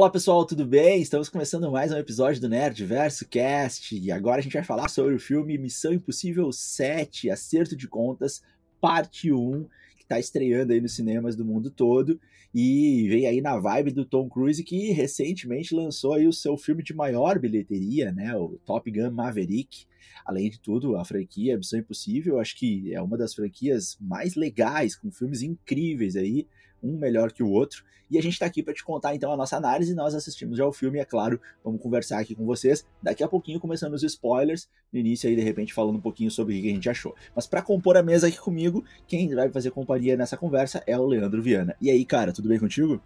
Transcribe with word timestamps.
Olá 0.00 0.08
pessoal, 0.08 0.46
tudo 0.46 0.64
bem? 0.64 1.02
Estamos 1.02 1.28
começando 1.28 1.70
mais 1.70 1.92
um 1.92 1.98
episódio 1.98 2.40
do 2.40 2.48
Nerd 2.48 2.86
Verso 2.86 3.28
Cast 3.28 3.94
e 3.94 4.10
agora 4.10 4.38
a 4.38 4.40
gente 4.40 4.54
vai 4.54 4.64
falar 4.64 4.88
sobre 4.88 5.14
o 5.14 5.20
filme 5.20 5.58
Missão 5.58 5.92
Impossível 5.92 6.50
7, 6.50 7.28
Acerto 7.28 7.76
de 7.76 7.86
Contas, 7.86 8.40
parte 8.80 9.30
1, 9.30 9.64
que 9.98 10.02
está 10.02 10.18
estreando 10.18 10.72
aí 10.72 10.80
nos 10.80 10.94
cinemas 10.94 11.36
do 11.36 11.44
mundo 11.44 11.70
todo 11.70 12.18
e 12.54 13.08
vem 13.10 13.26
aí 13.26 13.42
na 13.42 13.58
vibe 13.58 13.90
do 13.90 14.06
Tom 14.06 14.26
Cruise 14.26 14.64
que 14.64 14.90
recentemente 14.90 15.74
lançou 15.74 16.14
aí 16.14 16.26
o 16.26 16.32
seu 16.32 16.56
filme 16.56 16.82
de 16.82 16.94
maior 16.94 17.38
bilheteria, 17.38 18.10
né, 18.10 18.34
o 18.34 18.58
Top 18.64 18.90
Gun 18.90 19.10
Maverick. 19.10 19.84
Além 20.24 20.48
de 20.48 20.58
tudo, 20.58 20.96
a 20.96 21.04
franquia 21.04 21.58
Missão 21.58 21.78
Impossível, 21.78 22.40
acho 22.40 22.56
que 22.56 22.94
é 22.94 23.02
uma 23.02 23.18
das 23.18 23.34
franquias 23.34 23.98
mais 24.00 24.34
legais, 24.34 24.96
com 24.96 25.10
filmes 25.10 25.42
incríveis 25.42 26.16
aí, 26.16 26.46
um 26.82 26.96
melhor 26.96 27.32
que 27.32 27.42
o 27.42 27.50
outro. 27.50 27.84
E 28.10 28.18
a 28.18 28.22
gente 28.22 28.32
está 28.32 28.46
aqui 28.46 28.62
para 28.62 28.74
te 28.74 28.82
contar 28.82 29.14
então 29.14 29.32
a 29.32 29.36
nossa 29.36 29.56
análise. 29.56 29.94
Nós 29.94 30.14
assistimos 30.14 30.58
já 30.58 30.66
o 30.66 30.72
filme, 30.72 30.98
é 30.98 31.04
claro, 31.04 31.40
vamos 31.62 31.80
conversar 31.80 32.18
aqui 32.18 32.34
com 32.34 32.44
vocês. 32.44 32.84
Daqui 33.02 33.22
a 33.22 33.28
pouquinho 33.28 33.60
começando 33.60 33.94
os 33.94 34.02
spoilers, 34.02 34.68
no 34.92 34.98
início 34.98 35.28
aí 35.28 35.36
de 35.36 35.42
repente 35.42 35.72
falando 35.72 35.96
um 35.96 36.00
pouquinho 36.00 36.30
sobre 36.30 36.58
o 36.58 36.62
que 36.62 36.70
a 36.70 36.74
gente 36.74 36.90
achou. 36.90 37.14
Mas 37.34 37.46
para 37.46 37.62
compor 37.62 37.96
a 37.96 38.02
mesa 38.02 38.26
aqui 38.26 38.38
comigo, 38.38 38.84
quem 39.06 39.32
vai 39.34 39.48
fazer 39.48 39.70
companhia 39.70 40.16
nessa 40.16 40.36
conversa 40.36 40.82
é 40.86 40.98
o 40.98 41.06
Leandro 41.06 41.40
Viana. 41.40 41.76
E 41.80 41.90
aí, 41.90 42.04
cara, 42.04 42.32
tudo 42.32 42.48
bem 42.48 42.58
contigo? 42.58 43.00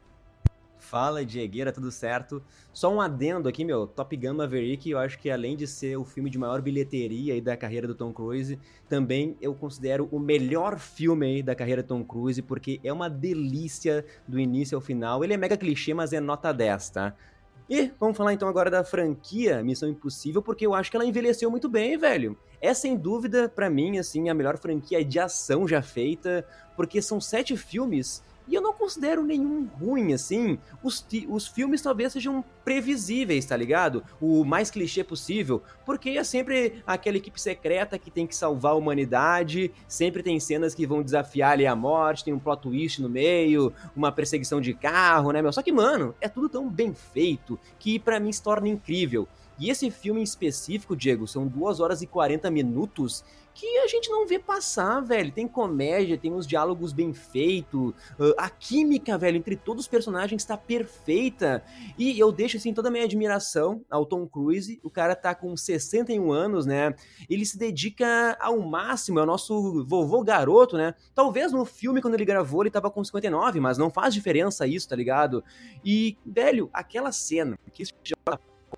Fala, 0.84 1.24
Diegueira, 1.24 1.72
tudo 1.72 1.90
certo? 1.90 2.42
Só 2.72 2.92
um 2.92 3.00
adendo 3.00 3.48
aqui, 3.48 3.64
meu, 3.64 3.86
Top 3.86 4.14
Gun 4.14 4.34
Maverick, 4.34 4.88
eu 4.88 4.98
acho 4.98 5.18
que 5.18 5.30
além 5.30 5.56
de 5.56 5.66
ser 5.66 5.96
o 5.96 6.04
filme 6.04 6.28
de 6.28 6.38
maior 6.38 6.60
bilheteria 6.60 7.32
aí 7.32 7.40
da 7.40 7.56
carreira 7.56 7.88
do 7.88 7.94
Tom 7.94 8.12
Cruise, 8.12 8.58
também 8.88 9.36
eu 9.40 9.54
considero 9.54 10.08
o 10.12 10.18
melhor 10.18 10.78
filme 10.78 11.26
aí 11.26 11.42
da 11.42 11.54
carreira 11.54 11.82
do 11.82 11.88
Tom 11.88 12.04
Cruise, 12.04 12.42
porque 12.42 12.80
é 12.84 12.92
uma 12.92 13.08
delícia 13.08 14.04
do 14.28 14.38
início 14.38 14.76
ao 14.76 14.82
final. 14.82 15.24
Ele 15.24 15.32
é 15.32 15.36
mega 15.36 15.56
clichê, 15.56 15.94
mas 15.94 16.12
é 16.12 16.20
nota 16.20 16.52
10, 16.52 16.90
tá? 16.90 17.14
E 17.68 17.90
vamos 17.98 18.16
falar 18.16 18.34
então 18.34 18.46
agora 18.46 18.70
da 18.70 18.84
franquia 18.84 19.64
Missão 19.64 19.88
Impossível, 19.88 20.42
porque 20.42 20.66
eu 20.66 20.74
acho 20.74 20.90
que 20.90 20.96
ela 20.96 21.06
envelheceu 21.06 21.50
muito 21.50 21.66
bem, 21.66 21.96
velho. 21.96 22.36
É 22.60 22.74
sem 22.74 22.94
dúvida, 22.94 23.48
para 23.48 23.70
mim, 23.70 23.98
assim, 23.98 24.28
a 24.28 24.34
melhor 24.34 24.58
franquia 24.58 25.02
de 25.02 25.18
ação 25.18 25.66
já 25.66 25.80
feita, 25.80 26.46
porque 26.76 27.00
são 27.00 27.20
sete 27.20 27.56
filmes 27.56 28.22
e 28.46 28.54
eu 28.54 28.60
não 28.60 28.72
considero 28.72 29.22
nenhum 29.22 29.66
ruim, 29.66 30.12
assim. 30.12 30.58
Os, 30.82 31.04
os 31.28 31.46
filmes 31.46 31.80
talvez 31.80 32.12
sejam 32.12 32.44
previsíveis, 32.64 33.44
tá 33.44 33.56
ligado? 33.56 34.04
O 34.20 34.44
mais 34.44 34.70
clichê 34.70 35.02
possível, 35.02 35.62
porque 35.84 36.10
é 36.10 36.24
sempre 36.24 36.82
aquela 36.86 37.16
equipe 37.16 37.40
secreta 37.40 37.98
que 37.98 38.10
tem 38.10 38.26
que 38.26 38.36
salvar 38.36 38.72
a 38.72 38.76
humanidade, 38.76 39.72
sempre 39.88 40.22
tem 40.22 40.38
cenas 40.38 40.74
que 40.74 40.86
vão 40.86 41.02
desafiar 41.02 41.52
ali 41.52 41.66
a 41.66 41.74
morte, 41.74 42.24
tem 42.24 42.34
um 42.34 42.38
plot 42.38 42.62
twist 42.62 43.00
no 43.00 43.08
meio, 43.08 43.72
uma 43.96 44.12
perseguição 44.12 44.60
de 44.60 44.74
carro, 44.74 45.32
né, 45.32 45.40
meu? 45.40 45.52
Só 45.52 45.62
que, 45.62 45.72
mano, 45.72 46.14
é 46.20 46.28
tudo 46.28 46.48
tão 46.48 46.68
bem 46.68 46.94
feito 46.94 47.58
que 47.78 47.98
para 47.98 48.20
mim 48.20 48.32
se 48.32 48.42
torna 48.42 48.68
incrível. 48.68 49.26
E 49.58 49.70
esse 49.70 49.90
filme 49.90 50.20
em 50.20 50.24
específico, 50.24 50.96
Diego, 50.96 51.26
são 51.26 51.46
2 51.46 51.80
horas 51.80 52.02
e 52.02 52.06
40 52.06 52.50
minutos 52.50 53.24
que 53.56 53.78
a 53.78 53.86
gente 53.86 54.10
não 54.10 54.26
vê 54.26 54.36
passar, 54.36 55.00
velho. 55.00 55.30
Tem 55.30 55.46
comédia, 55.46 56.18
tem 56.18 56.32
uns 56.32 56.44
diálogos 56.44 56.92
bem 56.92 57.14
feitos, 57.14 57.94
a 58.36 58.50
química, 58.50 59.16
velho, 59.16 59.36
entre 59.36 59.54
todos 59.54 59.84
os 59.84 59.88
personagens 59.88 60.42
está 60.42 60.56
perfeita. 60.56 61.62
E 61.96 62.18
eu 62.18 62.32
deixo, 62.32 62.56
assim, 62.56 62.74
toda 62.74 62.88
a 62.88 62.90
minha 62.90 63.04
admiração 63.04 63.84
ao 63.88 64.04
Tom 64.04 64.26
Cruise. 64.26 64.80
O 64.82 64.90
cara 64.90 65.14
tá 65.14 65.36
com 65.36 65.56
61 65.56 66.32
anos, 66.32 66.66
né? 66.66 66.96
Ele 67.30 67.46
se 67.46 67.56
dedica 67.56 68.36
ao 68.40 68.58
máximo, 68.58 69.20
é 69.20 69.22
o 69.22 69.26
nosso 69.26 69.84
vovô 69.86 70.24
garoto, 70.24 70.76
né? 70.76 70.92
Talvez 71.14 71.52
no 71.52 71.64
filme, 71.64 72.02
quando 72.02 72.14
ele 72.14 72.24
gravou, 72.24 72.64
ele 72.64 72.70
tava 72.70 72.90
com 72.90 73.04
59, 73.04 73.60
mas 73.60 73.78
não 73.78 73.88
faz 73.88 74.12
diferença 74.12 74.66
isso, 74.66 74.88
tá 74.88 74.96
ligado? 74.96 75.44
E, 75.84 76.18
velho, 76.26 76.68
aquela 76.72 77.12
cena 77.12 77.56
que 77.72 77.84
já 77.84 78.16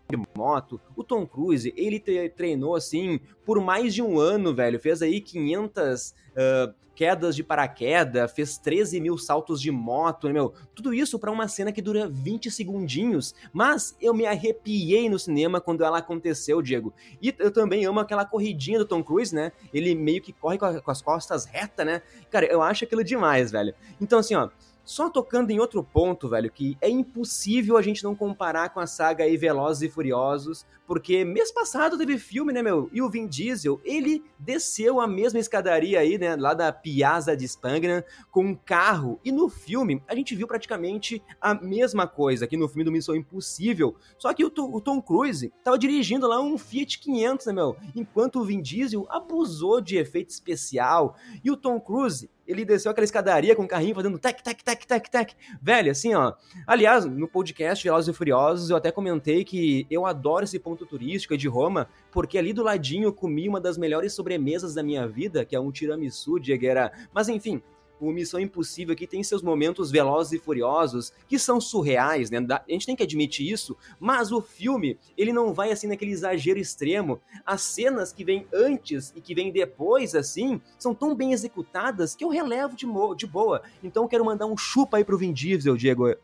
de 0.09 0.17
moto. 0.37 0.81
O 0.95 1.03
Tom 1.03 1.27
Cruise, 1.27 1.73
ele 1.77 2.01
treinou 2.29 2.75
assim 2.75 3.21
por 3.45 3.61
mais 3.61 3.95
de 3.95 4.03
um 4.03 4.19
ano, 4.19 4.55
velho. 4.55 4.79
Fez 4.79 5.03
aí 5.03 5.21
500 5.21 6.11
uh, 6.11 6.75
quedas 6.97 7.37
de 7.37 7.45
paraquedas, 7.45 8.33
fez 8.33 8.57
13 8.57 9.01
mil 9.01 9.19
saltos 9.19 9.61
de 9.61 9.71
moto, 9.71 10.27
né, 10.27 10.33
meu? 10.33 10.55
Tudo 10.75 10.95
isso 10.95 11.19
para 11.19 11.31
uma 11.31 11.47
cena 11.47 11.71
que 11.71 11.83
dura 11.83 12.09
20 12.09 12.51
segundinhos. 12.51 13.35
Mas 13.53 13.95
eu 14.01 14.15
me 14.15 14.27
arrepiei 14.27 15.09
no 15.09 15.19
cinema 15.19 15.61
quando 15.61 15.85
ela 15.85 15.99
aconteceu, 15.99 16.63
Diego. 16.63 16.93
E 17.21 17.35
eu 17.39 17.51
também 17.53 17.85
amo 17.85 18.01
aquela 18.01 18.25
corridinha 18.25 18.79
do 18.79 18.87
Tom 18.87 19.05
Cruise, 19.05 19.35
né? 19.35 19.53
Ele 19.73 19.95
meio 19.95 20.23
que 20.23 20.33
corre 20.33 20.57
com, 20.59 20.65
a, 20.65 20.81
com 20.81 20.91
as 20.91 21.03
costas 21.03 21.45
retas, 21.45 21.85
né? 21.85 22.03
Cara, 22.31 22.47
eu 22.47 22.63
acho 22.63 22.85
aquilo 22.85 23.05
demais, 23.05 23.53
velho. 23.53 23.75
Então, 24.01 24.19
assim, 24.19 24.35
ó. 24.35 24.49
Só 24.87 25.11
tocando 25.11 25.51
em 25.51 25.59
outro 25.59 25.83
ponto, 25.83 26.29
velho, 26.29 26.49
que 26.49 26.79
é 26.81 26.89
impossível 26.89 27.77
a 27.77 27.83
gente 27.83 28.05
não 28.05 28.15
comparar 28.15 28.69
com 28.71 28.79
a 28.79 28.87
saga 28.87 29.25
aí 29.25 29.37
Velozes 29.37 29.83
e 29.83 29.93
Furiosos, 29.93 30.65
porque 30.87 31.25
mês 31.25 31.51
passado 31.51 31.99
teve 31.99 32.17
filme, 32.19 32.53
né, 32.53 32.63
meu? 32.63 32.89
E 32.93 33.03
o 33.03 33.11
Vin 33.11 33.27
Diesel, 33.27 33.81
ele 33.85 34.23
desceu 34.39 35.01
a 35.01 35.07
mesma 35.09 35.41
escadaria 35.41 35.99
aí, 35.99 36.17
né, 36.17 36.37
lá 36.37 36.55
da 36.55 36.73
Piazza 36.73 37.37
de 37.37 37.45
Spangna, 37.45 38.05
com 38.31 38.45
um 38.45 38.55
carro. 38.55 39.19
E 39.25 39.33
no 39.33 39.49
filme, 39.49 40.01
a 40.07 40.15
gente 40.15 40.37
viu 40.37 40.47
praticamente 40.47 41.21
a 41.41 41.53
mesma 41.53 42.07
coisa 42.07 42.45
aqui 42.45 42.57
no 42.57 42.69
filme 42.69 42.85
do 42.85 42.93
Missão 42.93 43.17
Impossível. 43.17 43.97
Só 44.17 44.33
que 44.33 44.45
o, 44.45 44.53
o 44.57 44.81
Tom 44.81 45.03
Cruise 45.03 45.53
tava 45.65 45.77
dirigindo 45.77 46.29
lá 46.29 46.41
um 46.41 46.57
Fiat 46.57 47.01
500, 47.01 47.47
né, 47.47 47.53
meu? 47.53 47.77
Enquanto 47.97 48.39
o 48.39 48.45
Vin 48.45 48.63
Diesel 48.63 49.05
abusou 49.11 49.81
de 49.81 49.97
efeito 49.97 50.31
especial. 50.31 51.17
E 51.43 51.51
o 51.51 51.57
Tom 51.57 51.81
Cruise, 51.81 52.31
ele 52.47 52.65
desceu 52.65 52.91
aquela 52.91 53.05
escadaria 53.05 53.55
com 53.55 53.65
o 53.65 53.69
carrinho 53.69 53.95
fazendo 53.95 54.19
tec, 54.19 54.43
tec, 54.43 54.63
tec, 54.63 54.85
tec, 54.87 55.09
tec. 55.09 55.35
Velho, 55.61 55.91
assim, 55.91 56.15
ó. 56.15 56.35
Aliás, 56.67 57.05
no 57.05 57.29
podcast 57.29 57.83
Velozes 57.83 58.15
e 58.15 58.17
Furiosos, 58.17 58.71
eu 58.71 58.77
até 58.77 58.91
comentei 58.91 59.45
que 59.45 59.87
eu 59.91 60.07
adoro 60.07 60.45
esse 60.45 60.59
ponto 60.59 60.87
turístico 60.87 61.37
de 61.37 61.49
Roma, 61.49 61.89
porque 62.11 62.39
ali 62.39 62.53
do 62.53 62.63
ladinho 62.63 63.05
eu 63.05 63.13
comi 63.13 63.49
uma 63.49 63.61
das 63.61 63.77
melhores 63.77 64.13
sobremesas 64.13 64.75
da 64.75 64.83
minha 64.83 65.07
vida, 65.07 65.45
que 65.45 65.57
é 65.57 65.61
um 65.61 65.71
tiramisu 65.71 66.39
de 66.39 66.53
Eguera. 66.53 66.93
Mas 67.13 67.29
enfim, 67.29 67.63
o 68.01 68.13
Missão 68.13 68.39
Impossível 68.41 68.93
aqui 68.93 69.07
tem 69.07 69.23
seus 69.23 69.43
momentos 69.43 69.91
velozes 69.91 70.33
e 70.33 70.39
furiosos, 70.43 71.13
que 71.29 71.39
são 71.39 71.61
surreais, 71.61 72.31
né? 72.31 72.39
A 72.51 72.63
gente 72.71 72.87
tem 72.87 72.97
que 72.97 73.03
admitir 73.03 73.51
isso, 73.51 73.77
mas 73.99 74.33
o 74.33 74.41
filme, 74.41 74.99
ele 75.17 75.33
não 75.33 75.53
vai 75.53 75.73
assim 75.73 75.87
naquele 75.87 76.13
exagero 76.13 76.59
extremo. 76.59 77.21
As 77.45 77.63
cenas 77.63 78.13
que 78.13 78.25
vêm 78.25 78.47
antes 78.53 79.13
e 79.17 79.21
que 79.21 79.35
vêm 79.35 79.51
depois, 79.51 80.15
assim, 80.15 80.61
são 80.79 80.95
tão 80.95 81.15
bem 81.15 81.33
executadas 81.33 82.15
que 82.15 82.25
eu 82.25 82.29
relevo 82.29 82.77
de, 82.77 82.87
de 83.17 83.27
boa. 83.27 83.63
Então 83.83 84.05
eu 84.05 84.09
quero 84.09 84.25
mandar 84.25 84.47
um 84.47 84.57
chupa 84.57 84.97
aí 84.97 85.05
pro 85.05 85.19
Vin 85.19 85.33
Diesel, 85.33 85.77
Diego. 85.77 86.15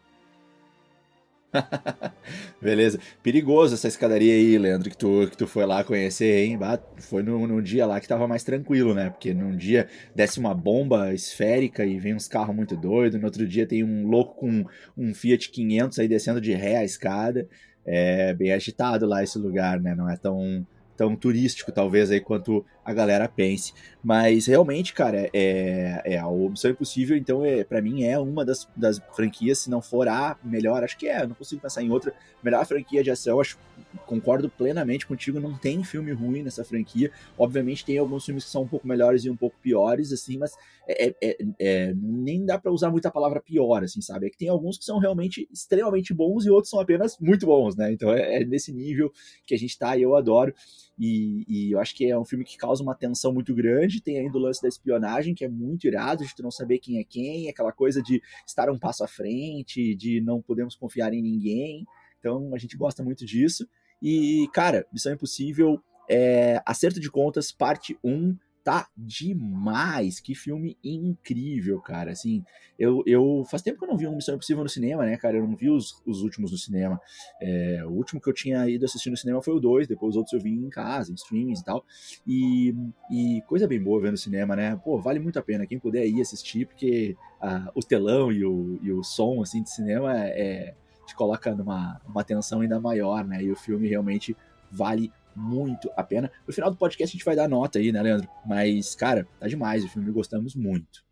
Beleza. 2.61 2.99
Perigoso 3.23 3.75
essa 3.75 3.89
escadaria 3.89 4.35
aí, 4.35 4.59
Leandro, 4.59 4.91
que 4.91 4.97
tu, 4.97 5.29
que 5.31 5.37
tu 5.37 5.47
foi 5.47 5.67
lá 5.67 5.85
conhecer, 5.85 6.45
hein? 6.45 6.59
Foi 6.99 7.23
num, 7.23 7.47
num 7.47 7.63
dia 7.63 7.87
lá 7.87 8.01
que 8.01 8.09
tava 8.09 8.27
mais 8.27 8.43
tranquilo, 8.43 8.95
né? 8.95 9.11
Porque 9.11 9.35
num 9.35 9.57
dia 9.57 9.89
desce 10.15 10.39
uma 10.39 10.55
bomba 10.55 11.13
esférica 11.13 11.85
e 11.85 11.99
vem 11.99 12.15
uns 12.15 12.29
carros 12.29 12.55
muito 12.55 12.77
doidos. 12.77 13.19
No 13.19 13.27
outro 13.27 13.47
dia 13.47 13.67
tem 13.67 13.85
um 13.85 14.07
louco 14.07 14.35
com 14.37 14.65
um 14.97 15.15
Fiat 15.15 15.51
500 15.51 15.99
aí 15.99 16.09
descendo 16.09 16.41
de 16.41 16.53
ré 16.55 16.79
a 16.79 16.85
escada. 16.85 17.49
É 17.85 18.33
bem 18.35 18.53
agitado 18.53 19.07
lá 19.07 19.23
esse 19.23 19.39
lugar, 19.39 19.81
né? 19.81 19.95
Não 19.95 20.09
é 20.09 20.17
tão 20.17 20.67
tão 21.03 21.17
turístico, 21.17 21.73
talvez, 21.73 22.13
aí 22.13 22.21
quanto 22.21 22.65
a 22.85 22.95
galera 22.95 23.29
pense. 23.29 23.73
Mas 24.05 24.47
realmente, 24.47 24.95
cara, 24.95 25.29
é, 25.35 26.01
é 26.05 26.17
a 26.17 26.31
Missão 26.31 26.71
Impossível, 26.71 27.17
então, 27.17 27.45
é, 27.45 27.65
para 27.65 27.83
mim, 27.83 28.05
é 28.05 28.17
uma 28.21 28.45
das, 28.45 28.69
das 28.77 29.01
franquias, 29.13 29.59
se 29.59 29.71
não 29.71 29.83
for 29.83 30.07
a 30.07 30.39
melhor, 30.45 30.85
acho 30.85 30.97
que 30.97 31.09
é, 31.09 31.27
não 31.27 31.35
consigo 31.35 31.61
pensar 31.61 31.83
em 31.83 31.91
outra, 31.91 32.15
melhor 32.41 32.65
franquia 32.65 33.03
de 33.03 33.11
ação, 33.11 33.41
acho, 33.41 33.59
concordo 34.07 34.49
plenamente 34.49 35.07
contigo, 35.07 35.41
não 35.41 35.57
tem 35.57 35.83
filme 35.85 36.13
ruim 36.13 36.43
nessa 36.43 36.65
franquia. 36.65 37.11
Obviamente 37.37 37.85
tem 37.85 37.99
alguns 37.99 38.25
filmes 38.25 38.45
que 38.45 38.51
são 38.51 38.63
um 38.63 38.69
pouco 38.69 38.87
melhores 38.87 39.25
e 39.25 39.31
um 39.31 39.37
pouco 39.37 39.57
piores, 39.61 40.13
assim, 40.13 40.39
mas 40.39 40.53
é, 40.87 41.09
é, 41.09 41.15
é, 41.23 41.37
é 41.59 41.95
nem 41.95 42.45
dá 42.45 42.59
para 42.59 42.73
usar 42.73 42.91
muita 42.91 43.11
palavra 43.11 43.41
pior, 43.41 43.85
assim, 43.85 44.01
sabe? 44.01 44.27
É 44.27 44.31
que 44.31 44.39
tem 44.39 44.49
alguns 44.49 44.79
que 44.79 44.85
são 44.85 44.99
realmente 44.99 45.49
extremamente 45.53 46.15
bons 46.15 46.47
e 46.47 46.51
outros 46.51 46.71
são 46.71 46.81
apenas 46.81 47.19
muito 47.19 47.47
bons, 47.47 47.77
né? 47.77 47.93
Então 47.93 48.13
é, 48.13 48.43
é 48.43 48.45
nesse 48.45 48.73
nível 48.73 49.13
que 49.47 49.55
a 49.55 49.59
gente 49.59 49.79
tá 49.79 49.97
e 49.97 50.03
eu 50.03 50.17
adoro. 50.17 50.55
E, 50.99 51.45
e, 51.49 51.73
eu 51.73 51.81
acho 51.81 51.95
que 51.95 52.09
é 52.09 52.19
um 52.19 52.25
filme 52.25 52.45
que 52.45 52.57
causa 52.57 52.83
uma 52.83 52.95
tensão 52.95 53.33
muito 53.33 53.55
grande. 53.55 54.03
Tem 54.03 54.19
ainda 54.19 54.37
o 54.37 54.41
lance 54.41 54.61
da 54.63 54.69
espionagem, 54.69 55.35
que 55.35 55.45
é 55.45 55.49
muito 55.49 55.87
irado, 55.87 56.25
de 56.25 56.35
tu 56.35 56.43
não 56.43 56.51
saber 56.51 56.79
quem 56.79 56.99
é 56.99 57.05
quem, 57.05 57.49
aquela 57.49 57.73
coisa 57.73 58.03
de 58.03 58.23
estar 58.47 58.71
um 58.71 58.79
passo 58.79 59.03
à 59.03 59.09
frente, 59.09 59.95
de 59.95 60.21
não 60.21 60.41
podemos 60.41 60.77
confiar 60.77 61.13
em 61.13 61.23
ninguém. 61.23 61.87
Então 62.19 62.55
a 62.55 62.59
gente 62.59 62.77
gosta 62.77 63.03
muito 63.03 63.25
disso. 63.25 63.67
E, 64.01 64.49
cara, 64.53 64.87
Missão 64.93 65.13
Impossível, 65.13 65.81
é, 66.09 66.61
Acerto 66.67 67.01
de 67.01 67.11
Contas, 67.11 67.53
parte 67.53 67.97
1, 68.03 68.37
tá 68.65 68.89
demais. 68.97 70.21
Que 70.21 70.35
filme 70.35 70.77
incrível, 70.83 71.81
cara. 71.81 72.13
Assim, 72.13 72.45
eu, 72.79 73.03
eu 73.07 73.45
faz 73.51 73.63
tempo 73.63 73.79
que 73.79 73.85
eu 73.85 73.89
não 73.89 73.97
vi 73.97 74.07
uma 74.07 74.17
Missão 74.17 74.35
Impossível 74.35 74.63
no 74.63 74.69
cinema, 74.69 75.05
né, 75.05 75.17
cara? 75.17 75.37
Eu 75.37 75.47
não 75.47 75.57
vi 75.57 75.71
os, 75.71 76.03
os 76.07 76.23
últimos 76.23 76.53
no 76.53 76.59
cinema. 76.59 77.01
É, 77.41 77.83
o 77.85 77.91
último 77.91 78.21
que 78.21 78.29
eu 78.29 78.35
tinha 78.35 78.69
ido 78.69 78.85
assistir 78.85 79.11
no 79.11 79.17
cinema 79.17 79.43
foi 79.43 79.55
o 79.55 79.61
2, 79.61 79.87
depois 79.87 80.11
os 80.11 80.17
outros 80.17 80.33
eu 80.33 80.41
vi 80.41 80.51
em 80.51 80.71
casa, 80.71 81.11
em 81.11 81.15
streamings 81.15 81.61
e 81.61 81.65
tal. 81.65 81.85
E, 82.27 82.75
e 83.11 83.43
coisa 83.47 83.67
bem 83.67 83.83
boa 83.83 84.01
ver 84.01 84.11
no 84.11 84.19
cinema, 84.19 84.55
né? 84.57 84.81
Pô, 84.85 84.99
vale 84.99 85.19
muito 85.19 85.39
a 85.39 85.43
pena. 85.43 85.67
Quem 85.67 85.79
puder 85.79 86.07
ir 86.07 86.21
assistir, 86.21 86.67
porque 86.67 87.17
ah, 87.41 87.71
o 87.75 87.81
telão 87.81 88.33
e 88.33 88.45
o, 88.45 88.79
e 88.83 88.93
o 88.93 89.03
som, 89.03 89.43
assim, 89.43 89.63
de 89.63 89.71
cinema 89.71 90.17
é 90.17 90.75
te 91.07 91.15
coloca 91.17 91.55
numa 91.55 92.01
uma 92.07 92.25
tensão 92.25 92.61
ainda 92.61 92.81
maior, 92.81 93.25
né? 93.25 93.43
E 93.43 93.51
o 93.51 93.57
filme 93.57 93.89
realmente 93.89 94.37
vale 94.71 95.13
muito 95.35 95.91
a 95.97 96.03
pena. 96.03 96.31
No 96.47 96.53
final 96.53 96.71
do 96.71 96.77
podcast 96.77 97.15
a 97.15 97.17
gente 97.17 97.25
vai 97.25 97.37
dar 97.37 97.49
nota 97.49 97.79
aí, 97.79 97.93
né, 97.93 98.03
Leandro? 98.03 98.29
Mas, 98.47 98.95
cara, 98.95 99.27
tá 99.39 99.47
demais 99.47 99.85
o 99.85 99.89
filme, 99.89 100.11
gostamos 100.11 100.55
muito. 100.55 101.05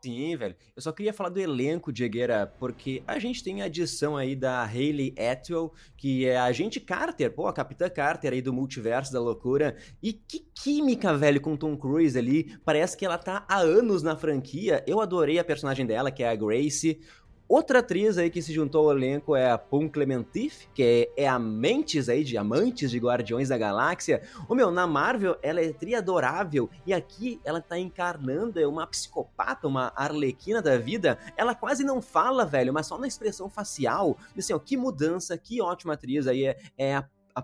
Sim, 0.00 0.36
velho. 0.36 0.54
Eu 0.76 0.82
só 0.82 0.92
queria 0.92 1.12
falar 1.12 1.30
do 1.30 1.40
elenco, 1.40 1.92
Diegueira, 1.92 2.46
porque 2.58 3.02
a 3.04 3.18
gente 3.18 3.42
tem 3.42 3.62
a 3.62 3.64
adição 3.64 4.16
aí 4.16 4.36
da 4.36 4.62
Hayley 4.62 5.12
Atwell, 5.18 5.72
que 5.96 6.24
é 6.24 6.36
a 6.36 6.44
agente 6.44 6.78
Carter, 6.78 7.32
pô, 7.32 7.48
a 7.48 7.52
Capitã 7.52 7.90
Carter 7.90 8.32
aí 8.32 8.40
do 8.40 8.52
multiverso 8.52 9.12
da 9.12 9.20
loucura. 9.20 9.76
E 10.00 10.12
que 10.12 10.46
química, 10.54 11.16
velho, 11.16 11.40
com 11.40 11.56
Tom 11.56 11.76
Cruise 11.76 12.16
ali. 12.16 12.56
Parece 12.64 12.96
que 12.96 13.04
ela 13.04 13.18
tá 13.18 13.44
há 13.48 13.58
anos 13.58 14.02
na 14.02 14.14
franquia. 14.14 14.84
Eu 14.86 15.00
adorei 15.00 15.40
a 15.40 15.44
personagem 15.44 15.84
dela, 15.84 16.12
que 16.12 16.22
é 16.22 16.28
a 16.28 16.36
Grace. 16.36 17.00
Outra 17.48 17.78
atriz 17.78 18.18
aí 18.18 18.28
que 18.28 18.42
se 18.42 18.52
juntou 18.52 18.90
ao 18.90 18.96
elenco 18.96 19.34
é 19.34 19.50
a 19.50 19.56
Pum 19.56 19.88
Clementif, 19.88 20.68
que 20.74 21.08
é, 21.16 21.24
é 21.24 21.26
a 21.26 21.38
Mentes 21.38 22.10
aí, 22.10 22.22
de 22.22 22.36
amantes 22.36 22.90
de 22.90 22.98
Guardiões 22.98 23.48
da 23.48 23.56
Galáxia. 23.56 24.20
O 24.46 24.54
meu, 24.54 24.70
na 24.70 24.86
Marvel, 24.86 25.34
ela 25.42 25.58
é 25.58 25.72
triadorável 25.72 26.68
e 26.86 26.92
aqui 26.92 27.40
ela 27.42 27.62
tá 27.62 27.78
encarnando 27.78 28.60
uma 28.68 28.86
psicopata, 28.86 29.66
uma 29.66 29.90
arlequina 29.96 30.60
da 30.60 30.76
vida. 30.76 31.18
Ela 31.38 31.54
quase 31.54 31.82
não 31.84 32.02
fala, 32.02 32.44
velho, 32.44 32.70
mas 32.74 32.86
só 32.86 32.98
na 32.98 33.08
expressão 33.08 33.48
facial. 33.48 34.18
Assim, 34.36 34.52
ó, 34.52 34.58
que 34.58 34.76
mudança, 34.76 35.38
que 35.38 35.62
ótima 35.62 35.94
atriz 35.94 36.26
aí 36.26 36.44
é, 36.44 36.58
é 36.76 36.96
a, 36.96 37.08
a. 37.34 37.42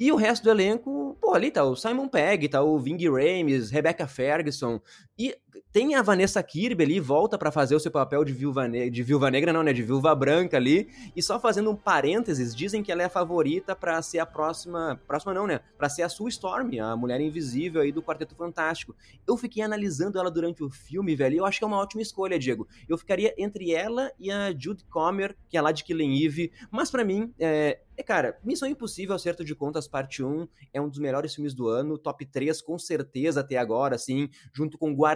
E 0.00 0.10
o 0.10 0.16
resto 0.16 0.42
do 0.42 0.50
elenco, 0.50 1.16
pô, 1.20 1.32
ali 1.32 1.50
tá 1.50 1.62
o 1.62 1.76
Simon 1.76 2.08
Pegg, 2.08 2.48
tá 2.48 2.60
o 2.60 2.76
Ving 2.76 3.08
Rames, 3.08 3.70
Rebecca 3.70 4.06
Ferguson. 4.08 4.80
E 5.22 5.36
tem 5.72 5.94
a 5.94 6.02
Vanessa 6.02 6.42
Kirby 6.42 6.82
ali, 6.82 6.98
volta 6.98 7.38
para 7.38 7.52
fazer 7.52 7.76
o 7.76 7.80
seu 7.80 7.92
papel 7.92 8.24
de 8.24 8.32
viúva, 8.32 8.68
de 8.68 9.02
viúva 9.04 9.30
negra, 9.30 9.52
não, 9.52 9.62
né? 9.62 9.72
De 9.72 9.80
viúva 9.80 10.12
branca 10.16 10.56
ali. 10.56 10.88
E 11.14 11.22
só 11.22 11.38
fazendo 11.38 11.70
um 11.70 11.76
parênteses, 11.76 12.56
dizem 12.56 12.82
que 12.82 12.90
ela 12.90 13.02
é 13.02 13.04
a 13.04 13.08
favorita 13.08 13.76
para 13.76 14.02
ser 14.02 14.18
a 14.18 14.26
próxima. 14.26 15.00
Próxima 15.06 15.32
não, 15.32 15.46
né? 15.46 15.60
Pra 15.78 15.88
ser 15.88 16.02
a 16.02 16.08
Sue 16.08 16.28
Storm, 16.30 16.80
a 16.80 16.96
mulher 16.96 17.20
invisível 17.20 17.82
aí 17.82 17.92
do 17.92 18.02
Quarteto 18.02 18.34
Fantástico. 18.34 18.96
Eu 19.24 19.36
fiquei 19.36 19.62
analisando 19.62 20.18
ela 20.18 20.30
durante 20.30 20.64
o 20.64 20.68
filme, 20.68 21.14
velho, 21.14 21.34
e 21.34 21.38
eu 21.38 21.46
acho 21.46 21.58
que 21.58 21.64
é 21.64 21.68
uma 21.68 21.78
ótima 21.78 22.02
escolha, 22.02 22.36
Diego. 22.36 22.66
Eu 22.88 22.98
ficaria 22.98 23.32
entre 23.38 23.70
ela 23.70 24.10
e 24.18 24.28
a 24.28 24.50
Jude 24.50 24.84
Comer, 24.86 25.36
que 25.48 25.56
é 25.56 25.62
lá 25.62 25.70
de 25.70 25.84
Killing 25.84 26.24
Eve. 26.24 26.50
Mas 26.72 26.90
para 26.90 27.04
mim, 27.04 27.32
é, 27.38 27.78
é, 27.96 28.02
cara, 28.02 28.38
Missão 28.42 28.68
Impossível, 28.68 29.14
Acerto 29.14 29.44
de 29.44 29.54
Contas, 29.54 29.86
parte 29.86 30.24
1, 30.24 30.48
é 30.72 30.80
um 30.80 30.88
dos 30.88 30.98
melhores 30.98 31.34
filmes 31.34 31.54
do 31.54 31.68
ano, 31.68 31.96
top 31.96 32.26
3 32.26 32.60
com 32.60 32.78
certeza 32.78 33.40
até 33.40 33.56
agora, 33.56 33.94
assim, 33.94 34.28
junto 34.52 34.76
com 34.76 34.92
Guardiões 34.92 35.11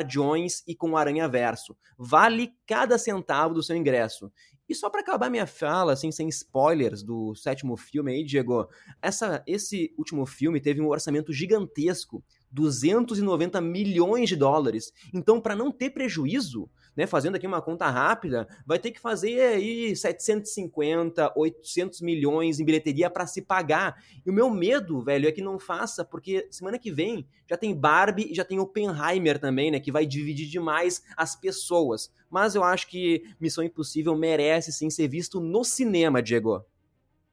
e 0.66 0.74
com 0.74 0.96
Aranha 0.96 1.28
Verso. 1.28 1.76
Vale 1.98 2.52
cada 2.66 2.98
centavo 2.98 3.54
do 3.54 3.62
seu 3.62 3.76
ingresso. 3.76 4.30
E 4.68 4.74
só 4.74 4.90
para 4.90 5.00
acabar 5.00 5.30
minha 5.30 5.46
fala, 5.46 5.92
assim, 5.92 6.10
sem 6.10 6.28
spoilers 6.28 7.02
do 7.02 7.34
sétimo 7.36 7.76
filme 7.76 8.12
aí, 8.12 8.24
Diego, 8.24 8.68
essa, 9.00 9.42
esse 9.46 9.94
último 9.96 10.26
filme 10.26 10.60
teve 10.60 10.80
um 10.80 10.88
orçamento 10.88 11.32
gigantesco, 11.32 12.24
290 12.50 13.60
milhões 13.60 14.28
de 14.28 14.34
dólares. 14.34 14.92
Então, 15.14 15.40
para 15.40 15.54
não 15.54 15.70
ter 15.70 15.90
prejuízo, 15.90 16.68
né, 16.96 17.06
fazendo 17.06 17.36
aqui 17.36 17.46
uma 17.46 17.60
conta 17.60 17.88
rápida, 17.88 18.48
vai 18.64 18.78
ter 18.78 18.90
que 18.90 18.98
fazer 18.98 19.40
aí 19.40 19.94
750, 19.94 21.32
800 21.36 22.00
milhões 22.00 22.58
em 22.58 22.64
bilheteria 22.64 23.10
para 23.10 23.26
se 23.26 23.42
pagar. 23.42 24.02
E 24.24 24.30
o 24.30 24.32
meu 24.32 24.48
medo, 24.50 25.02
velho, 25.02 25.28
é 25.28 25.32
que 25.32 25.42
não 25.42 25.58
faça, 25.58 26.04
porque 26.04 26.48
semana 26.50 26.78
que 26.78 26.90
vem 26.90 27.26
já 27.48 27.56
tem 27.56 27.74
Barbie 27.74 28.30
e 28.30 28.34
já 28.34 28.44
tem 28.44 28.58
Oppenheimer 28.58 29.38
também, 29.38 29.70
né, 29.70 29.78
que 29.78 29.92
vai 29.92 30.06
dividir 30.06 30.48
demais 30.48 31.02
as 31.16 31.36
pessoas. 31.36 32.10
Mas 32.30 32.54
eu 32.54 32.64
acho 32.64 32.88
que 32.88 33.22
Missão 33.38 33.62
Impossível 33.62 34.16
merece 34.16 34.72
sim 34.72 34.90
ser 34.90 35.08
visto 35.08 35.40
no 35.40 35.62
cinema, 35.62 36.22
Diego. 36.22 36.64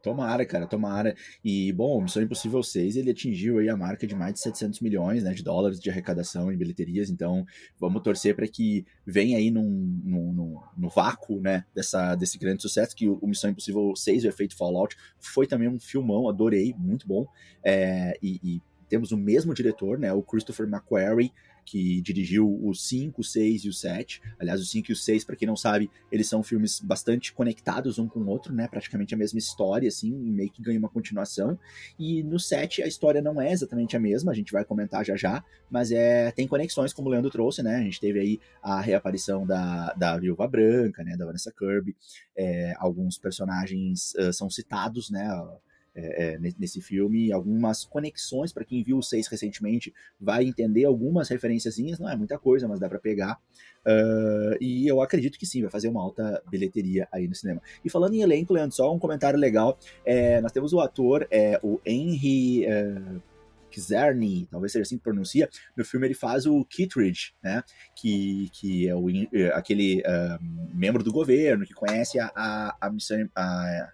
Tomara, 0.04 0.46
cara, 0.46 0.68
tomara. 0.68 1.16
E, 1.42 1.72
bom, 1.72 2.02
Missão 2.02 2.22
Impossível 2.22 2.62
6, 2.62 2.98
ele 2.98 3.12
atingiu 3.12 3.60
aí 3.60 3.70
a 3.70 3.78
marca 3.78 4.06
de 4.06 4.14
mais 4.14 4.34
de 4.34 4.42
700 4.42 4.82
milhões 4.82 5.24
né, 5.24 5.34
de 5.34 5.42
dólares 5.42 5.80
de 5.80 5.90
arrecadação 5.90 6.52
em 6.52 6.58
bilheterias, 6.58 7.10
então 7.10 7.46
vamos 7.80 8.04
torcer 8.04 8.36
para 8.36 8.46
que 8.46 8.86
venha 9.06 9.38
aí 9.38 9.50
num, 9.50 9.64
num, 10.04 10.34
num, 10.34 10.60
no 10.78 10.90
vácuo, 10.90 11.40
né, 11.40 11.64
dessa, 11.74 12.16
desse 12.16 12.38
grande 12.38 12.62
sucesso, 12.62 12.94
que 12.94 13.08
o, 13.08 13.26
Missão 13.26 13.50
Impossível 13.50 13.96
6, 13.96 14.26
o 14.26 14.28
efeito 14.28 14.58
Fallout, 14.58 14.98
foi 15.22 15.48
também 15.48 15.70
um 15.70 15.80
filmão, 15.80 16.28
adorei, 16.28 16.76
muito 16.78 17.08
bom, 17.08 17.26
é, 17.64 18.18
e, 18.22 18.42
e 18.44 18.62
temos 18.90 19.14
o 19.14 19.18
mesmo 19.18 19.54
diretor, 19.54 19.98
né, 19.98 20.12
o 20.12 20.22
Christopher 20.22 20.68
McQuarrie, 20.68 21.32
que 21.66 22.02
dirigiu 22.02 22.48
o 22.64 22.74
5, 22.74 23.22
o 23.22 23.24
6 23.24 23.66
e 23.66 23.70
o 23.70 23.74
7. 23.74 24.22
Aliás, 24.40 24.62
o 24.62 24.66
5 24.66 24.92
e 24.92 24.94
o 24.94 24.96
6, 24.96 25.24
para 25.24 25.36
quem 25.36 25.48
não 25.48 25.56
sabe, 25.56 25.90
eles 26.12 26.28
são 26.28 26.44
filmes 26.44 26.80
bastante 26.80 27.34
conectados 27.34 27.98
um 28.00 28.08
com 28.08 28.20
o 28.20 28.28
outro, 28.28 28.54
né? 28.54 28.68
Praticamente 28.68 29.14
a 29.14 29.18
mesma 29.18 29.40
história, 29.40 29.88
assim, 29.88 30.12
meio 30.12 30.50
que 30.50 30.62
ganha 30.62 30.80
uma 30.80 30.90
continuação. 30.90 31.58
E 31.98 32.24
no 32.24 32.40
7 32.40 32.84
a 32.84 32.88
história 32.88 33.22
não 33.22 33.42
é 33.42 33.52
exatamente 33.52 33.96
a 33.96 34.00
mesma, 34.00 34.32
a 34.32 34.36
gente 34.36 34.52
vai 34.52 34.64
comentar 34.64 35.06
já 35.06 35.16
já, 35.16 35.44
mas 35.70 35.92
é 35.92 36.32
tem 36.32 36.48
conexões, 36.48 36.94
como 36.94 37.08
o 37.08 37.12
Leandro 37.12 37.32
trouxe, 37.32 37.64
né? 37.64 37.78
A 37.78 37.82
gente 37.82 38.00
teve 38.00 38.20
aí 38.20 38.40
a 38.62 38.82
reaparição 38.82 39.46
da, 39.46 39.94
da 39.94 40.18
Viúva 40.18 40.48
Branca, 40.48 41.04
né? 41.04 41.16
Da 41.18 41.26
Vanessa 41.26 41.52
Kirby. 41.52 41.96
É, 42.36 42.74
alguns 42.78 43.18
personagens 43.18 44.14
uh, 44.16 44.34
são 44.34 44.50
citados, 44.50 45.10
né? 45.10 45.24
é, 45.24 45.58
é, 45.96 46.40
nesse 46.58 46.82
filme, 46.82 47.32
algumas 47.32 47.86
conexões 47.86 48.52
para 48.52 48.66
quem 48.66 48.84
viu 48.84 48.98
o 48.98 49.04
6 49.04 49.28
recentemente 49.28 49.94
vai 50.20 50.46
entender 50.46 50.86
algumas 50.86 51.30
referenciazinhas, 51.30 52.00
não 52.00 52.10
é 52.10 52.16
muita 52.16 52.38
coisa, 52.38 52.68
mas 52.68 52.80
dá 52.80 52.90
para 52.90 53.00
pegar. 53.00 53.40
Uh, 53.86 54.56
e 54.62 54.88
eu 54.88 55.02
acredito 55.02 55.38
que 55.38 55.46
sim, 55.46 55.62
vai 55.62 55.70
fazer 55.70 55.90
uma 55.90 56.02
alta 56.02 56.42
bilheteria 56.50 57.08
aí 57.12 57.28
no 57.28 57.36
cinema. 57.36 57.62
E 57.84 57.90
falando 57.90 58.14
em 58.14 58.22
elenco, 58.22 58.54
Leandro, 58.54 58.76
só 58.76 58.94
um 58.94 59.00
comentário 59.00 59.38
legal. 59.38 59.78
É, 60.06 60.42
nós 60.42 60.52
temos 60.52 60.74
o 60.74 60.80
ator, 60.80 61.28
é, 61.30 61.60
o 61.62 61.80
Henry. 61.86 62.66
Kizerny, 63.74 64.48
talvez 64.52 64.72
seja 64.72 64.84
assim 64.84 64.98
que 64.98 65.04
pronuncia, 65.04 65.50
no 65.76 65.84
filme 65.84 66.06
ele 66.06 66.14
faz 66.14 66.46
o 66.46 66.64
Kittredge, 66.64 67.34
né, 67.42 67.64
que, 67.96 68.48
que 68.54 68.88
é 68.88 68.96
o, 68.96 69.08
aquele 69.56 70.02
uh, 70.02 70.38
membro 70.72 71.04
do 71.04 71.12
governo 71.12 71.66
que 71.66 71.74
conhece 71.74 72.20
a, 72.20 72.32
a, 72.36 72.78
a 72.80 72.90
missão, 72.92 73.28
a, 73.36 73.92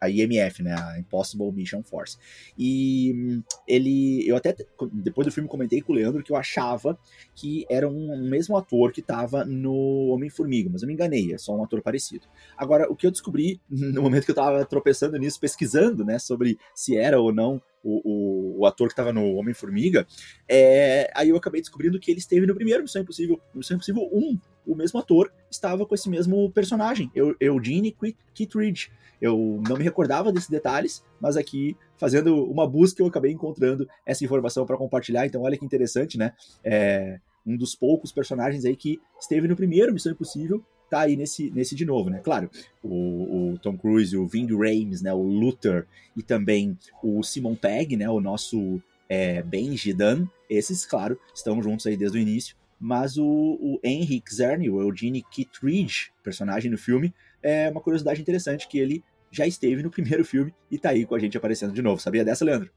a, 0.00 0.10
IMF, 0.10 0.62
né, 0.62 0.74
a 0.74 0.98
Impossible 0.98 1.50
Mission 1.52 1.82
Force. 1.82 2.18
E 2.58 3.12
hum, 3.14 3.42
ele, 3.66 4.28
eu 4.28 4.36
até 4.36 4.54
depois 4.92 5.26
do 5.26 5.32
filme 5.32 5.48
comentei 5.48 5.80
com 5.80 5.92
o 5.92 5.96
Leandro 5.96 6.22
que 6.22 6.32
eu 6.32 6.36
achava 6.36 6.98
que 7.34 7.66
era 7.70 7.88
um, 7.88 8.12
um 8.12 8.28
mesmo 8.28 8.56
ator 8.56 8.92
que 8.92 9.00
estava 9.00 9.44
no 9.44 10.08
Homem-Formiga, 10.08 10.70
mas 10.72 10.82
eu 10.82 10.88
me 10.88 10.94
enganei, 10.94 11.32
é 11.32 11.38
só 11.38 11.54
um 11.54 11.64
ator 11.64 11.82
parecido. 11.82 12.26
Agora, 12.56 12.90
o 12.90 12.96
que 12.96 13.06
eu 13.06 13.10
descobri 13.10 13.60
no 13.68 14.02
momento 14.02 14.24
que 14.24 14.30
eu 14.30 14.34
estava 14.34 14.64
tropeçando 14.64 15.16
nisso, 15.18 15.40
pesquisando, 15.40 16.04
né, 16.04 16.18
sobre 16.18 16.58
se 16.74 16.96
era 16.96 17.20
ou 17.20 17.32
não 17.32 17.60
o, 17.82 18.00
o, 18.04 18.60
o, 18.60 18.66
ator 18.66 18.88
que 18.88 18.92
estava 18.92 19.12
no 19.12 19.34
Homem-Formiga, 19.34 20.06
é, 20.48 21.10
aí 21.14 21.28
eu 21.28 21.36
acabei 21.36 21.60
descobrindo 21.60 22.00
que 22.00 22.10
ele 22.10 22.18
esteve 22.18 22.46
no 22.46 22.54
primeiro 22.54 22.82
Missão 22.82 23.02
Impossível, 23.02 23.38
Missão 23.54 23.76
Impossível 23.76 24.08
1, 24.10 24.38
o 24.66 24.74
mesmo 24.74 24.98
ator 24.98 25.32
estava 25.50 25.86
com 25.86 25.94
esse 25.94 26.08
mesmo 26.08 26.50
personagem, 26.50 27.10
Eugene 27.40 27.94
Kittredge. 28.34 28.90
Eu 29.20 29.60
não 29.66 29.76
me 29.76 29.84
recordava 29.84 30.32
desses 30.32 30.50
detalhes, 30.50 31.02
mas 31.20 31.36
aqui, 31.36 31.76
fazendo 31.96 32.44
uma 32.44 32.68
busca, 32.68 33.02
eu 33.02 33.06
acabei 33.06 33.32
encontrando 33.32 33.88
essa 34.04 34.24
informação 34.24 34.66
para 34.66 34.76
compartilhar. 34.76 35.24
Então, 35.24 35.42
olha 35.42 35.56
que 35.56 35.64
interessante, 35.64 36.18
né? 36.18 36.32
É 36.62 37.20
um 37.46 37.56
dos 37.56 37.74
poucos 37.74 38.10
personagens 38.10 38.64
aí 38.64 38.74
que 38.74 39.00
esteve 39.20 39.46
no 39.46 39.56
primeiro 39.56 39.92
Missão 39.92 40.12
Impossível, 40.12 40.64
tá 40.90 41.00
aí 41.00 41.16
nesse, 41.16 41.50
nesse 41.50 41.74
de 41.74 41.84
novo, 41.84 42.08
né? 42.10 42.20
Claro, 42.22 42.50
o, 42.82 43.52
o 43.52 43.58
Tom 43.58 43.76
Cruise, 43.76 44.16
o 44.16 44.26
Ving 44.26 44.54
Rhames, 44.54 45.02
né? 45.02 45.12
O 45.12 45.22
Luther 45.22 45.86
e 46.16 46.22
também 46.22 46.78
o 47.02 47.22
Simon 47.22 47.54
Pegg, 47.54 47.96
né? 47.96 48.08
O 48.08 48.20
nosso 48.20 48.80
é, 49.08 49.42
Benji 49.42 49.92
Dunn. 49.92 50.26
Esses, 50.48 50.84
claro, 50.84 51.18
estão 51.34 51.62
juntos 51.62 51.86
aí 51.86 51.96
desde 51.96 52.18
o 52.18 52.20
início. 52.20 52.56
Mas 52.78 53.16
o, 53.16 53.24
o 53.24 53.80
Henry 53.82 54.22
o 54.70 54.80
Eugene 54.80 55.22
Kittredge, 55.22 56.12
personagem 56.22 56.70
no 56.70 56.78
filme, 56.78 57.14
é 57.42 57.70
uma 57.70 57.80
curiosidade 57.80 58.20
interessante 58.20 58.68
que 58.68 58.78
ele 58.78 59.04
já 59.30 59.46
esteve 59.46 59.82
no 59.82 59.90
primeiro 59.90 60.24
filme 60.24 60.54
e 60.70 60.78
tá 60.78 60.90
aí 60.90 61.04
com 61.04 61.14
a 61.14 61.18
gente 61.18 61.36
aparecendo 61.36 61.72
de 61.72 61.82
novo. 61.82 62.00
Sabia 62.00 62.24
dessa, 62.24 62.44
Leandro? 62.44 62.70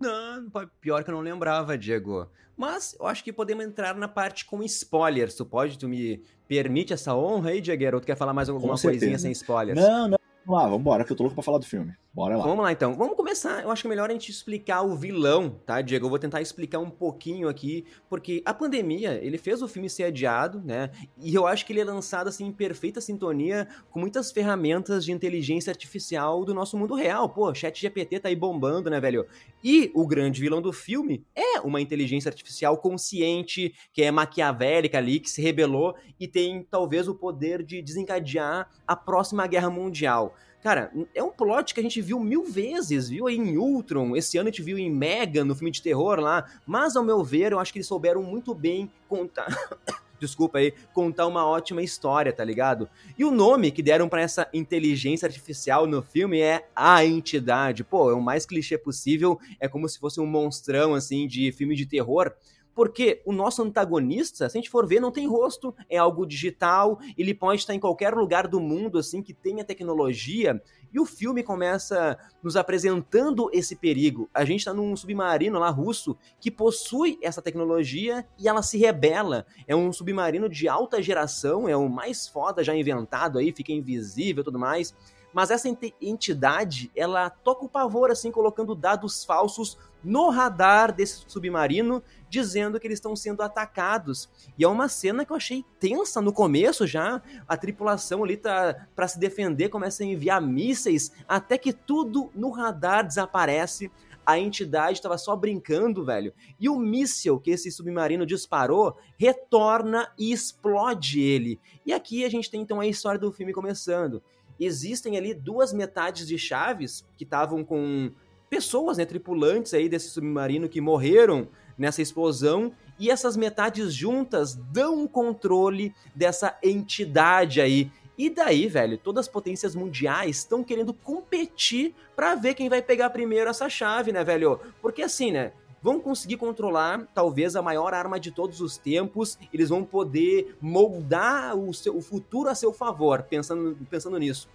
Não, 0.00 0.50
pior 0.80 1.04
que 1.04 1.10
eu 1.10 1.14
não 1.14 1.20
lembrava, 1.20 1.76
Diego. 1.76 2.30
Mas 2.56 2.96
eu 2.98 3.06
acho 3.06 3.22
que 3.24 3.32
podemos 3.32 3.64
entrar 3.64 3.94
na 3.94 4.08
parte 4.08 4.44
com 4.44 4.62
spoilers. 4.62 5.34
Tu 5.34 5.46
pode, 5.46 5.78
tu 5.78 5.88
me 5.88 6.22
permite 6.48 6.92
essa 6.92 7.14
honra 7.14 7.50
aí, 7.50 7.60
Diego? 7.60 7.94
Ou 7.94 8.00
tu 8.00 8.06
quer 8.06 8.16
falar 8.16 8.34
mais 8.34 8.48
alguma 8.48 8.78
coisinha 8.78 9.18
sem 9.18 9.32
spoilers? 9.32 9.80
Não, 9.80 10.08
não. 10.08 10.18
Vamos 10.44 10.62
lá, 10.62 10.64
vamos 10.64 10.80
embora, 10.80 11.04
que 11.04 11.12
eu 11.12 11.16
tô 11.16 11.22
louco 11.22 11.34
pra 11.34 11.44
falar 11.44 11.58
do 11.58 11.66
filme. 11.66 11.94
Bora 12.12 12.36
lá. 12.36 12.42
Vamos 12.42 12.64
lá 12.64 12.72
então. 12.72 12.94
Vamos 12.94 13.16
começar. 13.16 13.62
Eu 13.62 13.70
acho 13.70 13.82
que 13.82 13.88
é 13.88 13.90
melhor 13.90 14.10
a 14.10 14.12
gente 14.12 14.32
explicar 14.32 14.82
o 14.82 14.96
vilão, 14.96 15.60
tá, 15.64 15.80
Diego? 15.80 16.06
Eu 16.06 16.10
vou 16.10 16.18
tentar 16.18 16.42
explicar 16.42 16.80
um 16.80 16.90
pouquinho 16.90 17.48
aqui, 17.48 17.84
porque 18.08 18.42
a 18.44 18.52
pandemia, 18.52 19.20
ele 19.22 19.38
fez 19.38 19.62
o 19.62 19.68
filme 19.68 19.88
ser 19.88 20.04
adiado, 20.04 20.60
né? 20.64 20.90
E 21.16 21.32
eu 21.32 21.46
acho 21.46 21.64
que 21.64 21.72
ele 21.72 21.80
é 21.80 21.84
lançado 21.84 22.26
assim 22.26 22.46
em 22.46 22.52
perfeita 22.52 23.00
sintonia 23.00 23.68
com 23.92 24.00
muitas 24.00 24.32
ferramentas 24.32 25.04
de 25.04 25.12
inteligência 25.12 25.70
artificial 25.70 26.44
do 26.44 26.52
nosso 26.52 26.76
mundo 26.76 26.96
real. 26.96 27.28
Pô, 27.28 27.54
Chat 27.54 27.80
GPT 27.80 28.18
tá 28.18 28.28
aí 28.28 28.34
bombando, 28.34 28.90
né, 28.90 28.98
velho? 28.98 29.24
E 29.62 29.92
o 29.94 30.04
grande 30.04 30.40
vilão 30.40 30.60
do 30.60 30.72
filme 30.72 31.24
é 31.32 31.60
uma 31.60 31.80
inteligência 31.80 32.28
artificial 32.28 32.76
consciente, 32.78 33.72
que 33.92 34.02
é 34.02 34.10
maquiavélica 34.10 34.98
ali, 34.98 35.20
que 35.20 35.30
se 35.30 35.40
rebelou 35.40 35.94
e 36.18 36.26
tem 36.26 36.66
talvez 36.68 37.06
o 37.06 37.14
poder 37.14 37.62
de 37.62 37.80
desencadear 37.80 38.68
a 38.84 38.96
próxima 38.96 39.46
guerra 39.46 39.70
mundial. 39.70 40.34
Cara, 40.62 40.92
é 41.14 41.22
um 41.22 41.30
plot 41.30 41.72
que 41.72 41.80
a 41.80 41.82
gente 41.82 42.02
viu 42.02 42.20
mil 42.20 42.44
vezes, 42.44 43.08
viu 43.08 43.26
aí 43.26 43.36
em 43.36 43.56
Ultron, 43.56 44.14
esse 44.14 44.36
ano 44.36 44.48
a 44.48 44.52
gente 44.52 44.62
viu 44.62 44.78
em 44.78 44.90
Mega, 44.90 45.42
no 45.42 45.54
filme 45.54 45.70
de 45.70 45.80
terror 45.80 46.20
lá, 46.20 46.44
mas 46.66 46.96
ao 46.96 47.04
meu 47.04 47.24
ver, 47.24 47.52
eu 47.52 47.58
acho 47.58 47.72
que 47.72 47.78
eles 47.78 47.86
souberam 47.86 48.22
muito 48.22 48.54
bem 48.54 48.90
contar. 49.08 49.46
desculpa 50.20 50.58
aí, 50.58 50.74
contar 50.92 51.26
uma 51.26 51.46
ótima 51.46 51.82
história, 51.82 52.30
tá 52.30 52.44
ligado? 52.44 52.88
E 53.18 53.24
o 53.24 53.30
nome 53.30 53.70
que 53.70 53.82
deram 53.82 54.06
para 54.06 54.20
essa 54.20 54.46
inteligência 54.52 55.26
artificial 55.26 55.86
no 55.86 56.02
filme 56.02 56.40
é 56.40 56.68
A 56.76 57.04
Entidade. 57.04 57.82
Pô, 57.82 58.10
é 58.10 58.14
o 58.14 58.20
mais 58.20 58.44
clichê 58.44 58.76
possível, 58.76 59.40
é 59.58 59.66
como 59.66 59.88
se 59.88 59.98
fosse 59.98 60.20
um 60.20 60.26
monstrão, 60.26 60.94
assim, 60.94 61.26
de 61.26 61.50
filme 61.52 61.74
de 61.74 61.86
terror. 61.86 62.32
Porque 62.80 63.20
o 63.26 63.32
nosso 63.34 63.62
antagonista, 63.62 64.48
se 64.48 64.56
a 64.56 64.58
gente 64.58 64.70
for 64.70 64.86
ver, 64.86 65.00
não 65.00 65.12
tem 65.12 65.28
rosto, 65.28 65.74
é 65.86 65.98
algo 65.98 66.24
digital, 66.24 66.98
ele 67.14 67.34
pode 67.34 67.60
estar 67.60 67.74
em 67.74 67.78
qualquer 67.78 68.14
lugar 68.14 68.48
do 68.48 68.58
mundo, 68.58 68.96
assim, 68.96 69.22
que 69.22 69.34
tenha 69.34 69.62
tecnologia, 69.62 70.58
e 70.90 70.98
o 70.98 71.04
filme 71.04 71.42
começa 71.42 72.16
nos 72.42 72.56
apresentando 72.56 73.50
esse 73.52 73.76
perigo. 73.76 74.30
A 74.32 74.46
gente 74.46 74.60
está 74.60 74.72
num 74.72 74.96
submarino 74.96 75.58
lá 75.58 75.68
russo 75.68 76.16
que 76.40 76.50
possui 76.50 77.18
essa 77.20 77.42
tecnologia 77.42 78.26
e 78.38 78.48
ela 78.48 78.62
se 78.62 78.78
rebela. 78.78 79.44
É 79.68 79.76
um 79.76 79.92
submarino 79.92 80.48
de 80.48 80.66
alta 80.66 81.02
geração, 81.02 81.68
é 81.68 81.76
o 81.76 81.86
mais 81.86 82.26
foda 82.26 82.64
já 82.64 82.74
inventado 82.74 83.38
aí, 83.38 83.52
fica 83.52 83.72
invisível 83.72 84.40
e 84.40 84.44
tudo 84.44 84.58
mais. 84.58 84.94
Mas 85.32 85.50
essa 85.50 85.68
entidade, 86.00 86.90
ela 86.94 87.30
toca 87.30 87.64
o 87.64 87.68
pavor, 87.68 88.10
assim, 88.10 88.30
colocando 88.30 88.74
dados 88.74 89.24
falsos 89.24 89.78
no 90.02 90.30
radar 90.30 90.92
desse 90.92 91.24
submarino, 91.26 92.02
dizendo 92.28 92.80
que 92.80 92.86
eles 92.86 92.96
estão 92.96 93.14
sendo 93.14 93.42
atacados. 93.42 94.28
E 94.58 94.64
é 94.64 94.68
uma 94.68 94.88
cena 94.88 95.24
que 95.24 95.32
eu 95.32 95.36
achei 95.36 95.64
tensa 95.78 96.20
no 96.20 96.32
começo 96.32 96.86
já. 96.86 97.22
A 97.46 97.56
tripulação 97.56 98.24
ali 98.24 98.36
tá 98.36 98.86
para 98.94 99.08
se 99.08 99.18
defender, 99.18 99.68
começa 99.68 100.02
a 100.02 100.06
enviar 100.06 100.40
mísseis, 100.40 101.12
até 101.28 101.58
que 101.58 101.72
tudo 101.72 102.30
no 102.34 102.50
radar 102.50 103.06
desaparece. 103.06 103.90
A 104.24 104.38
entidade 104.38 104.98
estava 104.98 105.18
só 105.18 105.34
brincando, 105.34 106.04
velho. 106.04 106.32
E 106.58 106.68
o 106.68 106.78
míssil 106.78 107.40
que 107.40 107.50
esse 107.50 107.70
submarino 107.70 108.26
disparou 108.26 108.96
retorna 109.18 110.12
e 110.18 110.30
explode 110.32 111.20
ele. 111.20 111.58
E 111.84 111.92
aqui 111.92 112.24
a 112.24 112.28
gente 112.28 112.50
tem 112.50 112.60
então 112.60 112.80
a 112.80 112.86
história 112.86 113.18
do 113.18 113.32
filme 113.32 113.52
começando. 113.52 114.22
Existem 114.60 115.16
ali 115.16 115.32
duas 115.32 115.72
metades 115.72 116.28
de 116.28 116.38
chaves 116.38 117.02
que 117.16 117.24
estavam 117.24 117.64
com 117.64 118.12
pessoas, 118.50 118.98
né, 118.98 119.06
tripulantes 119.06 119.72
aí 119.72 119.88
desse 119.88 120.10
submarino 120.10 120.68
que 120.68 120.80
morreram 120.80 121.48
nessa 121.78 122.02
explosão 122.02 122.72
e 122.98 123.10
essas 123.10 123.36
metades 123.36 123.94
juntas 123.94 124.54
dão 124.54 125.08
controle 125.08 125.94
dessa 126.14 126.58
entidade 126.62 127.60
aí. 127.60 127.90
E 128.18 128.28
daí, 128.28 128.68
velho, 128.68 128.98
todas 128.98 129.26
as 129.26 129.32
potências 129.32 129.74
mundiais 129.74 130.38
estão 130.38 130.62
querendo 130.62 130.92
competir 130.92 131.94
para 132.14 132.34
ver 132.34 132.52
quem 132.52 132.68
vai 132.68 132.82
pegar 132.82 133.08
primeiro 133.08 133.48
essa 133.48 133.66
chave, 133.70 134.12
né, 134.12 134.22
velho? 134.22 134.60
Porque 134.82 135.00
assim, 135.00 135.32
né, 135.32 135.52
vão 135.82 136.00
conseguir 136.00 136.36
controlar 136.36 137.06
talvez 137.14 137.56
a 137.56 137.62
maior 137.62 137.94
arma 137.94 138.18
de 138.18 138.30
todos 138.30 138.60
os 138.60 138.76
tempos, 138.76 139.38
eles 139.52 139.68
vão 139.68 139.84
poder 139.84 140.56
moldar 140.60 141.56
o, 141.56 141.72
seu, 141.72 141.96
o 141.96 142.00
futuro 142.00 142.48
a 142.48 142.54
seu 142.54 142.72
favor, 142.72 143.22
pensando, 143.22 143.76
pensando 143.88 144.18
nisso. 144.18 144.48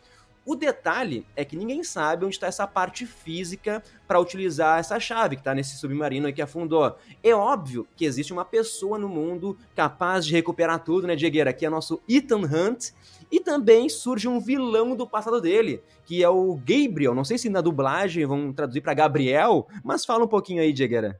O 0.46 0.56
detalhe 0.56 1.26
é 1.36 1.44
que 1.44 1.58
ninguém 1.58 1.84
sabe 1.84 2.24
onde 2.24 2.36
está 2.36 2.46
essa 2.46 2.68
parte 2.68 3.08
física 3.08 3.82
para 4.08 4.20
utilizar 4.20 4.80
essa 4.80 5.00
chave 5.00 5.36
que 5.36 5.42
está 5.42 5.56
nesse 5.56 5.76
submarino 5.76 6.32
que 6.32 6.42
afundou. 6.42 6.96
É 7.24 7.34
óbvio 7.34 7.88
que 7.96 8.06
existe 8.06 8.32
uma 8.32 8.46
pessoa 8.46 9.00
no 9.00 9.10
mundo 9.10 9.58
capaz 9.76 10.24
de 10.24 10.34
recuperar 10.34 10.84
tudo, 10.84 11.08
né, 11.08 11.16
Diegueira? 11.16 11.52
Que 11.52 11.66
é 11.66 11.70
nosso 11.70 12.00
Ethan 12.08 12.42
Hunt. 12.42 12.92
E 13.32 13.40
também 13.40 13.90
surge 13.90 14.28
um 14.28 14.40
vilão 14.40 14.96
do 14.96 15.08
passado 15.08 15.42
dele, 15.42 15.82
que 16.06 16.24
é 16.24 16.30
o 16.30 16.56
Gabriel. 16.56 17.16
Não 17.16 17.24
sei 17.24 17.38
se 17.38 17.50
na 17.50 17.62
dublagem 17.62 18.26
vão 18.26 18.54
traduzir 18.54 18.82
para 18.82 18.94
Gabriel, 18.94 19.68
mas 19.84 20.06
fala 20.06 20.26
um 20.26 20.28
pouquinho 20.28 20.62
aí, 20.62 20.72
Diegueira. 20.72 21.20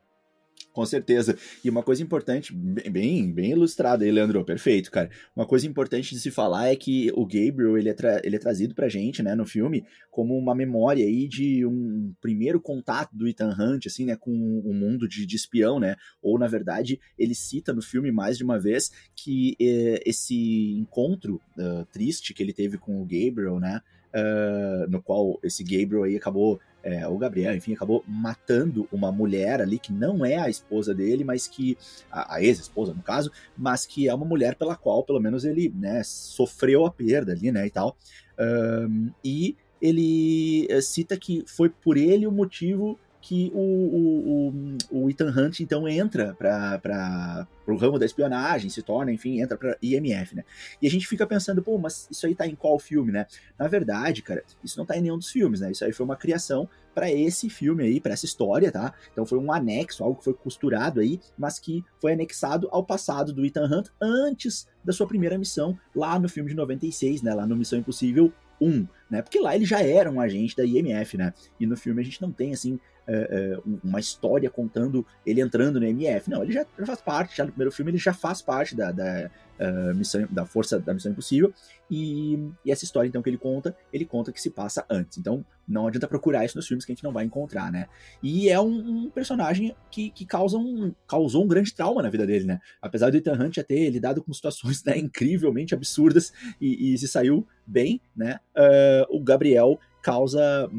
Com 0.76 0.86
certeza. 0.86 1.38
E 1.64 1.70
uma 1.70 1.82
coisa 1.82 2.04
importante, 2.04 2.54
bem, 2.54 3.32
bem 3.32 3.52
ilustrada 3.52 4.04
aí, 4.04 4.12
Leandro, 4.12 4.44
perfeito, 4.44 4.92
cara. 4.92 5.10
Uma 5.34 5.46
coisa 5.46 5.66
importante 5.66 6.14
de 6.14 6.20
se 6.20 6.30
falar 6.30 6.68
é 6.68 6.76
que 6.76 7.10
o 7.16 7.26
Gabriel, 7.26 7.78
ele 7.78 7.88
é, 7.88 7.96
ele 8.26 8.36
é 8.36 8.40
trazido 8.40 8.76
pra 8.76 8.90
gente, 8.90 9.24
né, 9.24 9.36
no 9.36 9.46
filme, 9.46 9.86
como 10.12 10.38
uma 10.38 10.54
memória 10.54 11.06
aí 11.06 11.30
de 11.30 11.66
um 11.66 12.14
primeiro 12.20 12.60
contato 12.60 13.16
do 13.16 13.26
Ethan 13.26 13.56
Hunt, 13.58 13.86
assim, 13.86 14.04
né, 14.04 14.18
com 14.18 14.32
o 14.32 14.70
um 14.70 14.74
mundo 14.74 15.08
de, 15.08 15.26
de, 15.26 15.38
espião, 15.38 15.80
né, 15.80 15.96
ou, 16.22 16.38
na 16.38 16.48
verdade, 16.48 17.00
ele 17.18 17.34
cita 17.34 17.72
no 17.72 17.82
filme 17.82 18.12
mais 18.12 18.38
de 18.38 18.44
uma 18.44 18.60
vez 18.60 18.92
que 19.16 19.56
eh, 19.58 20.04
esse 20.06 20.74
encontro 20.78 21.40
uh, 21.58 21.86
triste 21.86 22.34
que 22.34 22.44
ele 22.44 22.52
teve 22.52 22.78
com 22.78 23.02
o 23.02 23.06
Gabriel, 23.06 23.62
né, 23.62 23.80
uh, 24.14 24.92
no 24.92 25.02
qual 25.02 25.40
esse 25.42 25.64
Gabriel 25.64 26.04
aí 26.04 26.18
acabou 26.18 26.60
é, 26.86 27.08
o 27.08 27.18
Gabriel, 27.18 27.56
enfim, 27.56 27.74
acabou 27.74 28.04
matando 28.08 28.88
uma 28.92 29.12
mulher 29.12 29.60
ali 29.60 29.80
que 29.80 29.92
não 29.92 30.24
é 30.24 30.38
a 30.38 30.48
esposa 30.48 30.94
dele, 30.94 31.24
mas 31.24 31.48
que 31.48 31.76
a, 32.12 32.36
a 32.36 32.44
ex-esposa 32.44 32.94
no 32.94 33.02
caso, 33.02 33.32
mas 33.58 33.88
que 33.88 34.08
é 34.08 34.14
uma 34.14 34.26
mulher 34.26 34.56
pela 34.56 34.76
qual 34.76 35.04
pelo 35.04 35.20
menos 35.20 35.44
ele, 35.46 35.74
né, 35.76 36.04
sofreu 36.04 36.86
a 36.86 36.92
perda 36.92 37.32
ali, 37.32 37.52
né, 37.52 37.66
e 37.66 37.72
tal. 37.72 37.98
Um, 38.40 39.10
e 39.24 39.58
ele 39.82 40.68
eh, 40.70 40.80
cita 40.82 41.18
que 41.18 41.44
foi 41.48 41.70
por 41.70 41.98
ele 41.98 42.28
o 42.28 42.32
motivo 42.32 43.00
que 43.26 43.52
o, 43.56 43.60
o, 43.60 44.50
o, 44.92 45.04
o 45.06 45.10
Ethan 45.10 45.34
Hunt 45.36 45.60
então 45.60 45.88
entra 45.88 46.36
para 46.36 47.48
o 47.66 47.76
ramo 47.76 47.98
da 47.98 48.06
espionagem, 48.06 48.70
se 48.70 48.84
torna, 48.84 49.12
enfim, 49.12 49.42
entra 49.42 49.58
para 49.58 49.76
IMF, 49.82 50.36
né? 50.36 50.44
E 50.80 50.86
a 50.86 50.92
gente 50.92 51.08
fica 51.08 51.26
pensando, 51.26 51.60
pô, 51.60 51.76
mas 51.80 52.08
isso 52.12 52.28
aí 52.28 52.36
tá 52.36 52.46
em 52.46 52.54
qual 52.54 52.78
filme, 52.78 53.12
né? 53.12 53.26
Na 53.58 53.68
verdade, 53.68 54.22
cara, 54.22 54.44
isso 54.64 54.78
não 54.78 54.86
tá 54.86 54.96
em 54.96 55.02
nenhum 55.02 55.18
dos 55.18 55.32
filmes, 55.32 55.60
né? 55.60 55.72
Isso 55.72 55.84
aí 55.84 55.92
foi 55.92 56.06
uma 56.06 56.16
criação 56.16 56.70
para 56.94 57.12
esse 57.12 57.50
filme 57.50 57.84
aí, 57.84 58.00
para 58.00 58.14
essa 58.14 58.26
história, 58.26 58.72
tá? 58.72 58.94
Então 59.12 59.26
foi 59.26 59.40
um 59.40 59.52
anexo, 59.52 60.04
algo 60.04 60.20
que 60.20 60.26
foi 60.26 60.34
costurado 60.36 61.00
aí, 61.00 61.20
mas 61.36 61.58
que 61.58 61.84
foi 62.00 62.14
anexado 62.14 62.70
ao 62.72 62.86
passado 62.86 63.34
do 63.34 63.44
Ethan 63.44 63.66
Hunt 63.66 63.88
antes 64.00 64.68
da 64.84 64.94
sua 64.94 65.08
primeira 65.08 65.36
missão 65.36 65.76
lá 65.96 66.20
no 66.20 66.30
filme 66.30 66.52
de 66.52 66.56
96, 66.56 67.24
né? 67.24 67.34
Lá 67.34 67.48
no 67.48 67.56
Missão 67.56 67.80
Impossível 67.80 68.32
1, 68.62 68.88
né? 69.10 69.22
Porque 69.24 69.40
lá 69.40 69.56
ele 69.56 69.66
já 69.66 69.82
era 69.82 70.12
um 70.12 70.22
agente 70.22 70.56
da 70.56 70.64
IMF, 70.64 71.18
né? 71.18 71.34
E 71.60 71.66
no 71.66 71.76
filme 71.76 72.02
a 72.02 72.06
gente 72.06 72.22
não 72.22 72.32
tem, 72.32 72.54
assim, 72.54 72.80
é, 73.08 73.54
é, 73.58 73.60
uma 73.84 74.00
história 74.00 74.50
contando 74.50 75.06
ele 75.26 75.42
entrando 75.42 75.80
no 75.80 75.86
MF. 75.86 76.30
Não, 76.30 76.44
ele 76.44 76.52
já, 76.52 76.66
já, 76.78 76.86
faz 76.86 77.02
parte, 77.02 77.38
já 77.38 77.46
no 77.46 77.52
primeiro 77.52 77.72
filme 77.72 77.92
ele 77.92 77.98
já 77.98 78.14
faz 78.14 78.42
parte 78.42 78.76
da, 78.76 78.92
da 78.92 79.30
uh, 79.60 79.96
missão, 79.96 80.28
da 80.30 80.46
força 80.46 80.80
da 80.80 80.94
Missão 80.94 81.12
Impossível. 81.12 81.54
E, 81.90 82.34
e, 82.64 82.72
essa 82.72 82.84
história, 82.84 83.08
então, 83.08 83.22
que 83.22 83.30
ele 83.30 83.38
conta, 83.38 83.76
ele 83.94 84.06
conta 84.06 84.32
que 84.32 84.42
se 84.42 84.50
passa 84.50 84.86
antes. 84.90 85.18
Então, 85.18 85.46
não 85.68 85.88
adianta 85.88 86.08
procurar 86.08 86.44
isso 86.44 86.58
nos 86.58 86.68
filmes 86.68 86.84
que 86.84 86.92
a 86.92 86.96
gente 86.96 87.04
não 87.04 87.12
vai 87.12 87.26
encontrar, 87.26 87.72
né? 87.72 87.88
E 88.24 88.50
é 88.50 88.60
um, 88.60 89.06
um 89.06 89.10
personagem 89.10 89.76
que, 89.92 90.10
que 90.10 90.26
causa 90.26 90.58
um, 90.58 90.94
causou 91.08 91.44
um 91.44 91.48
grande 91.48 91.74
trauma 91.74 92.02
na 92.02 92.10
vida 92.10 92.26
dele, 92.26 92.46
né? 92.46 92.60
Apesar 92.82 93.12
do 93.12 93.18
Ethan 93.18 93.34
Hunt 93.34 93.56
já 93.56 93.64
ter 93.64 93.90
lidado 93.90 94.24
com 94.24 94.34
situações 94.34 94.84
né, 94.84 94.98
incrivelmente 94.98 95.74
absurdas 95.74 96.34
e, 96.60 96.94
e 96.94 96.98
se 96.98 97.08
saiu 97.08 97.46
bem, 97.66 98.02
né? 98.16 98.40
Uh, 98.56 99.18
o 99.18 99.24
Gabriel 99.24 99.80
causa 100.02 100.70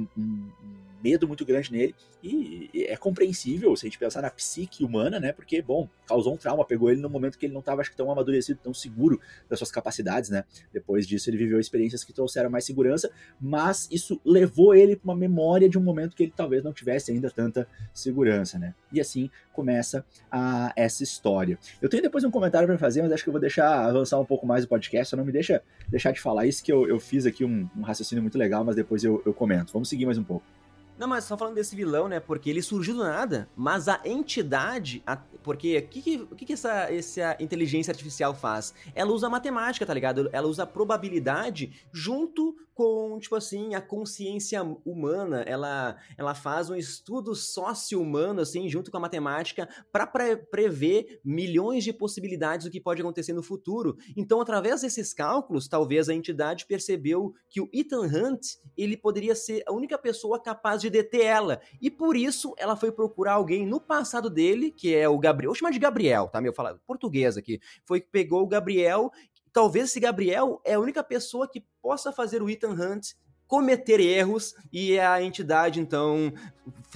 medo 1.06 1.28
muito 1.28 1.44
grande 1.44 1.70
nele. 1.70 1.94
E 2.22 2.86
é 2.88 2.96
compreensível 2.96 3.76
se 3.76 3.86
a 3.86 3.88
gente 3.88 3.98
pensar 3.98 4.22
na 4.22 4.30
psique 4.30 4.84
humana, 4.84 5.20
né? 5.20 5.32
Porque, 5.32 5.62
bom, 5.62 5.88
causou 6.06 6.34
um 6.34 6.36
trauma, 6.36 6.64
pegou 6.64 6.90
ele 6.90 7.00
no 7.00 7.08
momento 7.08 7.38
que 7.38 7.46
ele 7.46 7.52
não 7.52 7.60
estava, 7.60 7.80
acho 7.80 7.90
que, 7.90 7.96
tão 7.96 8.10
amadurecido, 8.10 8.58
tão 8.62 8.74
seguro 8.74 9.20
das 9.48 9.58
suas 9.58 9.70
capacidades, 9.70 10.30
né? 10.30 10.44
Depois 10.72 11.06
disso, 11.06 11.30
ele 11.30 11.36
viveu 11.36 11.60
experiências 11.60 12.02
que 12.02 12.12
trouxeram 12.12 12.50
mais 12.50 12.64
segurança, 12.64 13.10
mas 13.40 13.88
isso 13.90 14.20
levou 14.24 14.74
ele 14.74 14.96
para 14.96 15.12
uma 15.12 15.16
memória 15.16 15.68
de 15.68 15.78
um 15.78 15.82
momento 15.82 16.16
que 16.16 16.24
ele 16.24 16.32
talvez 16.34 16.64
não 16.64 16.72
tivesse 16.72 17.12
ainda 17.12 17.30
tanta 17.30 17.68
segurança, 17.94 18.58
né? 18.58 18.74
E 18.92 19.00
assim 19.00 19.30
começa 19.52 20.04
a, 20.30 20.72
essa 20.76 21.02
história. 21.02 21.58
Eu 21.80 21.88
tenho 21.88 22.02
depois 22.02 22.24
um 22.24 22.30
comentário 22.30 22.66
para 22.66 22.76
fazer, 22.78 23.02
mas 23.02 23.12
acho 23.12 23.22
que 23.22 23.28
eu 23.28 23.32
vou 23.32 23.40
deixar 23.40 23.86
avançar 23.86 24.18
um 24.18 24.24
pouco 24.24 24.46
mais 24.46 24.64
o 24.64 24.68
podcast, 24.68 25.10
só 25.10 25.16
não 25.16 25.24
me 25.24 25.32
deixa 25.32 25.62
deixar 25.88 26.12
de 26.12 26.20
falar 26.20 26.46
isso, 26.46 26.62
que 26.62 26.72
eu, 26.72 26.86
eu 26.88 26.98
fiz 26.98 27.24
aqui 27.24 27.44
um, 27.44 27.68
um 27.76 27.82
raciocínio 27.82 28.22
muito 28.22 28.36
legal, 28.36 28.64
mas 28.64 28.76
depois 28.76 29.04
eu, 29.04 29.22
eu 29.24 29.32
comento. 29.32 29.72
Vamos 29.72 29.88
seguir 29.88 30.06
mais 30.06 30.18
um 30.18 30.24
pouco. 30.24 30.55
Não, 30.98 31.06
mas 31.06 31.24
só 31.24 31.36
falando 31.36 31.54
desse 31.54 31.76
vilão, 31.76 32.08
né? 32.08 32.20
Porque 32.20 32.48
ele 32.48 32.62
surgiu 32.62 32.94
do 32.94 33.04
nada, 33.04 33.48
mas 33.54 33.86
a 33.86 34.00
entidade. 34.04 35.02
A, 35.06 35.16
porque 35.16 35.78
o 35.78 35.88
que, 35.88 36.02
que, 36.02 36.26
que, 36.26 36.46
que 36.46 36.52
essa, 36.54 36.92
essa 36.92 37.36
inteligência 37.38 37.90
artificial 37.90 38.34
faz? 38.34 38.72
Ela 38.94 39.12
usa 39.12 39.28
matemática, 39.28 39.84
tá 39.84 39.92
ligado? 39.92 40.30
Ela 40.32 40.46
usa 40.46 40.66
probabilidade 40.66 41.72
junto 41.92 42.56
com, 42.76 43.18
tipo 43.18 43.34
assim, 43.34 43.74
a 43.74 43.80
consciência 43.80 44.62
humana. 44.84 45.40
Ela, 45.46 45.96
ela 46.18 46.34
faz 46.34 46.68
um 46.68 46.74
estudo 46.74 47.34
sócio-humano, 47.34 48.42
assim, 48.42 48.68
junto 48.68 48.90
com 48.90 48.98
a 48.98 49.00
matemática, 49.00 49.66
para 49.90 50.06
pre 50.06 50.36
prever 50.36 51.20
milhões 51.24 51.84
de 51.84 51.92
possibilidades 51.92 52.66
do 52.66 52.70
que 52.70 52.80
pode 52.80 53.00
acontecer 53.00 53.32
no 53.32 53.42
futuro. 53.42 53.96
Então, 54.14 54.42
através 54.42 54.82
desses 54.82 55.14
cálculos, 55.14 55.68
talvez 55.68 56.10
a 56.10 56.14
entidade 56.14 56.66
percebeu 56.66 57.32
que 57.48 57.62
o 57.62 57.68
Ethan 57.72 58.02
Hunt 58.02 58.42
ele 58.76 58.96
poderia 58.96 59.34
ser 59.34 59.62
a 59.66 59.72
única 59.72 59.96
pessoa 59.96 60.38
capaz 60.38 60.82
de 60.82 60.85
de 60.86 60.90
deter 60.90 61.24
ela. 61.24 61.60
E 61.80 61.90
por 61.90 62.16
isso 62.16 62.54
ela 62.58 62.76
foi 62.76 62.90
procurar 62.90 63.34
alguém 63.34 63.66
no 63.66 63.80
passado 63.80 64.30
dele, 64.30 64.70
que 64.70 64.94
é 64.94 65.08
o 65.08 65.18
Gabriel. 65.18 65.50
Vou 65.50 65.56
chamar 65.56 65.72
de 65.72 65.78
Gabriel, 65.78 66.28
tá? 66.28 66.40
Meu, 66.40 66.52
falar 66.52 66.76
português 66.86 67.36
aqui. 67.36 67.60
Foi 67.84 68.00
que 68.00 68.08
pegou 68.10 68.42
o 68.42 68.46
Gabriel. 68.46 69.10
Talvez 69.52 69.86
esse 69.86 70.00
Gabriel 70.00 70.60
é 70.64 70.74
a 70.74 70.80
única 70.80 71.02
pessoa 71.02 71.48
que 71.48 71.64
possa 71.82 72.12
fazer 72.12 72.42
o 72.42 72.50
Ethan 72.50 72.72
Hunt 72.72 73.12
cometer 73.46 74.00
erros 74.00 74.54
e 74.72 74.98
a 74.98 75.22
entidade, 75.22 75.80
então, 75.80 76.32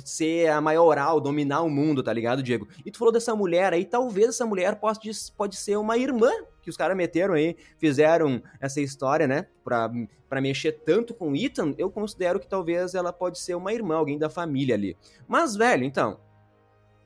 ser 0.05 0.49
a 0.49 0.61
maioral, 0.61 1.21
dominar 1.21 1.63
o 1.63 1.71
mundo, 1.71 2.03
tá 2.03 2.13
ligado, 2.13 2.43
Diego? 2.43 2.69
E 2.85 2.91
tu 2.91 2.99
falou 2.99 3.13
dessa 3.13 3.35
mulher 3.35 3.73
aí, 3.73 3.85
talvez 3.85 4.31
essa 4.31 4.47
mulher 4.47 4.77
possa, 4.77 5.01
pode 5.37 5.57
ser 5.57 5.77
uma 5.77 5.97
irmã 5.97 6.31
que 6.71 6.73
os 6.73 6.77
caras 6.77 6.97
meteram 6.97 7.35
aí, 7.35 7.57
fizeram 7.79 8.43
essa 8.61 8.81
história, 8.81 9.27
né, 9.27 9.47
pra, 9.65 9.91
pra 10.29 10.41
mexer 10.41 10.73
tanto 10.85 11.13
com 11.13 11.33
o 11.33 11.37
Ethan, 11.37 11.75
eu 11.77 11.91
considero 11.91 12.39
que 12.39 12.49
talvez 12.49 12.95
ela 12.95 13.13
pode 13.13 13.39
ser 13.39 13.55
uma 13.55 13.73
irmã, 13.73 13.97
alguém 13.97 14.19
da 14.19 14.31
família 14.31 14.75
ali. 14.75 14.97
Mas, 15.27 15.57
velho, 15.57 15.85
então, 15.85 16.19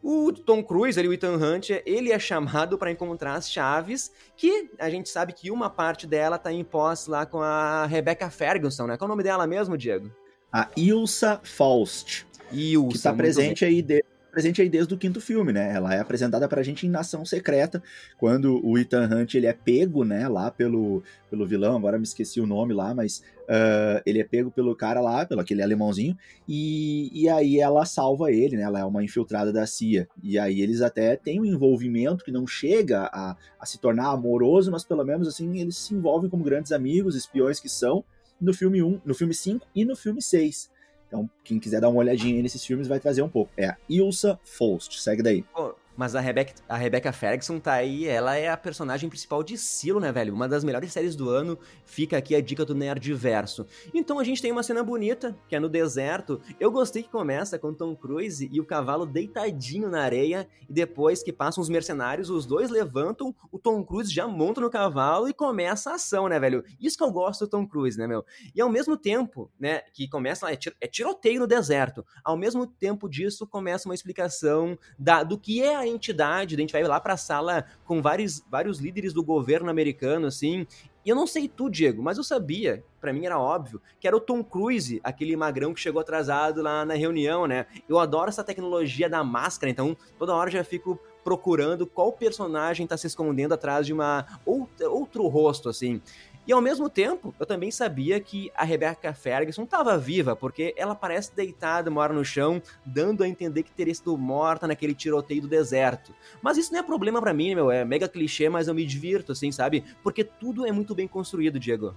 o 0.02 0.30
Tom 0.32 0.62
Cruise, 0.62 1.00
ali, 1.00 1.08
o 1.08 1.14
Ethan 1.14 1.36
Hunt, 1.36 1.70
ele 1.86 2.12
é 2.12 2.18
chamado 2.18 2.76
para 2.76 2.90
encontrar 2.90 3.34
as 3.34 3.50
chaves, 3.50 4.12
que 4.36 4.70
a 4.78 4.90
gente 4.90 5.08
sabe 5.08 5.32
que 5.32 5.50
uma 5.50 5.70
parte 5.70 6.06
dela 6.06 6.36
tá 6.36 6.52
em 6.52 6.62
posse 6.62 7.08
lá 7.08 7.24
com 7.24 7.40
a 7.40 7.86
Rebecca 7.86 8.28
Ferguson, 8.28 8.86
né? 8.86 8.98
Qual 8.98 9.06
é 9.06 9.10
o 9.10 9.14
nome 9.14 9.22
dela 9.22 9.46
mesmo, 9.46 9.78
Diego? 9.78 10.10
A 10.52 10.68
Ilsa 10.76 11.40
Faust. 11.42 12.26
Ilsa, 12.52 12.92
que 12.92 13.02
tá 13.02 13.14
presente 13.14 13.64
aí 13.64 13.80
de, 13.80 14.04
presente 14.34 14.60
aí 14.60 14.68
desde 14.68 14.92
o 14.92 14.98
quinto 14.98 15.20
filme, 15.20 15.52
né? 15.52 15.72
Ela 15.72 15.94
é 15.94 16.00
apresentada 16.00 16.48
pra 16.48 16.62
gente 16.62 16.86
em 16.86 16.90
Nação 16.90 17.24
Secreta, 17.24 17.80
quando 18.18 18.60
o 18.66 18.76
Ethan 18.76 19.08
Hunt 19.08 19.32
ele 19.34 19.46
é 19.46 19.52
pego, 19.52 20.04
né, 20.04 20.26
lá 20.28 20.50
pelo, 20.50 21.04
pelo 21.30 21.46
vilão, 21.46 21.76
agora 21.76 21.96
me 21.98 22.02
esqueci 22.02 22.40
o 22.40 22.46
nome 22.46 22.74
lá, 22.74 22.92
mas 22.92 23.22
uh, 23.42 24.02
ele 24.04 24.20
é 24.20 24.24
pego 24.24 24.50
pelo 24.50 24.74
cara 24.74 25.00
lá, 25.00 25.24
pelo 25.24 25.40
aquele 25.40 25.62
alemãozinho, 25.62 26.18
e, 26.48 27.10
e 27.14 27.28
aí 27.28 27.60
ela 27.60 27.86
salva 27.86 28.32
ele, 28.32 28.56
né? 28.56 28.64
Ela 28.64 28.80
é 28.80 28.84
uma 28.84 29.04
infiltrada 29.04 29.52
da 29.52 29.66
CIA. 29.66 30.08
E 30.20 30.36
aí 30.36 30.60
eles 30.60 30.80
até 30.80 31.14
têm 31.14 31.40
um 31.40 31.44
envolvimento 31.44 32.24
que 32.24 32.32
não 32.32 32.44
chega 32.44 33.08
a, 33.12 33.36
a 33.60 33.66
se 33.66 33.78
tornar 33.78 34.08
amoroso, 34.08 34.72
mas 34.72 34.84
pelo 34.84 35.04
menos 35.04 35.28
assim, 35.28 35.60
eles 35.60 35.76
se 35.76 35.94
envolvem 35.94 36.28
como 36.28 36.42
grandes 36.42 36.72
amigos, 36.72 37.14
espiões 37.14 37.60
que 37.60 37.68
são, 37.68 38.04
no 38.40 38.52
filme 38.52 38.82
1, 38.82 39.00
no 39.04 39.14
filme 39.14 39.32
5 39.32 39.64
e 39.74 39.84
no 39.84 39.94
filme 39.94 40.20
6. 40.20 40.73
Então, 41.14 41.30
quem 41.44 41.60
quiser 41.60 41.80
dar 41.80 41.88
uma 41.88 42.00
olhadinha 42.00 42.42
nesses 42.42 42.66
filmes 42.66 42.88
vai 42.88 42.98
trazer 42.98 43.22
um 43.22 43.28
pouco. 43.28 43.52
É 43.56 43.66
a 43.66 43.76
Ilsa 43.88 44.36
Faust. 44.42 45.00
Segue 45.00 45.22
daí. 45.22 45.44
Oh, 45.56 45.72
mas 45.96 46.14
a 46.14 46.20
Rebecca, 46.20 46.54
a 46.68 46.76
Rebecca 46.76 47.12
Ferguson 47.12 47.58
tá 47.58 47.72
aí, 47.72 48.06
ela 48.06 48.36
é 48.36 48.48
a 48.48 48.56
personagem 48.56 49.08
principal 49.08 49.42
de 49.42 49.56
Silo, 49.56 50.00
né, 50.00 50.10
velho? 50.10 50.34
Uma 50.34 50.48
das 50.48 50.64
melhores 50.64 50.92
séries 50.92 51.14
do 51.14 51.30
ano. 51.30 51.58
Fica 51.84 52.16
aqui 52.16 52.34
a 52.34 52.40
dica 52.40 52.64
do 52.64 52.74
Nerdverso. 52.74 53.66
Então 53.92 54.18
a 54.18 54.24
gente 54.24 54.42
tem 54.42 54.50
uma 54.50 54.62
cena 54.62 54.82
bonita, 54.82 55.36
que 55.48 55.54
é 55.54 55.60
no 55.60 55.68
deserto. 55.68 56.40
Eu 56.58 56.70
gostei 56.70 57.02
que 57.02 57.08
começa 57.08 57.58
com 57.58 57.72
Tom 57.72 57.94
Cruise 57.94 58.48
e 58.52 58.60
o 58.60 58.64
cavalo 58.64 59.06
deitadinho 59.06 59.88
na 59.88 60.02
areia. 60.02 60.48
E 60.68 60.72
depois 60.72 61.22
que 61.22 61.32
passam 61.32 61.62
os 61.62 61.68
mercenários, 61.68 62.30
os 62.30 62.44
dois 62.44 62.70
levantam, 62.70 63.34
o 63.52 63.58
Tom 63.58 63.84
Cruise 63.84 64.12
já 64.12 64.26
monta 64.26 64.60
no 64.60 64.70
cavalo 64.70 65.28
e 65.28 65.34
começa 65.34 65.90
a 65.90 65.94
ação, 65.94 66.28
né, 66.28 66.40
velho? 66.40 66.64
Isso 66.80 66.96
que 66.96 67.04
eu 67.04 67.12
gosto 67.12 67.44
do 67.44 67.50
Tom 67.50 67.66
Cruise, 67.66 67.98
né, 67.98 68.06
meu? 68.06 68.24
E 68.54 68.60
ao 68.60 68.68
mesmo 68.68 68.96
tempo, 68.96 69.50
né, 69.58 69.80
que 69.92 70.08
começa 70.08 70.46
lá, 70.46 70.52
é, 70.52 70.58
é 70.80 70.86
tiroteio 70.86 71.40
no 71.40 71.46
deserto. 71.46 72.04
Ao 72.24 72.36
mesmo 72.36 72.66
tempo 72.66 73.08
disso, 73.08 73.46
começa 73.46 73.88
uma 73.88 73.94
explicação 73.94 74.76
da, 74.98 75.22
do 75.22 75.38
que 75.38 75.62
é 75.62 75.76
a 75.76 75.83
entidade, 75.86 76.54
a 76.54 76.58
gente 76.58 76.72
vai 76.72 76.82
lá 76.82 77.00
para 77.00 77.14
a 77.14 77.16
sala 77.16 77.64
com 77.84 78.00
vários, 78.02 78.44
vários 78.50 78.78
líderes 78.78 79.12
do 79.12 79.22
governo 79.22 79.70
americano, 79.70 80.26
assim. 80.26 80.66
E 81.04 81.10
eu 81.10 81.16
não 81.16 81.26
sei 81.26 81.48
tu, 81.48 81.68
Diego, 81.68 82.02
mas 82.02 82.16
eu 82.16 82.24
sabia, 82.24 82.82
para 83.00 83.12
mim 83.12 83.26
era 83.26 83.38
óbvio, 83.38 83.80
que 84.00 84.08
era 84.08 84.16
o 84.16 84.20
Tom 84.20 84.42
Cruise, 84.42 85.00
aquele 85.04 85.36
magrão 85.36 85.74
que 85.74 85.80
chegou 85.80 86.00
atrasado 86.00 86.62
lá 86.62 86.84
na 86.84 86.94
reunião, 86.94 87.46
né? 87.46 87.66
Eu 87.88 87.98
adoro 87.98 88.30
essa 88.30 88.42
tecnologia 88.42 89.08
da 89.08 89.22
máscara, 89.22 89.70
então 89.70 89.96
toda 90.18 90.34
hora 90.34 90.50
já 90.50 90.64
fico 90.64 90.98
procurando 91.22 91.86
qual 91.86 92.12
personagem 92.12 92.86
tá 92.86 92.96
se 92.96 93.06
escondendo 93.06 93.54
atrás 93.54 93.86
de 93.86 93.92
uma 93.92 94.26
outro 94.46 95.26
rosto, 95.26 95.68
assim. 95.68 96.00
E 96.46 96.52
ao 96.52 96.60
mesmo 96.60 96.90
tempo, 96.90 97.34
eu 97.40 97.46
também 97.46 97.70
sabia 97.70 98.20
que 98.20 98.52
a 98.54 98.64
Rebecca 98.64 99.14
Ferguson 99.14 99.62
estava 99.62 99.96
viva, 99.96 100.36
porque 100.36 100.74
ela 100.76 100.94
parece 100.94 101.34
deitada, 101.34 101.90
mora 101.90 102.12
no 102.12 102.22
chão, 102.22 102.60
dando 102.84 103.22
a 103.22 103.28
entender 103.28 103.62
que 103.62 103.72
teria 103.72 103.94
sido 103.94 104.16
morta 104.18 104.66
naquele 104.66 104.94
tiroteio 104.94 105.40
do 105.40 105.48
deserto. 105.48 106.14
Mas 106.42 106.58
isso 106.58 106.70
não 106.70 106.80
é 106.80 106.82
problema 106.82 107.18
para 107.18 107.32
mim, 107.32 107.54
meu, 107.54 107.70
é 107.70 107.82
mega 107.82 108.06
clichê, 108.08 108.50
mas 108.50 108.68
eu 108.68 108.74
me 108.74 108.84
divirto, 108.84 109.32
assim, 109.32 109.50
sabe? 109.50 109.84
Porque 110.02 110.22
tudo 110.22 110.66
é 110.66 110.72
muito 110.72 110.94
bem 110.94 111.08
construído, 111.08 111.58
Diego. 111.58 111.94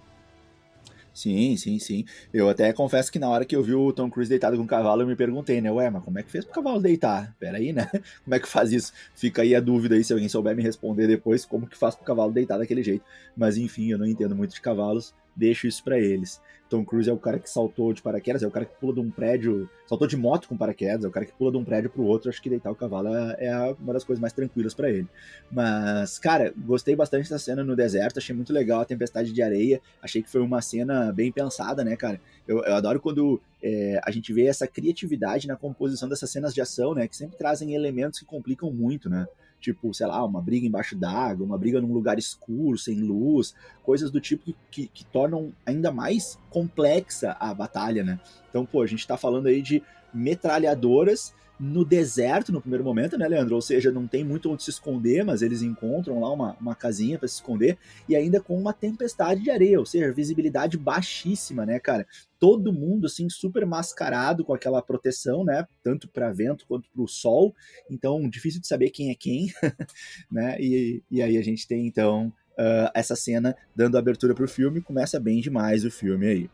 Sim, 1.17 1.57
sim, 1.57 1.79
sim. 1.79 2.05
Eu 2.31 2.47
até 2.47 2.71
confesso 2.71 3.11
que 3.11 3.17
na 3.17 3.27
hora 3.27 3.43
que 3.43 3.55
eu 3.55 3.63
vi 3.63 3.73
o 3.73 3.91
Tom 3.91 4.07
Cruise 4.07 4.29
deitado 4.29 4.55
com 4.55 4.61
o 4.61 4.67
cavalo, 4.67 5.01
eu 5.01 5.07
me 5.07 5.15
perguntei, 5.15 5.59
né? 5.59 5.71
Ué, 5.71 5.89
mas 5.89 6.03
como 6.03 6.19
é 6.19 6.21
que 6.21 6.29
fez 6.29 6.45
pro 6.45 6.53
cavalo 6.53 6.79
deitar? 6.79 7.35
Pera 7.39 7.57
aí, 7.57 7.73
né? 7.73 7.89
Como 8.23 8.35
é 8.35 8.39
que 8.39 8.47
faz 8.47 8.71
isso? 8.71 8.93
Fica 9.15 9.41
aí 9.41 9.55
a 9.55 9.59
dúvida 9.59 9.95
aí, 9.95 10.03
se 10.03 10.13
alguém 10.13 10.29
souber 10.29 10.55
me 10.55 10.61
responder 10.61 11.07
depois, 11.07 11.43
como 11.43 11.65
que 11.65 11.75
faz 11.75 11.95
pro 11.95 12.05
cavalo 12.05 12.31
deitar 12.31 12.59
daquele 12.59 12.83
jeito. 12.83 13.03
Mas 13.35 13.57
enfim, 13.57 13.89
eu 13.89 13.97
não 13.97 14.05
entendo 14.05 14.35
muito 14.35 14.53
de 14.53 14.61
cavalos, 14.61 15.11
deixo 15.37 15.67
isso 15.67 15.83
para 15.83 15.99
eles. 15.99 16.41
Tom 16.69 16.83
Cruise 16.83 17.09
é 17.09 17.13
o 17.13 17.17
cara 17.17 17.39
que 17.39 17.49
saltou 17.49 17.93
de 17.93 18.01
paraquedas, 18.01 18.43
é 18.43 18.47
o 18.47 18.51
cara 18.51 18.65
que 18.65 18.75
pula 18.75 18.93
de 18.93 18.99
um 18.99 19.09
prédio, 19.09 19.69
saltou 19.85 20.07
de 20.07 20.17
moto 20.17 20.47
com 20.47 20.57
paraquedas, 20.57 21.05
é 21.05 21.07
o 21.07 21.11
cara 21.11 21.25
que 21.25 21.31
pula 21.31 21.51
de 21.51 21.57
um 21.57 21.63
prédio 21.63 21.89
pro 21.89 22.03
outro. 22.03 22.29
Acho 22.29 22.41
que 22.41 22.49
deitar 22.49 22.71
o 22.71 22.75
cavalo 22.75 23.07
é, 23.15 23.37
é 23.39 23.75
uma 23.79 23.93
das 23.93 24.03
coisas 24.03 24.19
mais 24.19 24.33
tranquilas 24.33 24.73
para 24.73 24.89
ele. 24.89 25.07
Mas, 25.51 26.19
cara, 26.19 26.53
gostei 26.57 26.95
bastante 26.95 27.29
da 27.29 27.39
cena 27.39 27.63
no 27.63 27.75
deserto, 27.75 28.17
achei 28.17 28.35
muito 28.35 28.51
legal 28.51 28.81
a 28.81 28.85
tempestade 28.85 29.31
de 29.31 29.41
areia, 29.41 29.81
achei 30.01 30.21
que 30.21 30.29
foi 30.29 30.41
uma 30.41 30.61
cena 30.61 31.11
bem 31.13 31.31
pensada, 31.31 31.83
né, 31.83 31.95
cara? 31.95 32.19
Eu, 32.47 32.63
eu 32.63 32.75
adoro 32.75 32.99
quando 32.99 33.41
é, 33.63 33.99
a 34.03 34.11
gente 34.11 34.33
vê 34.33 34.45
essa 34.45 34.67
criatividade 34.67 35.47
na 35.47 35.55
composição 35.55 36.09
dessas 36.09 36.29
cenas 36.29 36.53
de 36.53 36.61
ação, 36.61 36.93
né, 36.93 37.07
que 37.07 37.15
sempre 37.15 37.37
trazem 37.37 37.73
elementos 37.73 38.19
que 38.19 38.25
complicam 38.25 38.71
muito, 38.71 39.09
né? 39.09 39.25
Tipo, 39.59 39.93
sei 39.93 40.07
lá, 40.07 40.23
uma 40.23 40.41
briga 40.41 40.65
embaixo 40.65 40.95
d'água, 40.95 41.45
uma 41.45 41.57
briga 41.57 41.81
num 41.81 41.93
lugar 41.93 42.17
escuro, 42.17 42.77
sem 42.77 43.01
luz, 43.01 43.53
coisas 43.83 44.11
do 44.11 44.21
tipo 44.21 44.53
que, 44.69 44.87
que, 44.87 45.05
tornam 45.05 45.53
ainda 45.65 45.91
mais 45.91 46.39
complexa 46.49 47.35
a 47.39 47.53
batalha, 47.53 48.03
né? 48.03 48.19
Então, 48.49 48.65
pô, 48.65 48.81
a 48.81 48.87
gente 48.87 49.05
tá 49.05 49.17
falando 49.17 49.47
aí 49.47 49.61
de 49.61 49.81
metralhadoras 50.13 51.33
no 51.59 51.83
deserto 51.83 52.51
no 52.51 52.61
primeiro 52.61 52.83
momento, 52.83 53.17
né, 53.17 53.27
Leandro? 53.27 53.55
Ou 53.55 53.61
seja, 53.61 53.91
não 53.91 54.07
tem 54.07 54.23
muito 54.23 54.51
onde 54.51 54.63
se 54.63 54.69
esconder, 54.69 55.23
mas 55.25 55.41
eles 55.41 55.61
encontram 55.61 56.19
lá 56.19 56.31
uma, 56.31 56.55
uma 56.59 56.75
casinha 56.75 57.17
para 57.17 57.27
se 57.27 57.35
esconder 57.35 57.77
e 58.07 58.15
ainda 58.15 58.39
com 58.39 58.57
uma 58.57 58.73
tempestade 58.73 59.41
de 59.41 59.49
areia, 59.49 59.79
ou 59.79 59.85
seja, 59.85 60.11
visibilidade 60.11 60.77
baixíssima, 60.77 61.65
né, 61.65 61.79
cara? 61.79 62.05
Todo 62.39 62.71
mundo 62.71 63.07
assim 63.07 63.29
super 63.29 63.65
mascarado 63.65 64.45
com 64.45 64.53
aquela 64.53 64.81
proteção, 64.81 65.43
né, 65.43 65.65
tanto 65.83 66.07
para 66.07 66.31
vento 66.31 66.65
quanto 66.67 66.89
para 66.91 67.01
o 67.01 67.07
sol. 67.07 67.55
Então, 67.89 68.29
difícil 68.29 68.61
de 68.61 68.67
saber 68.67 68.91
quem 68.91 69.09
é 69.09 69.15
quem, 69.15 69.51
né? 70.31 70.57
E, 70.59 71.01
e 71.09 71.21
aí 71.21 71.37
a 71.37 71.41
gente 71.41 71.67
tem 71.67 71.87
então 71.87 72.31
uh, 72.57 72.91
essa 72.93 73.15
cena 73.15 73.55
dando 73.75 73.97
abertura 73.97 74.33
para 74.33 74.45
o 74.45 74.49
filme, 74.49 74.81
começa 74.81 75.19
bem 75.19 75.39
demais 75.41 75.85
o 75.85 75.91
filme 75.91 76.27
aí. 76.27 76.49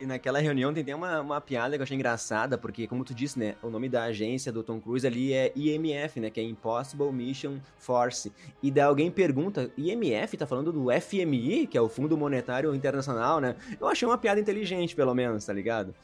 E 0.00 0.06
naquela 0.06 0.40
reunião 0.40 0.74
tem 0.74 0.82
até 0.82 0.94
uma, 0.94 1.20
uma 1.20 1.40
piada 1.40 1.76
que 1.76 1.80
eu 1.80 1.84
achei 1.84 1.94
engraçada, 1.94 2.58
porque, 2.58 2.86
como 2.86 3.04
tu 3.04 3.14
disse, 3.14 3.38
né, 3.38 3.54
o 3.62 3.70
nome 3.70 3.88
da 3.88 4.04
agência 4.04 4.50
do 4.50 4.62
Tom 4.62 4.80
Cruise 4.80 5.06
ali 5.06 5.32
é 5.32 5.52
IMF, 5.54 6.18
né, 6.18 6.30
que 6.30 6.40
é 6.40 6.42
Impossible 6.42 7.12
Mission 7.12 7.58
Force. 7.78 8.32
E 8.62 8.70
daí 8.70 8.84
alguém 8.84 9.10
pergunta, 9.10 9.70
IMF 9.78 10.36
tá 10.36 10.46
falando 10.46 10.72
do 10.72 10.86
FMI, 11.00 11.66
que 11.68 11.78
é 11.78 11.80
o 11.80 11.88
Fundo 11.88 12.16
Monetário 12.18 12.74
Internacional, 12.74 13.40
né? 13.40 13.54
Eu 13.80 13.86
achei 13.86 14.06
uma 14.06 14.18
piada 14.18 14.40
inteligente, 14.40 14.96
pelo 14.96 15.14
menos, 15.14 15.46
tá 15.46 15.52
ligado? 15.52 15.94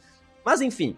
Mas 0.45 0.61
enfim. 0.61 0.95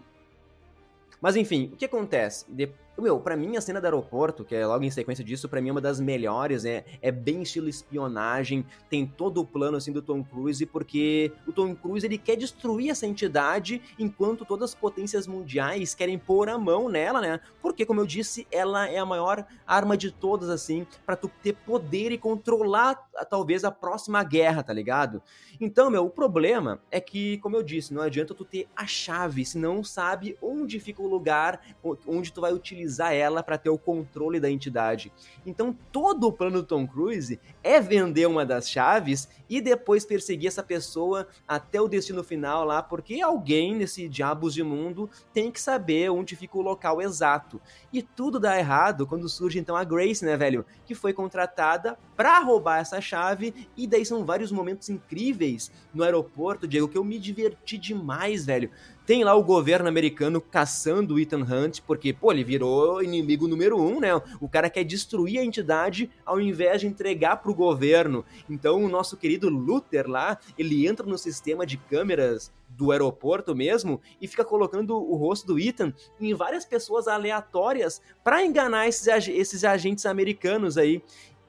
Mas 1.20 1.36
enfim, 1.36 1.70
o 1.72 1.76
que 1.76 1.84
acontece? 1.84 2.44
Depois 2.48 2.83
meu, 3.02 3.18
pra 3.18 3.36
mim 3.36 3.56
a 3.56 3.60
cena 3.60 3.80
do 3.80 3.84
aeroporto, 3.86 4.44
que 4.44 4.54
é 4.54 4.64
logo 4.64 4.84
em 4.84 4.90
sequência 4.90 5.24
disso, 5.24 5.48
pra 5.48 5.60
mim 5.60 5.70
é 5.70 5.72
uma 5.72 5.80
das 5.80 5.98
melhores, 5.98 6.64
é, 6.64 6.84
é 7.02 7.10
bem 7.10 7.42
estilo 7.42 7.68
espionagem, 7.68 8.64
tem 8.88 9.04
todo 9.04 9.40
o 9.40 9.44
plano 9.44 9.76
assim 9.76 9.92
do 9.92 10.00
Tom 10.00 10.22
Cruise, 10.22 10.64
porque 10.66 11.32
o 11.46 11.52
Tom 11.52 11.74
Cruise 11.74 12.06
ele 12.06 12.18
quer 12.18 12.36
destruir 12.36 12.90
essa 12.90 13.06
entidade 13.06 13.82
enquanto 13.98 14.44
todas 14.44 14.70
as 14.70 14.74
potências 14.76 15.26
mundiais 15.26 15.94
querem 15.94 16.18
pôr 16.18 16.48
a 16.48 16.56
mão 16.56 16.88
nela, 16.88 17.20
né? 17.20 17.40
Porque, 17.60 17.84
como 17.84 18.00
eu 18.00 18.06
disse, 18.06 18.46
ela 18.50 18.88
é 18.88 18.98
a 18.98 19.06
maior 19.06 19.44
arma 19.66 19.96
de 19.96 20.12
todas, 20.12 20.48
assim, 20.48 20.86
para 21.04 21.16
tu 21.16 21.28
ter 21.42 21.54
poder 21.54 22.12
e 22.12 22.18
controlar 22.18 23.08
talvez 23.28 23.64
a 23.64 23.70
próxima 23.70 24.22
guerra, 24.22 24.62
tá 24.62 24.72
ligado? 24.72 25.20
Então, 25.60 25.90
meu, 25.90 26.04
o 26.04 26.10
problema 26.10 26.80
é 26.90 27.00
que, 27.00 27.38
como 27.38 27.56
eu 27.56 27.62
disse, 27.62 27.92
não 27.92 28.02
adianta 28.02 28.34
tu 28.34 28.44
ter 28.44 28.68
a 28.76 28.86
chave 28.86 29.44
se 29.44 29.58
não 29.58 29.82
sabe 29.82 30.36
onde 30.40 30.78
fica 30.78 31.02
o 31.02 31.08
lugar 31.08 31.60
onde 32.06 32.32
tu 32.32 32.40
vai 32.40 32.52
utilizar 32.52 32.83
utilizar 32.84 33.14
ela 33.14 33.42
para 33.42 33.58
ter 33.58 33.70
o 33.70 33.78
controle 33.78 34.38
da 34.38 34.50
entidade. 34.50 35.10
Então 35.44 35.76
todo 35.90 36.28
o 36.28 36.32
plano 36.32 36.58
do 36.58 36.66
Tom 36.66 36.86
Cruise 36.86 37.40
é 37.62 37.80
vender 37.80 38.26
uma 38.26 38.44
das 38.44 38.70
chaves 38.70 39.28
e 39.54 39.60
depois 39.60 40.04
perseguir 40.04 40.48
essa 40.48 40.64
pessoa 40.64 41.28
até 41.46 41.80
o 41.80 41.86
destino 41.86 42.24
final 42.24 42.64
lá, 42.64 42.82
porque 42.82 43.20
alguém 43.20 43.72
nesse 43.72 44.08
diabos 44.08 44.52
de 44.52 44.64
mundo 44.64 45.08
tem 45.32 45.48
que 45.48 45.60
saber 45.60 46.10
onde 46.10 46.34
fica 46.34 46.58
o 46.58 46.62
local 46.62 47.00
exato. 47.00 47.60
E 47.92 48.02
tudo 48.02 48.40
dá 48.40 48.58
errado 48.58 49.06
quando 49.06 49.28
surge 49.28 49.60
então 49.60 49.76
a 49.76 49.84
Grace, 49.84 50.24
né, 50.24 50.36
velho? 50.36 50.66
Que 50.84 50.92
foi 50.92 51.12
contratada 51.12 51.96
para 52.16 52.40
roubar 52.40 52.80
essa 52.80 53.00
chave, 53.00 53.54
e 53.76 53.86
daí 53.86 54.04
são 54.04 54.24
vários 54.24 54.50
momentos 54.50 54.88
incríveis 54.88 55.70
no 55.92 56.02
aeroporto, 56.02 56.66
Diego, 56.66 56.88
que 56.88 56.98
eu 56.98 57.04
me 57.04 57.18
diverti 57.18 57.78
demais, 57.78 58.44
velho. 58.44 58.70
Tem 59.06 59.22
lá 59.22 59.34
o 59.34 59.44
governo 59.44 59.86
americano 59.86 60.40
caçando 60.40 61.14
o 61.14 61.20
Ethan 61.20 61.42
Hunt, 61.42 61.80
porque, 61.86 62.10
pô, 62.10 62.32
ele 62.32 62.42
virou 62.42 63.02
inimigo 63.02 63.46
número 63.46 63.78
um, 63.78 64.00
né? 64.00 64.08
O 64.40 64.48
cara 64.48 64.70
quer 64.70 64.82
destruir 64.82 65.38
a 65.38 65.44
entidade 65.44 66.10
ao 66.24 66.40
invés 66.40 66.80
de 66.80 66.86
entregar 66.86 67.36
pro 67.36 67.52
governo. 67.52 68.24
Então, 68.48 68.82
o 68.82 68.88
nosso 68.88 69.14
querido 69.18 69.43
Luther 69.48 70.08
lá, 70.08 70.38
ele 70.58 70.86
entra 70.86 71.06
no 71.06 71.18
sistema 71.18 71.66
de 71.66 71.76
câmeras 71.76 72.52
do 72.68 72.90
aeroporto 72.90 73.54
mesmo 73.54 74.00
e 74.20 74.26
fica 74.26 74.44
colocando 74.44 74.96
o 74.96 75.16
rosto 75.16 75.46
do 75.46 75.58
Ethan 75.58 75.92
em 76.20 76.34
várias 76.34 76.64
pessoas 76.64 77.06
aleatórias 77.06 78.02
para 78.22 78.44
enganar 78.44 78.88
esses, 78.88 79.06
esses 79.28 79.64
agentes 79.64 80.06
americanos 80.06 80.76
aí. 80.76 81.02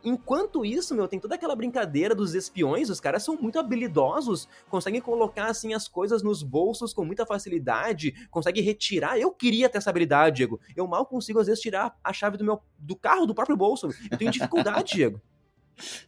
Enquanto 0.05 0.63
isso, 0.63 0.93
meu, 0.93 1.07
tem 1.07 1.19
toda 1.19 1.33
aquela 1.33 1.55
brincadeira 1.55 2.13
dos 2.13 2.35
espiões, 2.35 2.91
os 2.91 2.99
caras 2.99 3.23
são 3.23 3.35
muito 3.41 3.57
habilidosos, 3.57 4.47
conseguem 4.69 5.01
colocar 5.01 5.47
assim 5.47 5.73
as 5.73 5.87
coisas 5.87 6.21
nos 6.21 6.43
bolsos 6.43 6.93
com 6.93 7.03
muita 7.03 7.25
facilidade, 7.25 8.13
conseguem 8.29 8.63
retirar. 8.63 9.17
Eu 9.17 9.31
queria 9.31 9.67
ter 9.67 9.79
essa 9.79 9.89
habilidade, 9.89 10.35
Diego. 10.35 10.59
Eu 10.75 10.85
mal 10.85 11.07
consigo 11.07 11.39
às 11.39 11.47
vezes 11.47 11.59
tirar 11.59 11.97
a 12.03 12.13
chave 12.13 12.37
do 12.37 12.45
meu 12.45 12.61
do 12.77 12.95
carro 12.95 13.25
do 13.25 13.33
próprio 13.33 13.57
bolso. 13.57 13.89
Eu 14.11 14.17
tenho 14.17 14.29
dificuldade, 14.29 14.93
Diego. 14.93 15.19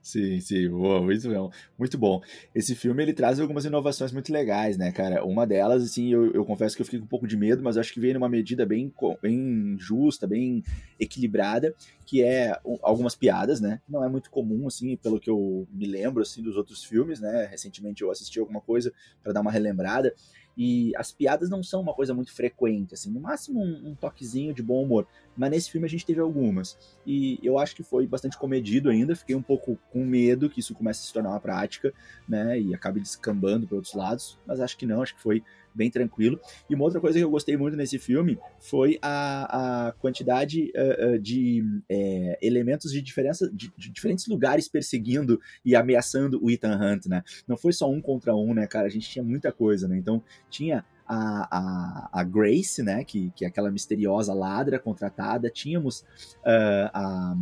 Sim, 0.01 0.39
sim, 0.39 0.69
boa, 0.69 1.01
muito 1.01 1.27
bom, 1.29 1.51
muito 1.77 1.97
bom. 1.97 2.21
Esse 2.55 2.73
filme 2.73 3.03
ele 3.03 3.13
traz 3.13 3.39
algumas 3.39 3.65
inovações 3.65 4.11
muito 4.11 4.31
legais, 4.31 4.77
né, 4.77 4.91
cara? 4.91 5.25
Uma 5.25 5.45
delas, 5.45 5.83
assim, 5.83 6.11
eu, 6.11 6.31
eu 6.31 6.45
confesso 6.45 6.75
que 6.75 6.81
eu 6.81 6.85
fiquei 6.85 6.99
com 6.99 7.05
um 7.05 7.09
pouco 7.09 7.27
de 7.27 7.35
medo, 7.35 7.61
mas 7.61 7.77
acho 7.77 7.93
que 7.93 7.99
veio 7.99 8.13
numa 8.13 8.29
medida 8.29 8.65
bem, 8.65 8.93
bem 9.21 9.75
justa, 9.77 10.25
bem 10.25 10.63
equilibrada, 10.99 11.75
que 12.05 12.23
é 12.23 12.57
algumas 12.81 13.15
piadas, 13.15 13.59
né? 13.59 13.81
Não 13.87 14.03
é 14.03 14.09
muito 14.09 14.29
comum, 14.31 14.67
assim, 14.67 14.95
pelo 14.95 15.19
que 15.19 15.29
eu 15.29 15.67
me 15.71 15.85
lembro, 15.85 16.21
assim, 16.21 16.41
dos 16.41 16.55
outros 16.55 16.83
filmes, 16.83 17.19
né? 17.19 17.45
Recentemente 17.51 18.01
eu 18.01 18.09
assisti 18.09 18.39
alguma 18.39 18.61
coisa 18.61 18.93
para 19.21 19.33
dar 19.33 19.41
uma 19.41 19.51
relembrada. 19.51 20.13
E 20.57 20.91
as 20.95 21.11
piadas 21.11 21.49
não 21.49 21.61
são 21.61 21.81
uma 21.81 21.93
coisa 21.93 22.13
muito 22.13 22.33
frequente, 22.33 22.95
assim, 22.95 23.11
no 23.11 23.19
máximo 23.19 23.61
um, 23.61 23.89
um, 23.89 23.95
toquezinho 23.95 24.53
de 24.53 24.63
bom 24.63 24.83
humor. 24.83 25.05
Mas 25.35 25.51
nesse 25.51 25.71
filme 25.71 25.85
a 25.85 25.89
gente 25.89 26.05
teve 26.05 26.19
algumas. 26.19 26.77
E 27.05 27.39
eu 27.43 27.59
acho 27.59 27.75
que 27.75 27.83
foi 27.83 28.07
bastante 28.07 28.37
comedido 28.37 28.89
ainda, 28.89 29.15
fiquei 29.15 29.35
um 29.35 29.41
pouco 29.41 29.77
com 29.91 30.03
medo 30.03 30.49
que 30.49 30.59
isso 30.59 30.73
comece 30.73 31.03
a 31.03 31.07
se 31.07 31.13
tornar 31.13 31.29
uma 31.29 31.39
prática, 31.39 31.93
né, 32.27 32.59
e 32.59 32.73
acabe 32.73 32.99
descambando 32.99 33.67
para 33.67 33.75
outros 33.75 33.93
lados, 33.93 34.39
mas 34.47 34.59
acho 34.59 34.75
que 34.77 34.87
não, 34.87 35.01
acho 35.01 35.15
que 35.15 35.21
foi 35.21 35.43
bem 35.77 35.89
tranquilo. 35.89 36.39
E 36.69 36.75
uma 36.75 36.83
outra 36.83 36.99
coisa 36.99 37.17
que 37.17 37.23
eu 37.23 37.29
gostei 37.29 37.55
muito 37.55 37.77
nesse 37.77 37.97
filme 37.99 38.37
foi 38.59 38.99
a, 39.01 39.87
a 39.87 39.91
quantidade 39.93 40.71
uh, 40.75 41.15
uh, 41.15 41.19
de 41.19 41.61
uh, 41.61 42.37
elementos 42.41 42.91
de, 42.91 43.01
diferença, 43.01 43.49
de, 43.53 43.71
de, 43.77 43.89
diferentes 43.91 44.27
lugares 44.27 44.67
perseguindo 44.67 45.39
e 45.63 45.75
ameaçando 45.75 46.43
o 46.43 46.49
Ethan 46.49 46.77
Hunt, 46.77 47.05
né? 47.05 47.23
Não 47.47 47.55
foi 47.55 47.71
só 47.71 47.89
um 47.89 48.01
contra 48.01 48.35
um, 48.35 48.53
né, 48.53 48.67
cara? 48.67 48.87
A 48.87 48.89
gente 48.89 49.09
tinha 49.09 49.23
muita 49.23 49.51
coisa, 49.51 49.87
né? 49.87 49.97
Então 49.97 50.21
tinha 50.49 50.83
a, 51.07 51.47
a, 51.57 52.09
a, 52.21 52.23
Grace, 52.23 52.83
né, 52.83 53.03
que, 53.03 53.31
que 53.31 53.45
é 53.45 53.47
aquela 53.47 53.71
misteriosa 53.71 54.33
ladra 54.33 54.77
contratada, 54.77 55.49
tínhamos 55.49 56.01
uh, 56.41 56.89
a, 56.93 57.35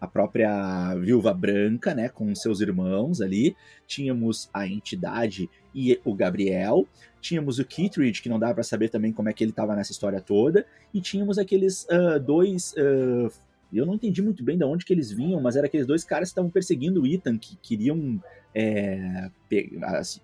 a 0.00 0.06
própria 0.06 0.94
Viúva 0.94 1.34
Branca, 1.34 1.94
né, 1.94 2.08
com 2.08 2.34
seus 2.34 2.60
irmãos 2.60 3.20
ali, 3.20 3.54
tínhamos 3.86 4.48
a 4.52 4.66
entidade 4.66 5.48
e 5.76 6.00
o 6.02 6.14
Gabriel, 6.14 6.88
tínhamos 7.20 7.58
o 7.58 7.64
Kittredge, 7.64 8.22
que 8.22 8.30
não 8.30 8.38
dá 8.38 8.54
para 8.54 8.62
saber 8.62 8.88
também 8.88 9.12
como 9.12 9.28
é 9.28 9.32
que 9.34 9.44
ele 9.44 9.50
estava 9.50 9.76
nessa 9.76 9.92
história 9.92 10.22
toda, 10.22 10.66
e 10.94 11.02
tínhamos 11.02 11.38
aqueles 11.38 11.84
uh, 11.84 12.18
dois. 12.18 12.72
Uh, 12.72 13.30
eu 13.70 13.84
não 13.84 13.94
entendi 13.94 14.22
muito 14.22 14.42
bem 14.42 14.56
de 14.56 14.64
onde 14.64 14.86
que 14.86 14.92
eles 14.92 15.10
vinham, 15.12 15.38
mas 15.38 15.54
eram 15.54 15.66
aqueles 15.66 15.86
dois 15.86 16.02
caras 16.02 16.30
que 16.30 16.32
estavam 16.32 16.50
perseguindo 16.50 17.02
o 17.02 17.06
Ethan, 17.06 17.36
que 17.36 17.56
queriam, 17.56 18.18
é, 18.58 19.30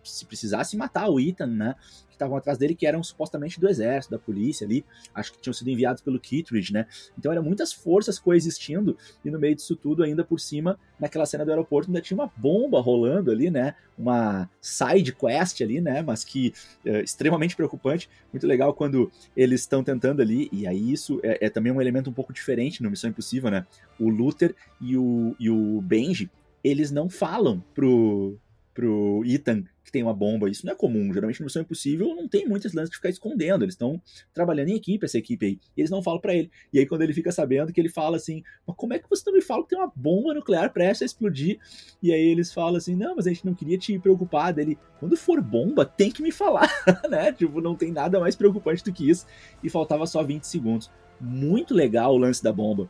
se 0.02 0.24
precisasse, 0.24 0.74
matar 0.74 1.10
o 1.10 1.20
Ethan, 1.20 1.46
né? 1.46 1.74
estavam 2.22 2.36
atrás 2.36 2.56
dele, 2.56 2.74
que 2.74 2.86
eram 2.86 3.02
supostamente 3.02 3.60
do 3.60 3.68
exército, 3.68 4.12
da 4.12 4.18
polícia 4.18 4.64
ali, 4.64 4.84
acho 5.14 5.32
que 5.32 5.40
tinham 5.40 5.52
sido 5.52 5.68
enviados 5.68 6.02
pelo 6.02 6.18
Kittredge, 6.20 6.72
né? 6.72 6.86
Então 7.18 7.32
eram 7.32 7.42
muitas 7.42 7.72
forças 7.72 8.18
coexistindo, 8.18 8.96
e 9.24 9.30
no 9.30 9.38
meio 9.38 9.54
disso 9.54 9.74
tudo, 9.74 10.02
ainda 10.02 10.24
por 10.24 10.38
cima, 10.40 10.78
naquela 10.98 11.26
cena 11.26 11.44
do 11.44 11.50
aeroporto, 11.50 11.90
ainda 11.90 12.00
tinha 12.00 12.16
uma 12.16 12.30
bomba 12.36 12.80
rolando 12.80 13.30
ali, 13.30 13.50
né? 13.50 13.74
Uma 13.98 14.48
side 14.60 15.12
quest 15.12 15.60
ali, 15.60 15.80
né? 15.80 16.02
Mas 16.02 16.24
que 16.24 16.52
é, 16.84 17.02
extremamente 17.02 17.56
preocupante, 17.56 18.08
muito 18.32 18.46
legal 18.46 18.72
quando 18.72 19.10
eles 19.36 19.60
estão 19.60 19.82
tentando 19.82 20.22
ali, 20.22 20.48
e 20.52 20.66
aí 20.66 20.92
isso 20.92 21.20
é, 21.22 21.46
é 21.46 21.50
também 21.50 21.72
um 21.72 21.80
elemento 21.80 22.08
um 22.08 22.12
pouco 22.12 22.32
diferente 22.32 22.82
no 22.82 22.90
Missão 22.90 23.10
Impossível, 23.10 23.50
né? 23.50 23.66
O 23.98 24.08
Luther 24.08 24.54
e 24.80 24.96
o, 24.96 25.34
e 25.38 25.50
o 25.50 25.80
Benji, 25.80 26.30
eles 26.62 26.90
não 26.90 27.08
falam 27.08 27.62
pro, 27.74 28.38
pro 28.74 29.22
Ethan 29.24 29.64
que 29.84 29.90
tem 29.90 30.02
uma 30.02 30.14
bomba. 30.14 30.48
Isso 30.48 30.64
não 30.64 30.72
é 30.72 30.76
comum. 30.76 31.12
Geralmente 31.12 31.40
no 31.40 31.44
Missão 31.44 31.62
Impossível 31.62 32.14
não 32.14 32.28
tem 32.28 32.46
muitas 32.46 32.72
lances 32.72 32.90
de 32.90 32.96
ficar 32.96 33.10
escondendo. 33.10 33.64
Eles 33.64 33.74
estão 33.74 34.00
trabalhando 34.32 34.68
em 34.68 34.76
equipe, 34.76 35.04
essa 35.04 35.18
equipe 35.18 35.44
aí. 35.44 35.60
E 35.76 35.80
eles 35.80 35.90
não 35.90 36.02
falam 36.02 36.20
para 36.20 36.34
ele. 36.34 36.50
E 36.72 36.78
aí 36.78 36.86
quando 36.86 37.02
ele 37.02 37.12
fica 37.12 37.32
sabendo 37.32 37.72
que 37.72 37.80
ele 37.80 37.88
fala 37.88 38.16
assim, 38.16 38.42
mas 38.66 38.76
como 38.76 38.94
é 38.94 38.98
que 38.98 39.10
você 39.10 39.22
não 39.26 39.34
me 39.34 39.42
fala 39.42 39.62
que 39.62 39.70
tem 39.70 39.78
uma 39.78 39.92
bomba 39.94 40.32
nuclear 40.34 40.72
prestes 40.72 41.02
a 41.02 41.06
explodir? 41.06 41.58
E 42.02 42.12
aí 42.12 42.28
eles 42.28 42.52
falam 42.52 42.76
assim, 42.76 42.94
não, 42.94 43.16
mas 43.16 43.26
a 43.26 43.30
gente 43.30 43.44
não 43.44 43.54
queria 43.54 43.76
te 43.76 43.98
preocupar. 43.98 44.52
Dele, 44.52 44.78
quando 44.98 45.16
for 45.16 45.40
bomba, 45.40 45.84
tem 45.84 46.10
que 46.10 46.22
me 46.22 46.30
falar, 46.30 46.70
né? 47.10 47.32
Tipo, 47.32 47.60
não 47.60 47.74
tem 47.74 47.90
nada 47.92 48.20
mais 48.20 48.36
preocupante 48.36 48.84
do 48.84 48.92
que 48.92 49.08
isso. 49.08 49.26
E 49.62 49.68
faltava 49.68 50.06
só 50.06 50.22
20 50.22 50.44
segundos. 50.44 50.90
Muito 51.20 51.74
legal 51.74 52.14
o 52.14 52.18
lance 52.18 52.42
da 52.42 52.52
bomba. 52.52 52.88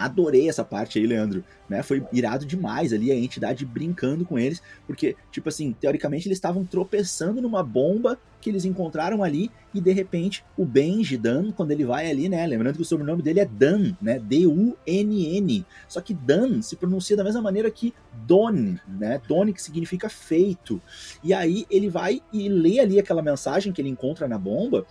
Adorei 0.00 0.48
essa 0.48 0.64
parte 0.64 0.98
aí, 0.98 1.06
Leandro. 1.06 1.44
Né? 1.68 1.82
Foi 1.82 2.02
irado 2.12 2.46
demais 2.46 2.92
ali 2.92 3.12
a 3.12 3.14
entidade 3.14 3.64
brincando 3.66 4.24
com 4.24 4.38
eles, 4.38 4.62
porque, 4.86 5.14
tipo 5.30 5.48
assim, 5.48 5.74
teoricamente 5.78 6.26
eles 6.26 6.38
estavam 6.38 6.64
tropeçando 6.64 7.40
numa 7.40 7.62
bomba 7.62 8.18
que 8.40 8.48
eles 8.48 8.64
encontraram 8.64 9.22
ali 9.22 9.50
e 9.74 9.80
de 9.80 9.92
repente 9.92 10.42
o 10.56 10.64
Benji 10.64 11.16
Dan, 11.16 11.52
quando 11.52 11.72
ele 11.72 11.84
vai 11.84 12.10
ali, 12.10 12.28
né? 12.28 12.46
Lembrando 12.46 12.76
que 12.76 12.82
o 12.82 12.84
sobrenome 12.84 13.22
dele 13.22 13.40
é 13.40 13.44
Dan, 13.44 13.92
né? 14.00 14.18
D-U-N-N. 14.18 15.66
Só 15.86 16.00
que 16.00 16.14
Dan 16.14 16.62
se 16.62 16.76
pronuncia 16.76 17.16
da 17.16 17.22
mesma 17.22 17.42
maneira 17.42 17.70
que 17.70 17.92
Don, 18.26 18.76
né? 18.88 19.20
Don 19.28 19.52
que 19.52 19.62
significa 19.62 20.08
feito. 20.08 20.80
E 21.22 21.34
aí 21.34 21.66
ele 21.70 21.90
vai 21.90 22.22
e 22.32 22.48
lê 22.48 22.80
ali 22.80 22.98
aquela 22.98 23.22
mensagem 23.22 23.72
que 23.72 23.82
ele 23.82 23.90
encontra 23.90 24.26
na 24.26 24.38
bomba 24.38 24.86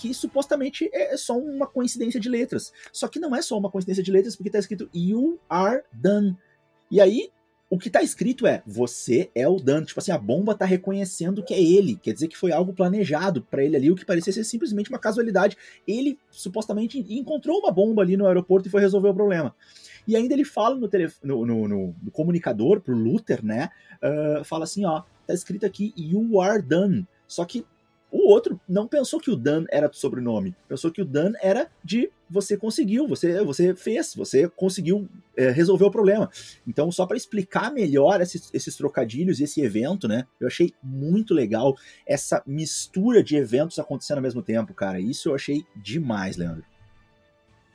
que 0.00 0.14
supostamente 0.14 0.88
é 0.94 1.14
só 1.14 1.36
uma 1.36 1.66
coincidência 1.66 2.18
de 2.18 2.28
letras. 2.28 2.72
Só 2.90 3.06
que 3.06 3.20
não 3.20 3.36
é 3.36 3.42
só 3.42 3.58
uma 3.58 3.70
coincidência 3.70 4.02
de 4.02 4.10
letras, 4.10 4.34
porque 4.34 4.48
está 4.48 4.58
escrito 4.58 4.88
You 4.94 5.38
are 5.46 5.82
done. 5.92 6.34
E 6.90 7.02
aí, 7.02 7.30
o 7.68 7.78
que 7.78 7.88
está 7.88 8.02
escrito 8.02 8.46
é 8.46 8.62
você 8.66 9.30
é 9.34 9.46
o 9.46 9.56
Dan. 9.56 9.84
Tipo 9.84 10.00
assim, 10.00 10.10
a 10.10 10.16
bomba 10.16 10.52
está 10.52 10.64
reconhecendo 10.64 11.42
que 11.42 11.52
é 11.52 11.62
ele. 11.62 11.96
Quer 11.96 12.14
dizer 12.14 12.28
que 12.28 12.36
foi 12.36 12.50
algo 12.50 12.72
planejado 12.72 13.42
para 13.42 13.62
ele 13.62 13.76
ali, 13.76 13.90
o 13.90 13.94
que 13.94 14.06
parecia 14.06 14.32
ser 14.32 14.42
simplesmente 14.42 14.88
uma 14.88 14.98
casualidade. 14.98 15.54
Ele 15.86 16.18
supostamente 16.30 16.98
encontrou 16.98 17.58
uma 17.58 17.70
bomba 17.70 18.00
ali 18.00 18.16
no 18.16 18.26
aeroporto 18.26 18.68
e 18.68 18.70
foi 18.70 18.80
resolver 18.80 19.10
o 19.10 19.14
problema. 19.14 19.54
E 20.08 20.16
ainda 20.16 20.32
ele 20.32 20.46
fala 20.46 20.76
no, 20.76 20.88
no, 21.22 21.46
no, 21.46 21.68
no, 21.68 21.94
no 22.02 22.10
comunicador 22.10 22.80
pro 22.80 22.96
Luther, 22.96 23.44
né? 23.44 23.68
Uh, 24.02 24.42
fala 24.44 24.64
assim, 24.64 24.86
ó, 24.86 25.02
tá 25.26 25.34
escrito 25.34 25.66
aqui 25.66 25.92
You 25.94 26.40
are 26.40 26.62
done. 26.62 27.06
Só 27.28 27.44
que 27.44 27.64
o 28.10 28.28
outro 28.28 28.60
não 28.68 28.86
pensou 28.86 29.20
que 29.20 29.30
o 29.30 29.36
Dan 29.36 29.64
era 29.70 29.88
do 29.88 29.96
sobrenome, 29.96 30.54
pensou 30.68 30.90
que 30.90 31.02
o 31.02 31.04
Dan 31.04 31.32
era 31.40 31.68
de 31.82 32.10
você 32.28 32.56
conseguiu, 32.56 33.08
você, 33.08 33.42
você 33.42 33.74
fez, 33.74 34.14
você 34.14 34.48
conseguiu 34.48 35.08
é, 35.36 35.50
resolver 35.50 35.84
o 35.84 35.90
problema. 35.90 36.30
Então, 36.66 36.90
só 36.92 37.04
para 37.04 37.16
explicar 37.16 37.72
melhor 37.72 38.20
esses, 38.20 38.48
esses 38.54 38.76
trocadilhos 38.76 39.40
e 39.40 39.44
esse 39.44 39.60
evento, 39.60 40.06
né? 40.06 40.26
Eu 40.38 40.46
achei 40.46 40.72
muito 40.82 41.34
legal 41.34 41.76
essa 42.06 42.40
mistura 42.46 43.22
de 43.22 43.36
eventos 43.36 43.78
acontecendo 43.78 44.18
ao 44.18 44.22
mesmo 44.22 44.42
tempo, 44.42 44.72
cara. 44.72 45.00
Isso 45.00 45.28
eu 45.28 45.34
achei 45.34 45.64
demais, 45.74 46.36
Leandro. 46.36 46.64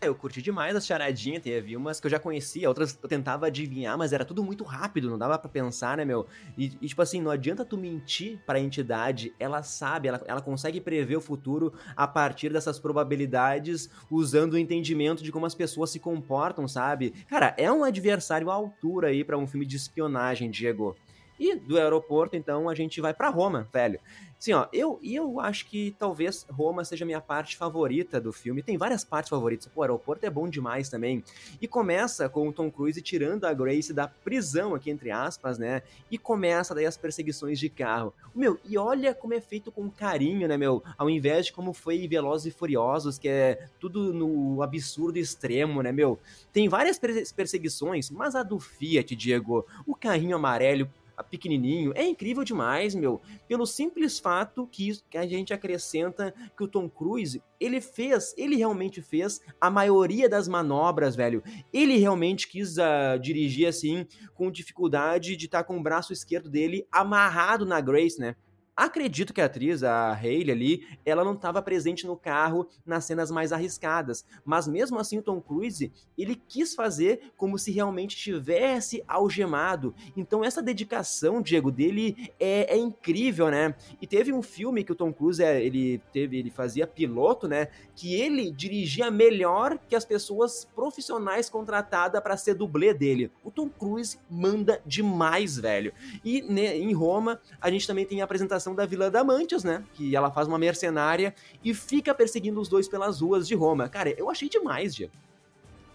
Eu 0.05 0.15
curti 0.15 0.41
demais 0.41 0.75
as 0.75 0.85
charadinhas, 0.85 1.41
teve 1.41 1.75
umas 1.75 1.99
que 1.99 2.07
eu 2.07 2.11
já 2.11 2.19
conhecia, 2.19 2.67
outras 2.67 2.97
eu 3.01 3.09
tentava 3.09 3.47
adivinhar, 3.47 3.97
mas 3.97 4.13
era 4.13 4.25
tudo 4.25 4.43
muito 4.43 4.63
rápido, 4.63 5.09
não 5.09 5.17
dava 5.17 5.37
para 5.37 5.49
pensar, 5.49 5.97
né, 5.97 6.05
meu? 6.05 6.25
E, 6.57 6.77
e, 6.81 6.87
tipo 6.87 7.01
assim, 7.01 7.21
não 7.21 7.31
adianta 7.31 7.65
tu 7.65 7.77
mentir 7.77 8.39
pra 8.45 8.59
entidade, 8.59 9.33
ela 9.39 9.63
sabe, 9.63 10.07
ela, 10.07 10.21
ela 10.25 10.41
consegue 10.41 10.79
prever 10.79 11.17
o 11.17 11.21
futuro 11.21 11.73
a 11.95 12.07
partir 12.07 12.51
dessas 12.51 12.79
probabilidades, 12.79 13.89
usando 14.09 14.53
o 14.53 14.57
entendimento 14.57 15.23
de 15.23 15.31
como 15.31 15.45
as 15.45 15.55
pessoas 15.55 15.89
se 15.89 15.99
comportam, 15.99 16.67
sabe? 16.67 17.13
Cara, 17.27 17.53
é 17.57 17.71
um 17.71 17.83
adversário 17.83 18.49
à 18.49 18.53
altura 18.53 19.07
aí 19.07 19.23
para 19.23 19.37
um 19.37 19.47
filme 19.47 19.65
de 19.65 19.75
espionagem, 19.75 20.49
Diego. 20.49 20.95
E 21.39 21.55
do 21.55 21.77
aeroporto, 21.77 22.35
então, 22.35 22.69
a 22.69 22.75
gente 22.75 23.01
vai 23.01 23.13
para 23.13 23.29
Roma, 23.29 23.67
velho. 23.71 23.99
Sim, 24.37 24.53
ó, 24.53 24.67
eu, 24.71 24.99
eu 25.01 25.39
acho 25.39 25.65
que 25.65 25.95
talvez 25.97 26.45
Roma 26.51 26.83
seja 26.83 27.03
a 27.03 27.07
minha 27.07 27.21
parte 27.21 27.57
favorita 27.57 28.19
do 28.19 28.31
filme. 28.31 28.61
Tem 28.61 28.77
várias 28.77 29.03
partes 29.03 29.29
favoritas. 29.29 29.67
Pô, 29.73 29.79
o 29.79 29.83
aeroporto 29.83 30.25
é 30.25 30.29
bom 30.29 30.47
demais 30.47 30.89
também. 30.89 31.23
E 31.61 31.67
começa 31.67 32.29
com 32.29 32.47
o 32.47 32.53
Tom 32.53 32.69
Cruise 32.69 33.01
tirando 33.01 33.45
a 33.45 33.53
Grace 33.53 33.93
da 33.93 34.07
prisão, 34.07 34.75
aqui 34.75 34.91
entre 34.91 35.09
aspas, 35.09 35.57
né? 35.57 35.81
E 36.11 36.17
começa 36.17 36.75
daí 36.75 36.85
as 36.85 36.97
perseguições 36.97 37.57
de 37.57 37.69
carro. 37.69 38.13
Meu, 38.35 38.59
e 38.65 38.77
olha 38.77 39.15
como 39.15 39.33
é 39.33 39.41
feito 39.41 39.71
com 39.71 39.89
carinho, 39.89 40.47
né, 40.47 40.57
meu? 40.57 40.83
Ao 40.97 41.09
invés 41.09 41.47
de 41.47 41.53
como 41.53 41.73
foi 41.73 42.07
Velozes 42.07 42.53
e 42.53 42.55
Furiosos, 42.55 43.17
que 43.17 43.29
é 43.29 43.67
tudo 43.79 44.13
no 44.13 44.61
absurdo 44.61 45.17
extremo, 45.17 45.81
né, 45.81 45.91
meu? 45.91 46.19
Tem 46.53 46.69
várias 46.69 46.99
perseguições, 47.33 48.11
mas 48.11 48.35
a 48.35 48.43
do 48.43 48.59
Fiat, 48.59 49.15
Diego, 49.15 49.65
o 49.87 49.95
carrinho 49.95 50.35
amarelo 50.35 50.87
pequenininho. 51.23 51.91
É 51.95 52.05
incrível 52.05 52.43
demais, 52.43 52.95
meu. 52.95 53.21
Pelo 53.47 53.65
simples 53.65 54.19
fato 54.19 54.67
que, 54.67 54.99
que 55.09 55.17
a 55.17 55.27
gente 55.27 55.53
acrescenta 55.53 56.33
que 56.57 56.63
o 56.63 56.67
Tom 56.67 56.89
Cruise, 56.89 57.41
ele 57.59 57.79
fez, 57.81 58.33
ele 58.37 58.55
realmente 58.55 59.01
fez 59.01 59.41
a 59.59 59.69
maioria 59.69 60.27
das 60.27 60.47
manobras, 60.47 61.15
velho. 61.15 61.43
Ele 61.73 61.97
realmente 61.97 62.47
quis 62.47 62.77
uh, 62.77 63.19
dirigir 63.21 63.67
assim, 63.67 64.05
com 64.33 64.51
dificuldade 64.51 65.35
de 65.35 65.45
estar 65.45 65.59
tá 65.59 65.63
com 65.63 65.77
o 65.77 65.83
braço 65.83 66.13
esquerdo 66.13 66.49
dele 66.49 66.87
amarrado 66.91 67.65
na 67.65 67.79
Grace, 67.79 68.19
né? 68.19 68.35
Acredito 68.75 69.33
que 69.33 69.39
a 69.39 69.45
atriz, 69.45 69.83
a 69.83 70.11
Hayley 70.11 70.51
ali, 70.51 70.87
ela 71.05 71.23
não 71.23 71.33
estava 71.33 71.61
presente 71.61 72.05
no 72.05 72.17
carro 72.17 72.67
nas 72.85 73.05
cenas 73.05 73.31
mais 73.31 73.53
arriscadas, 73.53 74.25
mas 74.43 74.67
mesmo 74.67 74.99
assim 74.99 75.17
o 75.17 75.21
Tom 75.21 75.39
Cruise, 75.39 75.93
ele 76.17 76.35
quis 76.35 76.75
fazer 76.75 77.31
como 77.37 77.57
se 77.57 77.71
realmente 77.71 78.17
tivesse 78.17 79.01
algemado. 79.07 79.95
Então 80.17 80.43
essa 80.43 80.61
dedicação, 80.61 81.41
Diego, 81.41 81.71
dele 81.71 82.29
é, 82.37 82.75
é 82.75 82.77
incrível, 82.77 83.49
né? 83.49 83.75
E 84.01 84.05
teve 84.05 84.33
um 84.33 84.41
filme 84.41 84.83
que 84.83 84.91
o 84.91 84.95
Tom 84.95 85.13
Cruise, 85.13 85.41
é, 85.41 85.63
ele 85.63 86.01
teve, 86.11 86.37
ele 86.37 86.51
fazia 86.51 86.85
piloto, 86.85 87.47
né? 87.47 87.69
Que 87.95 88.13
ele 88.13 88.51
dirigia 88.51 89.09
melhor 89.09 89.79
que 89.87 89.95
as 89.95 90.03
pessoas 90.03 90.65
profissionais 90.75 91.49
contratadas 91.49 92.21
para 92.21 92.35
ser 92.35 92.55
dublê 92.55 92.93
dele. 92.93 93.31
O 93.41 93.49
Tom 93.49 93.69
Cruise 93.69 94.19
manda 94.29 94.81
demais, 94.85 95.57
velho. 95.57 95.93
E 96.25 96.41
né, 96.41 96.77
em 96.77 96.91
Roma, 96.91 97.39
a 97.61 97.71
gente 97.71 97.87
também 97.87 98.05
tem 98.05 98.19
a 98.19 98.25
apresentação 98.25 98.64
da 98.73 98.85
Vila 98.85 99.11
Damantius, 99.11 99.63
né? 99.63 99.83
Que 99.93 100.15
ela 100.15 100.31
faz 100.31 100.47
uma 100.47 100.57
mercenária 100.57 101.35
e 101.63 101.73
fica 101.73 102.15
perseguindo 102.15 102.59
os 102.59 102.69
dois 102.69 102.87
pelas 102.87 103.21
ruas 103.21 103.47
de 103.47 103.53
Roma. 103.53 103.89
Cara, 103.89 104.09
eu 104.17 104.29
achei 104.29 104.47
demais, 104.49 104.95
Diego. 104.95 105.11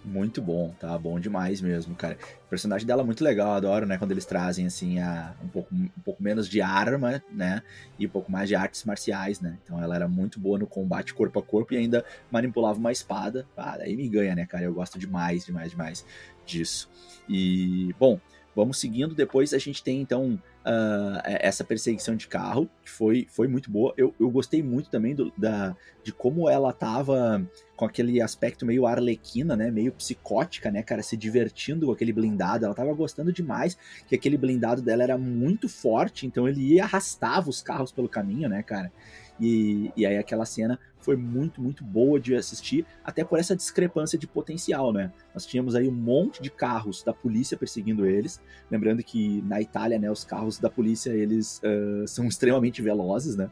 Muito 0.03 0.41
bom, 0.41 0.75
tá 0.81 0.97
bom 0.99 1.21
demais 1.21 1.61
mesmo, 1.61 1.95
cara. 1.95 2.17
O 2.47 2.49
personagem 2.49 2.87
dela 2.87 3.03
é 3.03 3.05
muito 3.05 3.23
legal, 3.23 3.53
adoro, 3.53 3.85
né? 3.85 3.99
Quando 3.99 4.13
eles 4.13 4.25
trazem, 4.25 4.67
assim, 4.67 4.99
a, 4.99 5.35
um, 5.45 5.49
pouco, 5.49 5.75
um 5.75 5.89
pouco 6.03 6.23
menos 6.23 6.49
de 6.49 6.63
arma, 6.63 7.23
né? 7.31 7.63
E 7.99 8.07
um 8.07 8.09
pouco 8.09 8.33
mais 8.33 8.49
de 8.49 8.55
artes 8.55 8.83
marciais, 8.85 9.41
né? 9.41 9.59
Então 9.63 9.81
ela 9.83 9.95
era 9.95 10.09
muito 10.09 10.41
boa 10.41 10.59
no 10.59 10.67
combate 10.67 11.13
corpo 11.13 11.39
a 11.39 11.43
corpo 11.43 11.75
e 11.75 11.77
ainda 11.77 12.03
manipulava 12.31 12.79
uma 12.79 12.91
espada. 12.91 13.47
Ah, 13.55 13.77
daí 13.77 13.95
me 13.95 14.09
ganha, 14.09 14.35
né, 14.35 14.47
cara? 14.47 14.65
Eu 14.65 14.73
gosto 14.73 14.99
demais, 14.99 15.45
demais, 15.45 15.73
demais 15.73 16.07
disso. 16.47 16.89
E, 17.29 17.95
bom, 17.99 18.19
vamos 18.55 18.79
seguindo. 18.79 19.15
Depois 19.15 19.53
a 19.55 19.59
gente 19.59 19.83
tem, 19.83 20.01
então, 20.01 20.41
uh, 20.65 21.21
essa 21.25 21.65
perseguição 21.65 22.17
de 22.17 22.27
carro, 22.27 22.69
que 22.85 22.91
foi, 22.91 23.27
foi 23.31 23.49
muito 23.49 23.71
boa. 23.71 23.93
Eu, 23.97 24.15
eu 24.19 24.31
gostei 24.31 24.63
muito 24.63 24.91
também 24.91 25.15
do, 25.15 25.33
da, 25.37 25.77
de 26.03 26.13
como 26.13 26.49
ela 26.49 26.73
tava 26.73 27.47
com 27.77 27.85
aquele 27.85 28.21
aspecto 28.21 28.67
meio 28.67 28.87
arlequina, 28.87 29.57
né? 29.57 29.71
Meio 29.71 29.93
psicótica, 29.93 30.71
né, 30.71 30.83
cara? 30.83 31.03
Se 31.03 31.17
divertindo 31.17 31.87
com 31.87 31.93
aquele 31.93 32.13
blindado. 32.13 32.65
Ela 32.65 32.75
tava 32.75 32.93
gostando 32.93 33.33
demais 33.33 33.77
que 34.07 34.15
aquele 34.15 34.37
blindado 34.37 34.83
dela 34.83 35.03
era 35.03 35.17
muito 35.17 35.69
forte, 35.69 36.27
então 36.27 36.49
ele 36.49 36.75
ia 36.75 36.85
arrastava 36.85 37.49
os 37.49 37.63
carros 37.63 37.93
pelo 37.93 38.09
caminho, 38.09 38.49
né, 38.49 38.63
cara? 38.63 38.93
E, 39.41 39.91
e 39.97 40.05
aí 40.05 40.19
aquela 40.19 40.45
cena 40.45 40.79
foi 41.01 41.17
muito, 41.17 41.61
muito 41.61 41.83
boa 41.83 42.21
de 42.21 42.35
assistir, 42.35 42.87
até 43.03 43.25
por 43.25 43.39
essa 43.39 43.57
discrepância 43.57 44.19
de 44.19 44.27
potencial, 44.27 44.93
né? 44.93 45.13
Nós 45.35 45.47
tínhamos 45.47 45.75
aí 45.75 45.89
um 45.89 45.93
monte 45.93 46.43
de 46.43 46.51
carros 46.51 47.03
da 47.03 47.13
polícia 47.13 47.57
perseguindo 47.57 48.07
eles, 48.07 48.41
lembrando 48.71 49.03
que 49.03 49.43
na 49.43 49.61
Itália, 49.61 49.99
né, 49.99 50.11
os 50.11 50.25
carros 50.25 50.59
da 50.59 50.71
polícia, 50.71 51.11
eles 51.11 51.61
uh, 51.65 52.07
são 52.07 52.27
extremamente 52.27 52.83
velozes, 52.83 53.37
né? 53.37 53.51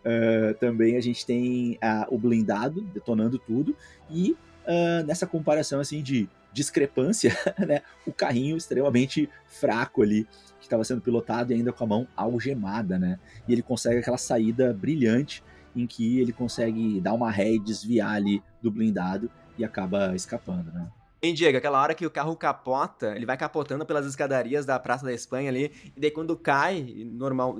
Uh, 0.00 0.54
também 0.58 0.96
a 0.96 1.00
gente 1.00 1.26
tem 1.26 1.72
uh, 1.74 2.14
o 2.14 2.18
blindado 2.18 2.82
detonando 2.82 3.38
tudo 3.38 3.76
e 4.10 4.36
nessa 5.04 5.26
comparação 5.26 5.80
assim 5.80 6.00
de 6.00 6.28
discrepância, 6.52 7.36
né, 7.58 7.82
o 8.06 8.12
carrinho 8.12 8.56
extremamente 8.56 9.28
fraco 9.48 10.00
ali 10.00 10.28
que 10.60 10.66
estava 10.66 10.84
sendo 10.84 11.00
pilotado 11.00 11.52
e 11.52 11.56
ainda 11.56 11.72
com 11.72 11.82
a 11.82 11.86
mão 11.86 12.08
algemada, 12.14 12.98
né? 12.98 13.18
E 13.48 13.52
ele 13.52 13.62
consegue 13.62 13.98
aquela 13.98 14.18
saída 14.18 14.72
brilhante 14.72 15.42
em 15.74 15.86
que 15.86 16.20
ele 16.20 16.32
consegue 16.32 17.00
dar 17.00 17.12
uma 17.12 17.30
ré 17.30 17.52
e 17.52 17.58
desviar 17.58 18.14
ali 18.14 18.42
do 18.62 18.70
blindado 18.70 19.30
e 19.56 19.64
acaba 19.64 20.14
escapando, 20.14 20.72
né? 20.72 20.88
Hein, 21.22 21.34
Diego, 21.34 21.58
aquela 21.58 21.82
hora 21.82 21.94
que 21.94 22.06
o 22.06 22.10
carro 22.10 22.34
capota, 22.34 23.14
ele 23.14 23.26
vai 23.26 23.36
capotando 23.36 23.84
pelas 23.84 24.06
escadarias 24.06 24.64
da 24.64 24.78
Praça 24.78 25.04
da 25.04 25.12
Espanha 25.12 25.50
ali, 25.50 25.70
e 25.94 26.00
daí 26.00 26.10
quando 26.10 26.34
cai, 26.34 27.04
normal, 27.12 27.58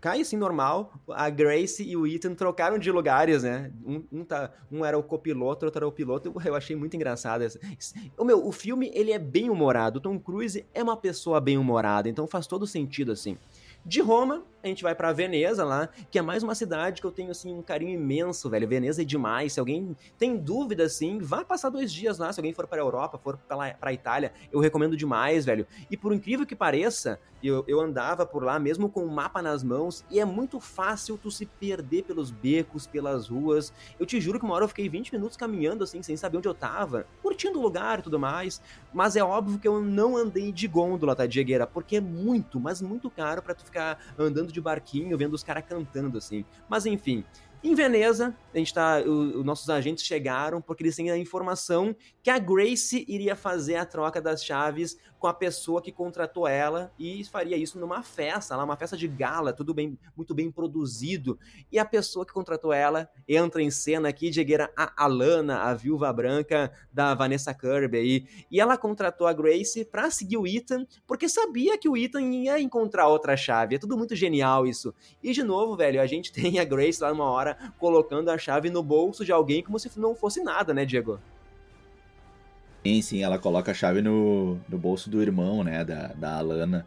cai 0.00 0.22
assim 0.22 0.38
normal, 0.38 0.94
a 1.10 1.28
Grace 1.28 1.82
e 1.82 1.94
o 1.94 2.06
Ethan 2.06 2.34
trocaram 2.34 2.78
de 2.78 2.90
lugares, 2.90 3.42
né? 3.42 3.70
Um, 3.84 4.02
um, 4.10 4.24
tá, 4.24 4.50
um 4.72 4.86
era 4.86 4.98
o 4.98 5.02
copiloto, 5.02 5.66
outro 5.66 5.80
era 5.80 5.86
o 5.86 5.92
piloto, 5.92 6.32
eu 6.42 6.54
achei 6.54 6.74
muito 6.74 6.96
engraçado. 6.96 7.44
O 8.16 8.24
meu, 8.24 8.46
o 8.46 8.50
filme, 8.52 8.90
ele 8.94 9.12
é 9.12 9.18
bem 9.18 9.50
humorado, 9.50 9.98
o 9.98 10.00
Tom 10.00 10.18
Cruise 10.18 10.64
é 10.72 10.82
uma 10.82 10.96
pessoa 10.96 11.42
bem 11.42 11.58
humorada, 11.58 12.08
então 12.08 12.26
faz 12.26 12.46
todo 12.46 12.66
sentido, 12.66 13.12
assim. 13.12 13.36
De 13.84 14.00
Roma, 14.00 14.44
a 14.62 14.66
gente 14.66 14.82
vai 14.82 14.94
para 14.94 15.12
Veneza 15.12 15.64
lá, 15.64 15.88
que 16.10 16.18
é 16.18 16.22
mais 16.22 16.42
uma 16.42 16.54
cidade 16.54 17.00
que 17.00 17.06
eu 17.06 17.12
tenho 17.12 17.30
assim 17.30 17.54
um 17.54 17.62
carinho 17.62 17.92
imenso, 17.92 18.50
velho. 18.50 18.66
Veneza 18.66 19.02
é 19.02 19.04
demais. 19.04 19.52
Se 19.52 19.60
alguém 19.60 19.96
tem 20.18 20.36
dúvida 20.36 20.84
assim, 20.84 21.18
vá 21.18 21.44
passar 21.44 21.70
dois 21.70 21.92
dias 21.92 22.18
lá. 22.18 22.32
Se 22.32 22.40
alguém 22.40 22.52
for 22.52 22.66
para 22.66 22.80
Europa, 22.80 23.18
for 23.18 23.36
para 23.36 23.92
Itália, 23.92 24.32
eu 24.50 24.60
recomendo 24.60 24.96
demais, 24.96 25.44
velho. 25.44 25.66
E 25.90 25.96
por 25.96 26.12
incrível 26.12 26.44
que 26.44 26.56
pareça, 26.56 27.20
eu, 27.42 27.64
eu 27.68 27.80
andava 27.80 28.26
por 28.26 28.42
lá 28.42 28.58
mesmo 28.58 28.88
com 28.88 29.00
o 29.00 29.06
um 29.06 29.08
mapa 29.08 29.40
nas 29.40 29.62
mãos 29.62 30.04
e 30.10 30.18
é 30.18 30.24
muito 30.24 30.58
fácil 30.58 31.16
tu 31.16 31.30
se 31.30 31.46
perder 31.46 32.02
pelos 32.02 32.30
becos, 32.30 32.86
pelas 32.86 33.28
ruas. 33.28 33.72
Eu 33.98 34.06
te 34.06 34.20
juro 34.20 34.38
que 34.38 34.44
uma 34.44 34.54
hora 34.54 34.64
eu 34.64 34.68
fiquei 34.68 34.88
20 34.88 35.12
minutos 35.12 35.36
caminhando 35.36 35.84
assim, 35.84 36.02
sem 36.02 36.16
saber 36.16 36.38
onde 36.38 36.48
eu 36.48 36.54
tava, 36.54 37.06
curtindo 37.22 37.58
o 37.58 37.62
lugar 37.62 38.00
e 38.00 38.02
tudo 38.02 38.18
mais. 38.18 38.60
Mas 38.92 39.14
é 39.14 39.22
óbvio 39.22 39.58
que 39.58 39.68
eu 39.68 39.80
não 39.80 40.16
andei 40.16 40.50
de 40.50 40.66
gôndola, 40.66 41.14
tá, 41.14 41.26
Diegueira? 41.26 41.66
Porque 41.66 41.96
é 41.96 42.00
muito, 42.00 42.58
mas 42.58 42.82
muito 42.82 43.08
caro 43.08 43.40
para 43.40 43.54
tu 43.54 43.64
ficar 43.64 43.98
andando 44.18 44.47
de 44.52 44.60
barquinho, 44.60 45.16
vendo 45.16 45.34
os 45.34 45.42
caras 45.42 45.64
cantando 45.66 46.18
assim. 46.18 46.44
Mas 46.68 46.86
enfim, 46.86 47.24
em 47.62 47.74
Veneza, 47.74 48.36
a 48.54 48.58
gente 48.58 48.72
tá, 48.72 49.00
os 49.00 49.44
nossos 49.44 49.68
agentes 49.68 50.04
chegaram 50.04 50.62
porque 50.62 50.84
eles 50.84 50.94
têm 50.94 51.10
a 51.10 51.18
informação 51.18 51.94
que 52.22 52.30
a 52.30 52.38
Grace 52.38 53.04
iria 53.08 53.34
fazer 53.34 53.76
a 53.76 53.84
troca 53.84 54.20
das 54.20 54.44
chaves 54.44 54.96
com 55.18 55.26
a 55.26 55.34
pessoa 55.34 55.82
que 55.82 55.90
contratou 55.90 56.46
ela 56.46 56.92
e 56.98 57.24
faria 57.24 57.56
isso 57.56 57.78
numa 57.78 58.02
festa, 58.02 58.56
lá 58.56 58.64
uma 58.64 58.76
festa 58.76 58.96
de 58.96 59.08
gala, 59.08 59.52
tudo 59.52 59.74
bem, 59.74 59.98
muito 60.16 60.34
bem 60.34 60.50
produzido. 60.50 61.38
E 61.72 61.78
a 61.78 61.84
pessoa 61.84 62.24
que 62.24 62.32
contratou 62.32 62.72
ela 62.72 63.10
entra 63.26 63.62
em 63.62 63.70
cena 63.70 64.08
aqui, 64.08 64.30
Diegueira, 64.30 64.70
a 64.76 65.04
Alana, 65.04 65.62
a 65.62 65.74
viúva 65.74 66.12
branca 66.12 66.72
da 66.92 67.14
Vanessa 67.14 67.52
Kirby 67.52 67.98
aí. 67.98 68.26
E 68.50 68.60
ela 68.60 68.76
contratou 68.76 69.26
a 69.26 69.32
Grace 69.32 69.84
pra 69.84 70.10
seguir 70.10 70.36
o 70.36 70.46
Ethan, 70.46 70.86
porque 71.06 71.28
sabia 71.28 71.76
que 71.76 71.88
o 71.88 71.96
Ethan 71.96 72.22
ia 72.22 72.60
encontrar 72.60 73.08
outra 73.08 73.36
chave. 73.36 73.74
É 73.74 73.78
tudo 73.78 73.98
muito 73.98 74.14
genial 74.14 74.66
isso. 74.66 74.94
E 75.22 75.32
de 75.32 75.42
novo, 75.42 75.76
velho, 75.76 76.00
a 76.00 76.06
gente 76.06 76.30
tem 76.32 76.58
a 76.58 76.64
Grace 76.64 77.02
lá 77.02 77.10
numa 77.10 77.30
hora 77.30 77.56
colocando 77.78 78.30
a 78.30 78.38
chave 78.38 78.70
no 78.70 78.82
bolso 78.82 79.24
de 79.24 79.32
alguém 79.32 79.62
como 79.62 79.78
se 79.78 79.90
não 79.98 80.14
fosse 80.14 80.42
nada, 80.42 80.72
né, 80.72 80.84
Diego? 80.84 81.18
Sim, 82.88 83.02
sim, 83.02 83.22
ela 83.22 83.38
coloca 83.38 83.70
a 83.70 83.74
chave 83.74 84.00
no, 84.00 84.58
no 84.66 84.78
bolso 84.78 85.10
do 85.10 85.20
irmão, 85.20 85.62
né, 85.62 85.84
da, 85.84 86.08
da 86.14 86.36
Alana. 86.38 86.86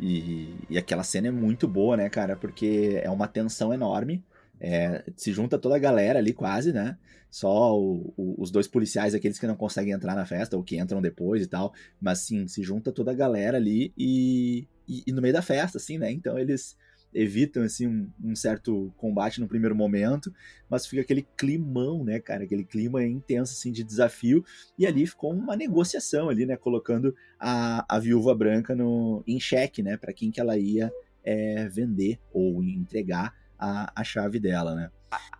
E, 0.00 0.54
e 0.70 0.78
aquela 0.78 1.02
cena 1.04 1.28
é 1.28 1.30
muito 1.30 1.68
boa, 1.68 1.96
né, 1.98 2.08
cara, 2.08 2.34
porque 2.34 2.98
é 3.02 3.10
uma 3.10 3.28
tensão 3.28 3.72
enorme. 3.72 4.24
É, 4.58 5.04
se 5.16 5.32
junta 5.34 5.58
toda 5.58 5.76
a 5.76 5.78
galera 5.78 6.18
ali 6.18 6.32
quase, 6.32 6.72
né? 6.72 6.96
Só 7.30 7.78
o, 7.78 8.14
o, 8.16 8.42
os 8.42 8.50
dois 8.50 8.66
policiais, 8.66 9.14
aqueles 9.14 9.38
que 9.38 9.46
não 9.46 9.54
conseguem 9.56 9.92
entrar 9.92 10.14
na 10.14 10.24
festa 10.24 10.56
ou 10.56 10.62
que 10.62 10.78
entram 10.78 11.02
depois 11.02 11.42
e 11.42 11.46
tal. 11.46 11.74
Mas 12.00 12.20
sim, 12.20 12.48
se 12.48 12.62
junta 12.62 12.90
toda 12.90 13.10
a 13.10 13.14
galera 13.14 13.58
ali 13.58 13.92
e, 13.98 14.66
e, 14.88 15.02
e 15.06 15.12
no 15.12 15.20
meio 15.20 15.34
da 15.34 15.42
festa, 15.42 15.76
assim, 15.76 15.98
né? 15.98 16.10
Então 16.10 16.38
eles 16.38 16.74
evitam 17.14 17.62
assim 17.62 17.86
um, 17.86 18.10
um, 18.22 18.34
certo 18.34 18.92
combate 18.96 19.40
no 19.40 19.46
primeiro 19.48 19.74
momento, 19.74 20.34
mas 20.68 20.86
fica 20.86 21.02
aquele 21.02 21.22
climão, 21.36 22.04
né, 22.04 22.18
cara, 22.18 22.44
aquele 22.44 22.64
clima 22.64 23.04
intenso 23.04 23.52
assim 23.52 23.70
de 23.70 23.84
desafio. 23.84 24.44
E 24.78 24.86
ali 24.86 25.06
ficou 25.06 25.32
uma 25.32 25.56
negociação 25.56 26.28
ali, 26.28 26.44
né, 26.44 26.56
colocando 26.56 27.14
a, 27.38 27.84
a 27.88 27.98
viúva 27.98 28.34
branca 28.34 28.74
no 28.74 29.22
em 29.26 29.38
xeque, 29.38 29.82
né, 29.82 29.96
para 29.96 30.12
quem 30.12 30.30
que 30.30 30.40
ela 30.40 30.58
ia 30.58 30.92
é, 31.22 31.68
vender 31.68 32.18
ou 32.32 32.62
entregar 32.62 33.32
a, 33.58 33.92
a 34.00 34.04
chave 34.04 34.40
dela, 34.40 34.74
né. 34.74 34.90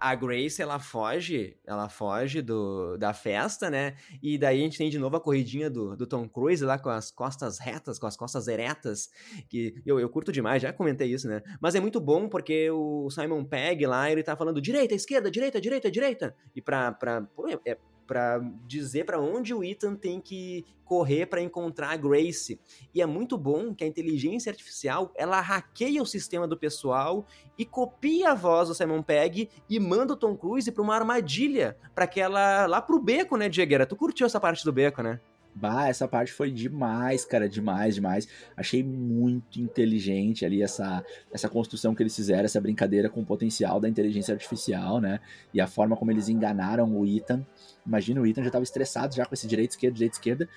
A, 0.01 0.15
Grace, 0.15 0.61
ela 0.61 0.79
foge, 0.79 1.57
ela 1.67 1.89
foge 1.89 2.43
do, 2.43 2.97
da 2.97 3.13
festa, 3.13 3.71
né? 3.71 3.97
E 4.23 4.37
daí 4.39 4.61
a 4.61 4.65
gente 4.65 4.79
tem 4.79 4.91
de 4.91 4.99
novo 4.99 5.17
a 5.17 5.21
corridinha 5.21 5.71
do, 5.71 5.97
do 5.97 6.07
Tom 6.07 6.29
Cruise 6.29 6.65
lá 6.65 6.79
com 6.79 6.89
as 6.89 7.11
costas 7.11 7.59
retas, 7.59 7.99
com 7.99 8.07
as 8.07 8.17
costas 8.17 8.49
eretas, 8.49 9.11
que 9.49 9.83
eu, 9.85 9.99
eu 10.01 10.09
curto 10.09 10.33
demais, 10.33 10.63
já 10.63 10.73
comentei 10.73 11.13
isso, 11.13 11.29
né? 11.29 11.43
Mas 11.61 11.75
é 11.75 11.81
muito 11.81 12.01
bom 12.01 12.29
porque 12.29 12.71
o 12.71 13.09
Simon 13.11 13.45
Pegg 13.45 13.87
lá, 13.87 14.11
ele 14.11 14.23
tá 14.23 14.37
falando 14.37 14.61
direita, 14.61 14.95
esquerda, 14.95 15.31
direita, 15.31 15.61
direita, 15.61 15.91
direita. 15.91 16.37
E 16.55 16.61
pra, 16.61 16.93
pra, 16.93 17.27
é, 17.67 17.77
para 18.07 18.39
dizer 18.67 19.05
para 19.05 19.21
onde 19.21 19.55
o 19.55 19.63
Ethan 19.63 19.95
tem 19.95 20.21
que 20.21 20.65
correr 20.85 21.27
para 21.27 21.41
encontrar 21.41 21.91
a 21.91 21.97
Grace. 21.97 22.61
E 22.95 23.01
é 23.01 23.07
muito 23.07 23.39
bom 23.39 23.75
que 23.75 23.85
a 23.85 23.87
inteligência 23.87 24.51
artificial, 24.51 25.11
ela 25.17 25.41
hackeia 25.41 26.03
o 26.03 26.07
sistema 26.07 26.47
do 26.47 26.57
pessoal 26.57 27.27
e 27.59 27.65
copia 27.65 28.33
a 28.33 28.35
voz 28.35 28.69
do 28.69 28.75
Simon 28.75 29.03
Pegg 29.03 29.49
e 29.69 29.81
manda 29.81 30.13
o 30.13 30.17
Tom 30.17 30.37
Cruise 30.37 30.71
para 30.71 30.83
uma 30.83 30.95
armadilha, 30.95 31.77
para 31.95 32.05
aquela 32.05 32.67
lá 32.67 32.83
pro 32.83 33.01
beco, 33.01 33.37
né, 33.37 33.49
Diegueira? 33.49 33.87
Tu 33.87 33.97
curtiu 33.97 34.27
essa 34.27 34.39
parte 34.39 34.65
do 34.65 34.73
beco, 34.73 35.03
né? 35.03 35.21
Bah, 35.55 35.89
essa 35.89 36.09
parte 36.09 36.33
foi 36.33 36.51
demais, 36.51 37.25
cara, 37.25 37.49
demais, 37.49 37.95
demais. 37.95 38.29
Achei 38.57 38.83
muito 38.83 39.61
inteligente 39.61 40.45
ali 40.45 40.63
essa, 40.63 41.05
essa 41.33 41.49
construção 41.49 41.95
que 41.95 42.03
eles 42.03 42.15
fizeram, 42.15 42.45
essa 42.45 42.61
brincadeira 42.61 43.09
com 43.09 43.21
o 43.21 43.25
potencial 43.25 43.79
da 43.79 43.89
inteligência 43.89 44.35
artificial, 44.35 45.01
né? 45.01 45.21
E 45.53 45.61
a 45.61 45.67
forma 45.69 45.97
como 45.97 46.11
eles 46.11 46.29
enganaram 46.29 46.93
o 46.97 47.07
Ethan. 47.07 47.47
Imagina, 47.87 48.21
o 48.21 48.27
Ethan 48.27 48.43
já 48.43 48.49
estava 48.49 48.65
estressado 48.65 49.15
já 49.15 49.25
com 49.25 49.35
esse 49.35 49.47
direito, 49.47 49.71
esquerda, 49.71 49.95
direita, 49.95 50.17
esquerda. 50.17 50.49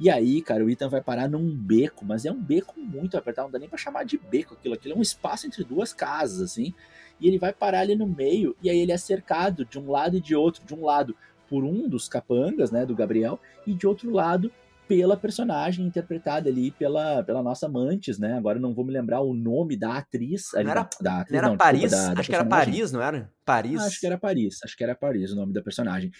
E 0.00 0.08
aí, 0.08 0.40
cara, 0.40 0.64
o 0.64 0.70
Ethan 0.70 0.88
vai 0.88 1.02
parar 1.02 1.28
num 1.28 1.54
beco, 1.54 2.04
mas 2.04 2.24
é 2.24 2.32
um 2.32 2.40
beco 2.40 2.80
muito 2.80 3.16
apertado, 3.18 3.46
não 3.46 3.52
dá 3.52 3.58
nem 3.58 3.68
pra 3.68 3.78
chamar 3.78 4.04
de 4.04 4.16
beco 4.16 4.54
aquilo. 4.54 4.74
Aquilo 4.74 4.94
é 4.94 4.96
um 4.96 5.02
espaço 5.02 5.46
entre 5.46 5.62
duas 5.62 5.92
casas, 5.92 6.40
assim. 6.40 6.74
E 7.20 7.28
ele 7.28 7.38
vai 7.38 7.52
parar 7.52 7.80
ali 7.80 7.94
no 7.94 8.06
meio, 8.06 8.56
e 8.62 8.70
aí 8.70 8.78
ele 8.78 8.92
é 8.92 8.96
cercado 8.96 9.62
de 9.64 9.78
um 9.78 9.90
lado 9.90 10.16
e 10.16 10.20
de 10.20 10.34
outro. 10.34 10.64
De 10.64 10.74
um 10.74 10.82
lado, 10.82 11.14
por 11.50 11.64
um 11.64 11.88
dos 11.88 12.08
capangas, 12.08 12.70
né, 12.70 12.86
do 12.86 12.94
Gabriel, 12.94 13.40
e 13.66 13.74
de 13.74 13.86
outro 13.86 14.10
lado 14.10 14.50
pela 14.86 15.16
personagem 15.16 15.86
interpretada 15.86 16.48
ali 16.48 16.70
pela, 16.72 17.22
pela 17.22 17.42
nossa 17.42 17.68
Mantis, 17.68 18.18
né? 18.18 18.36
Agora 18.36 18.58
não 18.58 18.74
vou 18.74 18.84
me 18.84 18.92
lembrar 18.92 19.20
o 19.20 19.32
nome 19.32 19.76
da 19.76 19.98
atriz. 19.98 20.50
Não 20.52 20.60
era, 20.62 20.82
da, 20.82 20.88
da 21.00 21.20
atriz, 21.20 21.32
não 21.32 21.38
era 21.38 21.48
não, 21.48 21.56
Paris? 21.56 21.80
Desculpa, 21.82 22.06
da, 22.06 22.14
da 22.14 22.20
acho 22.20 22.28
que 22.28 22.34
era 22.34 22.44
Paris, 22.44 22.92
não 22.92 23.02
era? 23.02 23.32
Paris. 23.44 23.80
Ah, 23.80 23.86
acho 23.86 24.00
que 24.00 24.06
era 24.06 24.18
Paris, 24.18 24.58
acho 24.64 24.76
que 24.76 24.82
era 24.82 24.94
Paris 24.96 25.30
o 25.30 25.36
nome 25.36 25.52
da 25.52 25.62
personagem. 25.62 26.10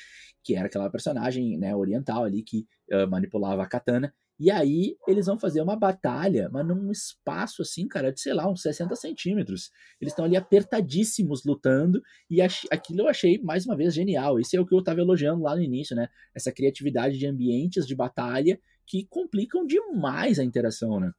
Que 0.44 0.54
era 0.54 0.66
aquela 0.66 0.88
personagem 0.88 1.58
né, 1.58 1.74
oriental 1.74 2.22
ali 2.22 2.44
que 2.44 2.64
uh, 2.92 3.10
manipulava 3.10 3.62
a 3.62 3.66
katana. 3.66 4.14
E 4.40 4.50
aí 4.50 4.96
eles 5.06 5.26
vão 5.26 5.38
fazer 5.38 5.60
uma 5.60 5.76
batalha, 5.76 6.48
mas 6.50 6.66
num 6.66 6.90
espaço 6.90 7.60
assim, 7.60 7.86
cara, 7.86 8.10
de 8.10 8.22
sei 8.22 8.32
lá, 8.32 8.50
uns 8.50 8.62
60 8.62 8.96
centímetros. 8.96 9.70
Eles 10.00 10.12
estão 10.12 10.24
ali 10.24 10.34
apertadíssimos 10.34 11.44
lutando, 11.44 12.00
e 12.30 12.40
aquilo 12.40 13.02
eu 13.02 13.08
achei 13.08 13.38
mais 13.42 13.66
uma 13.66 13.76
vez 13.76 13.92
genial. 13.92 14.40
Isso 14.40 14.56
é 14.56 14.60
o 14.60 14.64
que 14.64 14.74
eu 14.74 14.78
estava 14.78 14.98
elogiando 14.98 15.42
lá 15.42 15.54
no 15.54 15.62
início, 15.62 15.94
né? 15.94 16.08
Essa 16.34 16.50
criatividade 16.50 17.18
de 17.18 17.26
ambientes 17.26 17.86
de 17.86 17.94
batalha 17.94 18.58
que 18.86 19.06
complicam 19.10 19.66
demais 19.66 20.38
a 20.38 20.44
interação, 20.44 20.98
né? 20.98 21.12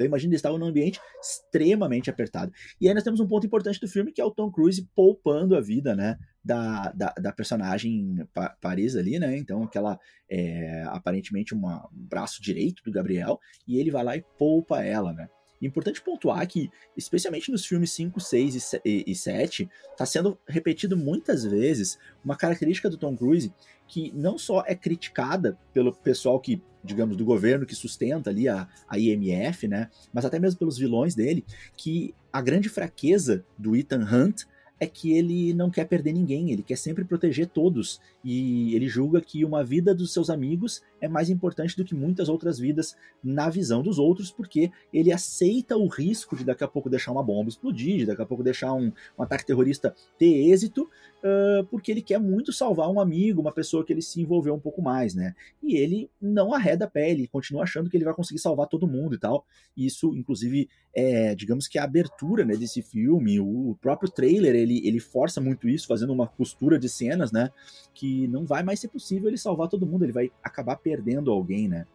Então 0.00 0.06
imagina, 0.06 0.30
eles 0.30 0.38
estavam 0.38 0.58
num 0.58 0.66
ambiente 0.66 0.98
extremamente 1.22 2.08
apertado. 2.08 2.50
E 2.80 2.88
aí 2.88 2.94
nós 2.94 3.04
temos 3.04 3.20
um 3.20 3.28
ponto 3.28 3.46
importante 3.46 3.78
do 3.78 3.86
filme, 3.86 4.12
que 4.12 4.20
é 4.20 4.24
o 4.24 4.30
Tom 4.30 4.50
Cruise 4.50 4.88
poupando 4.96 5.54
a 5.54 5.60
vida, 5.60 5.94
né, 5.94 6.16
da, 6.42 6.90
da, 6.92 7.12
da 7.20 7.32
personagem 7.32 8.26
pa 8.32 8.56
Paris 8.62 8.96
ali, 8.96 9.18
né, 9.18 9.36
então 9.36 9.62
aquela, 9.62 9.98
é, 10.30 10.84
aparentemente 10.86 11.52
uma, 11.52 11.86
um 11.92 12.06
braço 12.08 12.40
direito 12.40 12.82
do 12.82 12.90
Gabriel, 12.90 13.38
e 13.68 13.78
ele 13.78 13.90
vai 13.90 14.02
lá 14.02 14.16
e 14.16 14.24
poupa 14.38 14.82
ela, 14.82 15.12
né. 15.12 15.28
Importante 15.60 16.00
pontuar 16.00 16.46
que, 16.46 16.70
especialmente 16.96 17.50
nos 17.50 17.66
filmes 17.66 17.92
5, 17.92 18.18
6 18.18 18.80
e 18.84 19.14
7, 19.14 19.68
está 19.90 20.06
sendo 20.06 20.38
repetido 20.48 20.96
muitas 20.96 21.44
vezes 21.44 21.98
uma 22.24 22.36
característica 22.36 22.88
do 22.88 22.96
Tom 22.96 23.16
Cruise 23.16 23.52
que 23.86 24.12
não 24.14 24.38
só 24.38 24.62
é 24.66 24.74
criticada 24.74 25.58
pelo 25.72 25.92
pessoal 25.92 26.40
que, 26.40 26.62
digamos, 26.82 27.16
do 27.16 27.24
governo 27.24 27.66
que 27.66 27.74
sustenta 27.74 28.30
ali 28.30 28.48
a, 28.48 28.68
a 28.88 28.98
IMF, 28.98 29.66
né, 29.66 29.90
mas 30.12 30.24
até 30.24 30.38
mesmo 30.38 30.58
pelos 30.58 30.78
vilões 30.78 31.14
dele, 31.14 31.44
que 31.76 32.14
a 32.32 32.40
grande 32.40 32.68
fraqueza 32.68 33.44
do 33.58 33.76
Ethan 33.76 34.04
Hunt 34.04 34.44
é 34.80 34.86
que 34.86 35.12
ele 35.12 35.52
não 35.52 35.70
quer 35.70 35.84
perder 35.84 36.14
ninguém, 36.14 36.50
ele 36.50 36.62
quer 36.62 36.76
sempre 36.76 37.04
proteger 37.04 37.46
todos. 37.46 38.00
E 38.24 38.74
ele 38.74 38.88
julga 38.88 39.20
que 39.20 39.44
uma 39.44 39.62
vida 39.62 39.94
dos 39.94 40.10
seus 40.12 40.30
amigos 40.30 40.82
é 41.00 41.06
mais 41.06 41.28
importante 41.28 41.76
do 41.76 41.84
que 41.84 41.94
muitas 41.94 42.30
outras 42.30 42.58
vidas 42.58 42.96
na 43.22 43.50
visão 43.50 43.82
dos 43.82 43.98
outros, 43.98 44.30
porque 44.30 44.72
ele 44.92 45.12
aceita 45.12 45.76
o 45.76 45.86
risco 45.86 46.34
de 46.34 46.44
daqui 46.44 46.64
a 46.64 46.68
pouco 46.68 46.88
deixar 46.88 47.12
uma 47.12 47.22
bomba 47.22 47.50
explodir, 47.50 47.98
de 47.98 48.06
daqui 48.06 48.22
a 48.22 48.26
pouco 48.26 48.42
deixar 48.42 48.72
um, 48.72 48.90
um 49.18 49.22
ataque 49.22 49.44
terrorista 49.44 49.94
ter 50.18 50.50
êxito, 50.50 50.84
uh, 50.84 51.64
porque 51.66 51.90
ele 51.90 52.00
quer 52.02 52.18
muito 52.18 52.50
salvar 52.52 52.88
um 52.88 53.00
amigo, 53.00 53.40
uma 53.40 53.52
pessoa 53.52 53.84
que 53.84 53.92
ele 53.92 54.02
se 54.02 54.20
envolveu 54.20 54.54
um 54.54 54.60
pouco 54.60 54.80
mais, 54.80 55.14
né? 55.14 55.34
E 55.62 55.76
ele 55.76 56.10
não 56.20 56.54
arreda 56.54 56.86
a 56.86 56.88
pele, 56.88 57.28
continua 57.28 57.64
achando 57.64 57.90
que 57.90 57.96
ele 57.96 58.04
vai 58.04 58.14
conseguir 58.14 58.40
salvar 58.40 58.66
todo 58.66 58.88
mundo 58.88 59.14
e 59.14 59.18
tal. 59.18 59.44
Isso, 59.76 60.14
inclusive, 60.16 60.68
é, 60.94 61.34
digamos 61.34 61.68
que 61.68 61.78
a 61.78 61.84
abertura 61.84 62.44
né, 62.44 62.56
desse 62.56 62.82
filme, 62.82 63.38
o 63.38 63.76
próprio 63.80 64.10
trailer, 64.10 64.54
ele, 64.54 64.69
ele 64.86 65.00
força 65.00 65.40
muito 65.40 65.68
isso, 65.68 65.86
fazendo 65.86 66.12
uma 66.12 66.26
costura 66.26 66.78
de 66.78 66.88
cenas, 66.88 67.32
né? 67.32 67.50
Que 67.94 68.26
não 68.28 68.44
vai 68.44 68.62
mais 68.62 68.80
ser 68.80 68.88
possível 68.88 69.28
ele 69.28 69.38
salvar 69.38 69.68
todo 69.68 69.86
mundo, 69.86 70.04
ele 70.04 70.12
vai 70.12 70.30
acabar 70.42 70.76
perdendo 70.76 71.30
alguém, 71.30 71.68
né? 71.68 71.86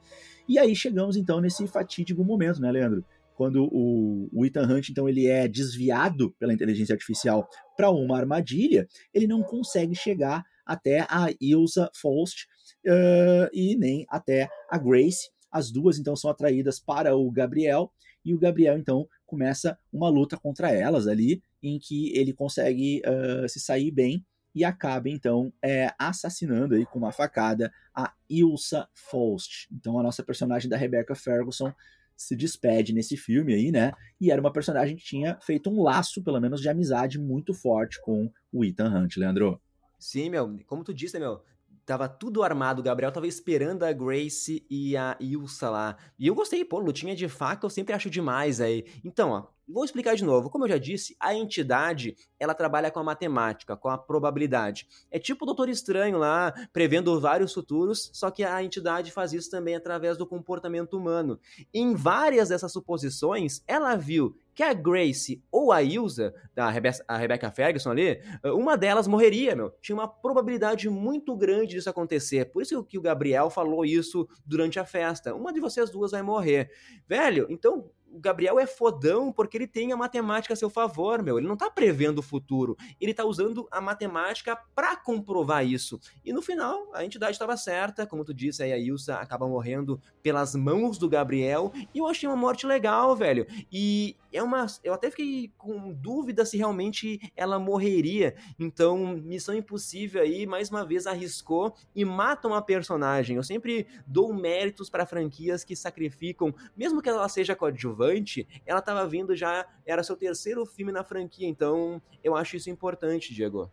E 0.48 0.60
aí 0.60 0.76
chegamos 0.76 1.16
então 1.18 1.42
nesse 1.42 1.66
fatídico 1.68 2.24
momento, 2.24 2.62
né, 2.62 2.72
Leandro? 2.72 3.04
quando 3.36 3.66
o, 3.72 4.30
o 4.32 4.46
Ethan 4.46 4.64
Hunt 4.64 4.90
então 4.90 5.08
ele 5.08 5.28
é 5.28 5.48
desviado 5.48 6.32
pela 6.40 6.54
inteligência 6.54 6.94
artificial 6.94 7.48
para 7.78 7.92
uma 7.92 8.18
armadilha, 8.18 8.88
ele 9.14 9.28
não 9.28 9.44
consegue 9.44 9.94
chegar 9.94 10.44
até 10.66 11.02
a 11.02 11.28
Ilsa 11.40 11.92
Faust 11.94 12.48
uh, 12.88 13.50
e 13.54 13.76
nem 13.76 14.06
até 14.10 14.50
a 14.70 14.78
Grace. 14.78 15.30
As 15.52 15.70
duas 15.70 16.00
então 16.00 16.16
são 16.16 16.30
atraídas 16.30 16.80
para 16.80 17.16
o 17.16 17.30
Gabriel 17.30 17.92
e 18.24 18.34
o 18.34 18.40
Gabriel 18.40 18.78
então 18.78 19.08
começa 19.26 19.78
uma 19.92 20.10
luta 20.10 20.38
contra 20.38 20.72
elas 20.72 21.08
ali, 21.08 21.42
em 21.68 21.80
que 21.80 22.16
ele 22.18 22.34
consegue 22.34 23.02
uh, 23.06 23.48
se 23.50 23.60
sair 23.60 23.92
bem 23.92 24.26
e 24.54 24.64
acaba 24.64 25.10
então 25.10 25.52
é, 25.62 25.94
assassinando 26.00 26.76
aí 26.76 26.86
com 26.86 26.98
uma 26.98 27.12
facada 27.12 27.72
a 27.94 28.14
Ilsa 28.30 28.88
Faust. 28.94 29.68
Então 29.72 30.00
a 30.00 30.04
nossa 30.04 30.24
personagem 30.24 30.70
da 30.70 30.78
Rebecca 30.78 31.14
Ferguson 31.14 31.74
se 32.16 32.36
despede 32.36 32.94
nesse 32.94 33.18
filme 33.18 33.54
aí, 33.54 33.72
né? 33.72 33.92
E 34.22 34.32
era 34.32 34.40
uma 34.40 34.54
personagem 34.54 34.96
que 34.96 35.04
tinha 35.04 35.38
feito 35.42 35.70
um 35.70 35.82
laço, 35.82 36.24
pelo 36.24 36.40
menos, 36.40 36.62
de 36.62 36.70
amizade 36.70 37.20
muito 37.20 37.54
forte 37.54 38.00
com 38.02 38.32
o 38.54 38.64
Ethan 38.64 38.90
Hunt, 38.90 39.18
Leandro. 39.18 39.60
Sim, 40.00 40.30
meu, 40.30 40.58
como 40.66 40.84
tu 40.84 40.94
disse, 40.94 41.20
meu, 41.20 41.42
tava 41.86 42.08
tudo 42.08 42.42
armado, 42.42 42.80
o 42.80 42.84
Gabriel 42.84 43.12
tava 43.12 43.28
esperando 43.28 43.84
a 43.84 43.92
Grace 43.92 44.66
e 44.70 44.96
a 44.96 45.18
Ilsa 45.20 45.70
lá. 45.70 45.98
E 46.18 46.28
eu 46.28 46.36
gostei, 46.36 46.64
pô, 46.64 46.80
lutinha 46.80 47.16
de 47.16 47.28
faca 47.28 47.66
eu 47.66 47.70
sempre 47.70 47.94
acho 47.94 48.10
demais 48.10 48.62
aí. 48.62 48.86
Então, 49.04 49.32
ó, 49.32 49.48
Vou 49.68 49.84
explicar 49.84 50.16
de 50.16 50.24
novo. 50.24 50.50
Como 50.50 50.66
eu 50.66 50.70
já 50.70 50.78
disse, 50.78 51.16
a 51.20 51.34
entidade 51.34 52.16
ela 52.40 52.54
trabalha 52.54 52.92
com 52.92 53.00
a 53.00 53.04
matemática, 53.04 53.76
com 53.76 53.90
a 53.90 53.98
probabilidade. 53.98 54.88
É 55.10 55.18
tipo 55.18 55.44
o 55.44 55.46
Doutor 55.46 55.70
Estranho 55.70 56.20
lá, 56.20 56.54
prevendo 56.72 57.20
vários 57.20 57.52
futuros, 57.54 58.12
só 58.14 58.30
que 58.30 58.44
a 58.44 58.64
entidade 58.64 59.12
faz 59.12 59.34
isso 59.34 59.50
também 59.50 59.76
através 59.76 60.18
do 60.18 60.28
comportamento 60.28 60.96
humano. 60.96 61.40
Em 61.74 61.96
várias 61.96 62.50
dessas 62.50 62.72
suposições, 62.72 63.64
ela 63.68 63.96
viu 63.96 64.36
que 64.54 64.64
a 64.64 64.74
Grace 64.74 65.44
ou 65.52 65.72
a 65.72 65.84
Ilsa, 65.84 66.34
a, 66.56 66.70
Rebe 66.70 66.90
a 67.08 67.18
Rebecca 67.18 67.52
Ferguson 67.52 67.92
ali, 67.92 68.22
uma 68.46 68.78
delas 68.78 69.08
morreria, 69.08 69.56
meu. 69.56 69.72
Tinha 69.82 69.96
uma 69.96 70.08
probabilidade 70.08 70.90
muito 70.90 71.36
grande 71.36 71.76
disso 71.76 71.90
acontecer. 71.90 72.46
Por 72.46 72.62
isso 72.62 72.82
que 72.84 72.98
o 72.98 73.02
Gabriel 73.02 73.50
falou 73.50 73.84
isso 73.84 74.28
durante 74.46 74.80
a 74.80 74.86
festa. 74.86 75.36
Uma 75.36 75.52
de 75.52 75.60
vocês 75.60 75.90
duas 75.90 76.12
vai 76.12 76.22
morrer. 76.22 76.72
Velho, 77.06 77.48
então 77.50 77.90
o 78.16 78.20
Gabriel 78.20 78.58
é 78.58 78.66
fodão 78.66 79.30
porque 79.30 79.58
ele 79.58 79.68
tem 79.68 79.92
a 79.92 79.98
matemática 79.98 80.54
a 80.54 80.58
seu 80.58 80.70
favor, 80.70 81.22
meu. 81.22 81.38
Ele 81.38 81.48
não 81.48 81.58
tá 81.58 81.70
prevendo 81.70 82.20
o 82.20 82.22
futuro. 82.22 82.78
Ele 83.00 83.14
tá 83.14 83.26
usando 83.26 83.68
a 83.70 83.82
matemática 83.82 84.58
para 84.74 84.96
comprovar 84.96 85.66
isso. 85.66 86.00
E 86.24 86.32
no 86.32 86.42
final, 86.42 86.90
a 86.94 87.04
entidade 87.04 87.34
estava 87.34 87.58
certa. 87.58 88.08
Como 88.08 88.24
tu 88.24 88.34
disse, 88.34 88.64
aí 88.64 88.72
a 88.72 88.78
Ilsa 88.78 89.16
acaba 89.16 89.46
morrendo 89.48 90.00
pelas 90.24 90.56
mãos 90.56 90.98
do 90.98 91.10
Gabriel. 91.10 91.74
E 91.94 91.98
eu 91.98 92.08
achei 92.08 92.28
uma 92.28 92.38
morte 92.38 92.66
legal, 92.66 93.14
velho. 93.18 93.46
E 93.70 94.16
é 94.32 94.42
uma. 94.42 94.66
Eu 94.82 94.94
até 94.94 95.10
fiquei 95.10 95.52
com 95.58 95.92
dúvida 95.92 96.46
se 96.46 96.56
realmente 96.56 97.20
ela 97.36 97.60
morreria. 97.60 98.36
Então, 98.58 99.18
Missão 99.18 99.54
Impossível 99.54 100.22
aí, 100.22 100.46
mais 100.46 100.70
uma 100.70 100.86
vez, 100.86 101.06
arriscou 101.06 101.76
e 101.94 102.06
mata 102.06 102.48
uma 102.48 102.62
personagem. 102.62 103.36
Eu 103.36 103.44
sempre 103.44 103.88
dou 104.08 104.34
méritos 104.34 104.90
para 104.90 105.06
franquias 105.06 105.66
que 105.66 105.76
sacrificam, 105.76 106.56
mesmo 106.78 107.02
que 107.02 107.10
ela 107.10 107.28
seja 107.28 107.56
coadjuvante 107.56 108.05
coadjuvante, 108.06 108.48
ela 108.66 108.80
estava 108.80 109.08
vindo 109.08 109.36
já, 109.36 109.66
era 109.86 110.04
seu 110.04 110.16
terceiro 110.16 110.66
filme 110.66 110.92
na 110.92 111.04
franquia, 111.04 111.48
então 111.48 112.02
eu 112.24 112.36
acho 112.36 112.56
isso 112.56 112.70
importante, 112.70 113.34
Diego. 113.34 113.72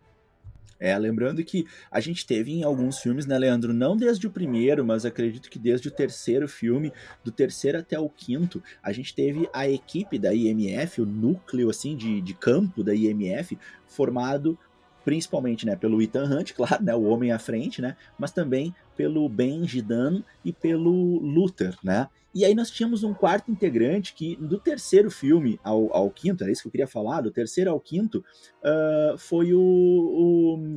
É, 0.80 0.98
lembrando 0.98 1.44
que 1.44 1.64
a 1.88 2.00
gente 2.00 2.26
teve 2.26 2.50
em 2.50 2.64
alguns 2.64 2.98
filmes, 2.98 3.24
né, 3.24 3.38
Leandro? 3.38 3.72
Não 3.72 3.96
desde 3.96 4.26
o 4.26 4.30
primeiro, 4.30 4.84
mas 4.84 5.04
acredito 5.04 5.48
que 5.48 5.58
desde 5.58 5.86
o 5.86 5.92
terceiro 5.92 6.48
filme, 6.48 6.92
do 7.22 7.30
terceiro 7.30 7.78
até 7.78 8.00
o 8.00 8.08
quinto, 8.08 8.60
a 8.82 8.90
gente 8.90 9.14
teve 9.14 9.48
a 9.52 9.68
equipe 9.68 10.18
da 10.18 10.34
IMF, 10.34 11.00
o 11.00 11.06
núcleo, 11.06 11.70
assim, 11.70 11.96
de, 11.96 12.20
de 12.20 12.34
campo 12.34 12.82
da 12.82 12.92
IMF, 12.92 13.56
formado 13.86 14.58
principalmente 15.04 15.66
né, 15.66 15.76
pelo 15.76 16.00
Ethan 16.00 16.24
Hunt, 16.24 16.52
claro, 16.56 16.82
né, 16.82 16.94
o 16.94 17.04
homem 17.04 17.32
à 17.32 17.38
frente, 17.38 17.80
né, 17.80 17.96
mas 18.18 18.32
também 18.32 18.74
pelo 18.96 19.28
Benji 19.28 19.82
Dunn 19.82 20.22
e 20.44 20.52
pelo 20.52 21.18
Luther, 21.18 21.76
né? 21.82 22.08
E 22.34 22.46
aí 22.46 22.54
nós 22.54 22.70
tínhamos 22.70 23.04
um 23.04 23.12
quarto 23.12 23.50
integrante 23.50 24.14
que, 24.14 24.36
do 24.36 24.58
terceiro 24.58 25.10
filme 25.10 25.60
ao, 25.62 25.94
ao 25.94 26.10
quinto, 26.10 26.42
era 26.42 26.50
isso 26.50 26.62
que 26.62 26.68
eu 26.68 26.72
queria 26.72 26.86
falar, 26.86 27.20
do 27.20 27.30
terceiro 27.30 27.70
ao 27.70 27.78
quinto, 27.78 28.24
uh, 28.64 29.18
foi 29.18 29.52
o, 29.52 29.60
o, 29.60 30.76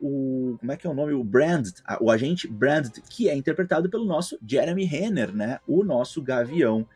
o, 0.00 0.56
Como 0.58 0.70
é 0.70 0.76
que 0.76 0.86
é 0.86 0.90
o 0.90 0.94
nome? 0.94 1.12
O 1.12 1.24
Brand, 1.24 1.66
o 2.00 2.08
agente 2.08 2.46
Brand, 2.46 2.88
que 3.10 3.28
é 3.28 3.34
interpretado 3.34 3.90
pelo 3.90 4.04
nosso 4.04 4.38
Jeremy 4.46 4.84
Renner, 4.84 5.34
né? 5.34 5.58
O 5.66 5.82
nosso 5.82 6.22
Gavião. 6.22 6.86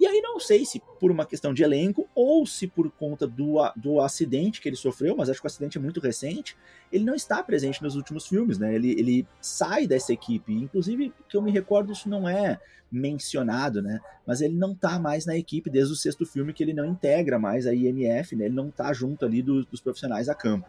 E 0.00 0.06
aí 0.06 0.22
não 0.22 0.40
sei 0.40 0.64
se 0.64 0.80
por 0.98 1.10
uma 1.10 1.26
questão 1.26 1.52
de 1.52 1.62
elenco 1.62 2.08
ou 2.14 2.46
se 2.46 2.66
por 2.66 2.90
conta 2.90 3.26
do, 3.26 3.56
do 3.76 4.00
acidente 4.00 4.58
que 4.58 4.66
ele 4.66 4.76
sofreu, 4.76 5.14
mas 5.14 5.28
acho 5.28 5.38
que 5.38 5.46
o 5.46 5.48
acidente 5.48 5.76
é 5.76 5.80
muito 5.80 6.00
recente, 6.00 6.56
ele 6.90 7.04
não 7.04 7.14
está 7.14 7.42
presente 7.42 7.82
nos 7.82 7.96
últimos 7.96 8.26
filmes, 8.26 8.58
né? 8.58 8.74
Ele, 8.74 8.92
ele 8.92 9.28
sai 9.42 9.86
dessa 9.86 10.10
equipe. 10.10 10.54
Inclusive, 10.54 11.12
que 11.28 11.36
eu 11.36 11.42
me 11.42 11.50
recordo, 11.50 11.92
isso 11.92 12.08
não 12.08 12.26
é 12.26 12.58
mencionado, 12.90 13.82
né? 13.82 14.00
Mas 14.26 14.40
ele 14.40 14.54
não 14.54 14.74
tá 14.74 14.98
mais 14.98 15.26
na 15.26 15.36
equipe 15.36 15.68
desde 15.68 15.92
o 15.92 15.96
sexto 15.96 16.24
filme 16.24 16.54
que 16.54 16.62
ele 16.62 16.72
não 16.72 16.86
integra 16.86 17.38
mais 17.38 17.66
a 17.66 17.74
IMF, 17.74 18.34
né? 18.34 18.46
Ele 18.46 18.54
não 18.54 18.70
tá 18.70 18.94
junto 18.94 19.26
ali 19.26 19.42
do, 19.42 19.66
dos 19.66 19.82
profissionais 19.82 20.30
a 20.30 20.34
campo. 20.34 20.66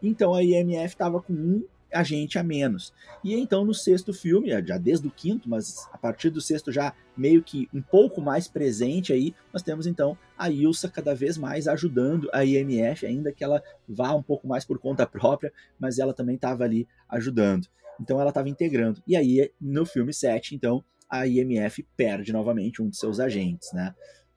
Então 0.00 0.34
a 0.34 0.42
IMF 0.42 0.94
estava 0.94 1.20
com 1.20 1.32
um 1.32 1.64
agente 1.92 2.38
a 2.38 2.42
menos. 2.42 2.92
E 3.22 3.34
então 3.34 3.64
no 3.64 3.74
sexto 3.74 4.12
filme, 4.12 4.50
já 4.66 4.78
desde 4.78 5.06
o 5.06 5.10
quinto, 5.10 5.48
mas 5.48 5.88
a 5.92 5.98
partir 5.98 6.30
do 6.30 6.40
sexto 6.40 6.72
já 6.72 6.94
meio 7.16 7.42
que 7.42 7.68
um 7.72 7.82
pouco 7.82 8.20
mais 8.20 8.48
presente 8.48 9.12
aí, 9.12 9.34
nós 9.52 9.62
temos 9.62 9.86
então 9.86 10.16
a 10.36 10.50
Ilsa 10.50 10.88
cada 10.88 11.14
vez 11.14 11.36
mais 11.36 11.68
ajudando 11.68 12.28
a 12.32 12.44
IMF, 12.44 13.06
ainda 13.06 13.32
que 13.32 13.44
ela 13.44 13.62
vá 13.88 14.14
um 14.14 14.22
pouco 14.22 14.46
mais 14.46 14.64
por 14.64 14.78
conta 14.78 15.06
própria, 15.06 15.52
mas 15.78 15.98
ela 15.98 16.14
também 16.14 16.36
estava 16.36 16.64
ali 16.64 16.88
ajudando. 17.08 17.68
Então 18.00 18.20
ela 18.20 18.30
estava 18.30 18.48
integrando. 18.48 19.02
E 19.06 19.14
aí 19.14 19.52
no 19.60 19.84
filme 19.84 20.12
7, 20.12 20.54
então, 20.54 20.82
a 21.08 21.26
IMF 21.26 21.86
perde 21.96 22.32
novamente 22.32 22.80
um 22.80 22.88
de 22.88 22.96
seus 22.96 23.20
agentes, 23.20 23.70
né? 23.72 23.94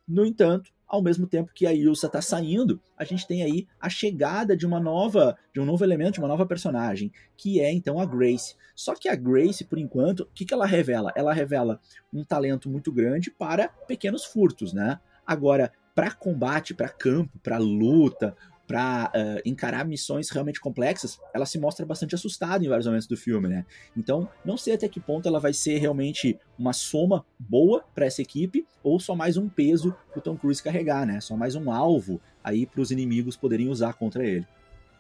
No 0.08 0.26
entanto, 0.26 0.72
ao 0.88 1.02
mesmo 1.02 1.28
tempo 1.28 1.52
que 1.54 1.66
a 1.66 1.74
Ilsa 1.74 2.08
está 2.08 2.22
saindo, 2.22 2.80
a 2.98 3.04
gente 3.04 3.28
tem 3.28 3.44
aí 3.44 3.68
a 3.80 3.90
chegada 3.90 4.56
de 4.56 4.66
uma 4.66 4.80
nova, 4.80 5.38
de 5.54 5.60
um 5.60 5.66
novo 5.66 5.84
elemento, 5.84 6.16
de 6.16 6.20
uma 6.20 6.28
nova 6.28 6.46
personagem, 6.46 7.12
que 7.36 7.60
é 7.60 7.72
então 7.72 8.00
a 8.00 8.06
Grace. 8.06 8.56
Só 8.76 8.94
que 8.94 9.10
a 9.10 9.16
Grace, 9.16 9.64
por 9.64 9.78
enquanto, 9.78 10.22
o 10.22 10.28
que, 10.34 10.46
que 10.46 10.54
ela 10.54 10.66
revela? 10.66 11.12
Ela 11.16 11.34
revela 11.34 11.80
um 12.14 12.24
talento 12.24 12.70
muito 12.70 12.92
grande 12.92 13.32
para 13.32 13.68
pequenos 13.68 14.26
furtos, 14.26 14.74
né? 14.74 15.00
Agora, 15.26 15.72
para 15.96 16.12
combate, 16.12 16.74
para 16.74 16.90
campo, 16.90 17.40
para 17.40 17.58
luta, 17.58 18.36
para 18.68 19.12
uh, 19.14 19.18
eh, 19.18 19.42
encarar 19.46 19.86
missões 19.86 20.30
realmente 20.30 20.60
complexas, 20.60 21.20
ela 21.34 21.46
se 21.46 21.60
mostra 21.60 21.86
bastante 21.86 22.16
assustada 22.16 22.64
em 22.66 22.68
vários 22.68 22.88
momentos 22.88 23.08
do 23.08 23.16
filme, 23.16 23.48
né? 23.48 23.66
Então, 23.96 24.28
não 24.44 24.58
sei 24.58 24.74
até 24.74 24.88
que 24.88 25.00
ponto 25.00 25.28
ela 25.28 25.40
vai 25.40 25.54
ser 25.54 25.78
realmente 25.78 26.40
uma 26.58 26.74
soma 26.74 27.26
boa 27.38 27.84
para 27.94 28.06
essa 28.06 28.22
equipe 28.22 28.66
ou 28.84 29.00
só 29.00 29.16
mais 29.16 29.38
um 29.38 29.48
peso 29.48 29.96
pro 30.12 30.22
Tom 30.22 30.36
Cruise 30.36 30.64
carregar, 30.64 31.06
né? 31.06 31.22
Só 31.22 31.36
mais 31.36 31.56
um 31.56 31.72
alvo 31.72 32.20
aí 32.44 32.66
para 32.66 32.82
os 32.82 32.92
inimigos 32.92 33.36
poderem 33.36 33.70
usar 33.70 33.94
contra 33.94 34.26
ele. 34.26 34.48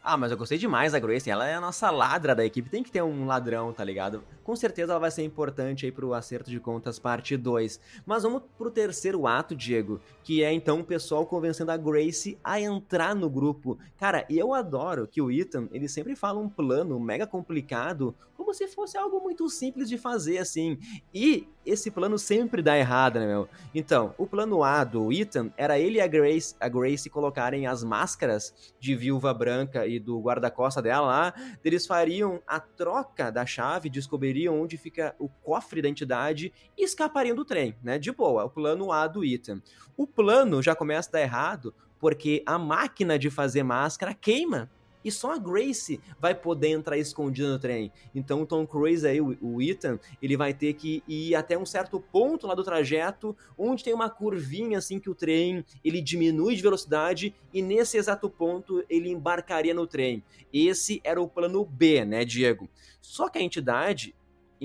Ah, 0.08 0.18
mas 0.18 0.30
eu 0.30 0.38
gostei 0.38 0.60
demais 0.60 0.91
da 0.91 0.99
Grace. 0.99 1.28
Ela 1.28 1.47
é 1.47 1.56
a 1.56 1.60
nossa 1.60 1.89
ladra 1.89 2.36
da 2.36 2.45
equipe. 2.45 2.70
Tem 2.70 2.84
que 2.84 2.91
ter 2.91 3.01
um 3.01 3.26
ladrão, 3.26 3.74
tá 3.74 3.84
ligado? 3.84 4.24
Com 4.43 4.56
certeza 4.56 4.91
ela 4.91 4.99
vai 4.99 5.10
ser 5.10 5.24
importante 5.24 5.84
aí 5.84 5.91
pro 5.91 6.14
acerto 6.14 6.51
de 6.51 6.60
contas 6.60 6.99
parte 6.99 7.36
2. 7.36 7.80
Mas 8.06 8.22
vamos 8.22 8.43
pro 8.56 8.70
terceiro 8.70 9.26
ato, 9.26 9.56
Diego, 9.56 9.99
que 10.24 10.43
é 10.43 10.53
então 10.53 10.82
o 10.82 10.84
pessoal 10.84 11.26
convencendo 11.26 11.72
a 11.72 11.78
Grace 11.78 12.38
a 12.43 12.62
entrar 12.62 13.16
no 13.16 13.28
grupo. 13.28 13.80
Cara, 13.97 14.28
eu 14.30 14.53
adoro 14.53 15.08
que 15.08 15.20
o 15.20 15.32
Ethan, 15.32 15.68
ele 15.72 15.88
sempre 15.88 16.16
fala 16.16 16.39
um 16.39 16.47
plano 16.47 16.99
mega 16.99 17.26
complicado, 17.26 18.14
como 18.38 18.53
se 18.53 18.68
fosse 18.68 18.95
algo 18.95 19.20
muito 19.20 19.49
simples 19.49 19.89
de 19.89 19.97
fazer, 19.97 20.38
assim. 20.38 20.78
E 21.12 21.47
esse 21.66 21.89
plano 21.89 22.20
sempre 22.20 22.62
dá 22.62 22.78
errado, 22.78 23.20
né, 23.20 23.26
meu? 23.26 23.49
Então, 23.74 24.14
o 24.20 24.28
plano 24.28 24.64
A 24.64 24.84
do 24.84 25.12
Ethan 25.12 25.51
era 25.58 25.80
ele 25.80 25.97
e 25.97 26.01
a 26.01 26.06
Grace, 26.06 26.56
a 26.60 26.70
Grace 26.70 27.10
colocarem 27.10 27.66
as 27.66 27.84
máscaras 27.84 28.53
de 28.80 28.95
viúva 28.95 29.34
branca 29.34 29.88
e 29.88 29.95
do 30.00 30.20
guarda-costa 30.20 30.82
dela 30.82 31.08
lá, 31.08 31.34
eles 31.64 31.86
fariam 31.86 32.41
a 32.48 32.60
troca 32.60 33.32
da 33.32 33.46
chave, 33.46 33.89
descobririam 33.89 34.60
onde 34.62 34.78
fica 34.78 35.16
o 35.20 35.28
cofre 35.28 35.82
da 35.82 35.89
entidade 35.89 36.54
e 36.78 36.84
escapariam 36.84 37.36
do 37.36 37.46
trem, 37.46 37.76
né? 37.84 37.98
De 37.98 38.12
boa, 38.12 38.46
o 38.46 38.50
plano 38.50 38.91
A 38.91 39.08
do 39.08 39.24
Ethan. 39.24 39.62
O 39.98 40.06
plano 40.06 40.62
já 40.62 40.76
começa 40.76 41.10
a 41.10 41.14
dar 41.14 41.22
errado 41.22 41.74
porque 42.00 42.43
a 42.46 42.58
máquina 42.58 43.18
de 43.18 43.30
fazer 43.30 43.64
máscara 43.64 44.14
queima 44.14 44.70
e 45.06 45.12
só 45.12 45.34
a 45.34 45.38
Grace 45.38 46.01
vai 46.20 46.34
poder 46.34 46.70
entrar 46.70 46.97
escondida 46.97 47.47
no 47.47 47.60
trem. 47.60 47.91
Então 48.14 48.41
o 48.41 48.45
Tom 48.45 48.66
Cruise 48.66 49.08
aí, 49.08 49.22
o, 49.22 49.62
Ethan, 49.62 49.99
ele 50.20 50.36
vai 50.36 50.51
ter 50.51 50.74
que 50.74 51.03
ir 51.08 51.36
até 51.36 51.56
um 51.56 51.66
certo 51.66 51.99
ponto 51.99 52.47
lá 52.47 52.56
do 52.56 52.64
trajeto, 52.64 53.38
onde 53.56 53.84
tem 53.84 53.93
uma 53.93 54.10
curvinha 54.10 54.80
assim 54.80 54.99
que 54.99 55.10
o 55.10 55.16
trem 55.16 55.64
ele 55.84 56.01
diminui 56.01 56.56
de 56.56 56.64
velocidade 56.64 57.36
e 57.53 57.62
nesse 57.62 57.97
exato 57.97 58.28
ponto 58.28 58.84
ele 58.89 59.10
embarcaria 59.10 59.76
no 59.76 59.86
trem. 59.86 60.24
Esse 60.51 60.99
era 61.03 61.22
o 61.22 61.30
plano 61.30 61.64
B, 61.64 62.03
né, 62.03 62.26
Diego? 62.26 62.68
Só 62.99 63.30
que 63.30 63.38
a 63.38 63.41
entidade 63.41 64.16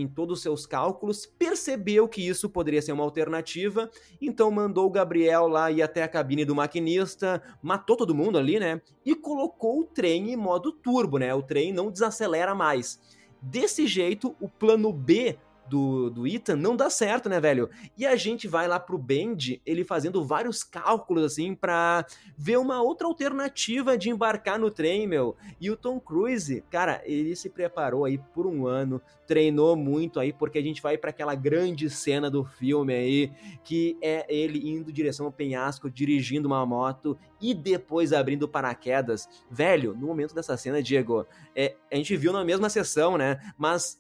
em 0.00 0.08
todos 0.08 0.38
os 0.38 0.42
seus 0.42 0.66
cálculos, 0.66 1.26
percebeu 1.26 2.08
que 2.08 2.26
isso 2.26 2.48
poderia 2.48 2.80
ser 2.80 2.92
uma 2.92 3.04
alternativa, 3.04 3.90
então 4.20 4.50
mandou 4.50 4.86
o 4.86 4.90
Gabriel 4.90 5.46
lá 5.46 5.70
ir 5.70 5.82
até 5.82 6.02
a 6.02 6.08
cabine 6.08 6.44
do 6.44 6.54
maquinista, 6.54 7.42
matou 7.62 7.96
todo 7.96 8.14
mundo 8.14 8.38
ali, 8.38 8.58
né? 8.58 8.80
E 9.04 9.14
colocou 9.14 9.80
o 9.80 9.84
trem 9.84 10.32
em 10.32 10.36
modo 10.36 10.72
turbo, 10.72 11.18
né? 11.18 11.34
O 11.34 11.42
trem 11.42 11.72
não 11.72 11.90
desacelera 11.90 12.54
mais. 12.54 13.00
Desse 13.42 13.86
jeito, 13.86 14.36
o 14.40 14.48
plano 14.48 14.92
B 14.92 15.38
do, 15.70 16.10
do 16.10 16.26
Ethan 16.26 16.56
não 16.56 16.74
dá 16.74 16.90
certo, 16.90 17.28
né, 17.28 17.40
velho? 17.40 17.70
E 17.96 18.04
a 18.04 18.16
gente 18.16 18.48
vai 18.48 18.66
lá 18.66 18.80
pro 18.80 18.98
Bend, 18.98 19.62
ele 19.64 19.84
fazendo 19.84 20.24
vários 20.24 20.64
cálculos, 20.64 21.24
assim, 21.24 21.54
pra 21.54 22.04
ver 22.36 22.58
uma 22.58 22.82
outra 22.82 23.06
alternativa 23.06 23.96
de 23.96 24.10
embarcar 24.10 24.58
no 24.58 24.70
trem, 24.70 25.06
meu. 25.06 25.36
E 25.60 25.70
o 25.70 25.76
Tom 25.76 26.00
Cruise, 26.00 26.64
cara, 26.68 27.00
ele 27.04 27.36
se 27.36 27.48
preparou 27.48 28.04
aí 28.04 28.18
por 28.18 28.46
um 28.46 28.66
ano, 28.66 29.00
treinou 29.28 29.76
muito 29.76 30.18
aí, 30.18 30.32
porque 30.32 30.58
a 30.58 30.62
gente 30.62 30.82
vai 30.82 30.98
para 30.98 31.10
aquela 31.10 31.36
grande 31.36 31.88
cena 31.88 32.28
do 32.28 32.44
filme 32.44 32.92
aí, 32.92 33.32
que 33.62 33.96
é 34.02 34.26
ele 34.28 34.68
indo 34.68 34.90
em 34.90 34.92
direção 34.92 35.26
ao 35.26 35.32
penhasco, 35.32 35.88
dirigindo 35.88 36.48
uma 36.48 36.66
moto 36.66 37.16
e 37.40 37.54
depois 37.54 38.12
abrindo 38.12 38.48
paraquedas. 38.48 39.28
Velho, 39.48 39.94
no 39.94 40.08
momento 40.08 40.34
dessa 40.34 40.56
cena, 40.56 40.82
Diego, 40.82 41.24
é, 41.54 41.76
a 41.92 41.94
gente 41.94 42.16
viu 42.16 42.32
na 42.32 42.44
mesma 42.44 42.68
sessão, 42.68 43.16
né? 43.16 43.38
Mas 43.56 43.98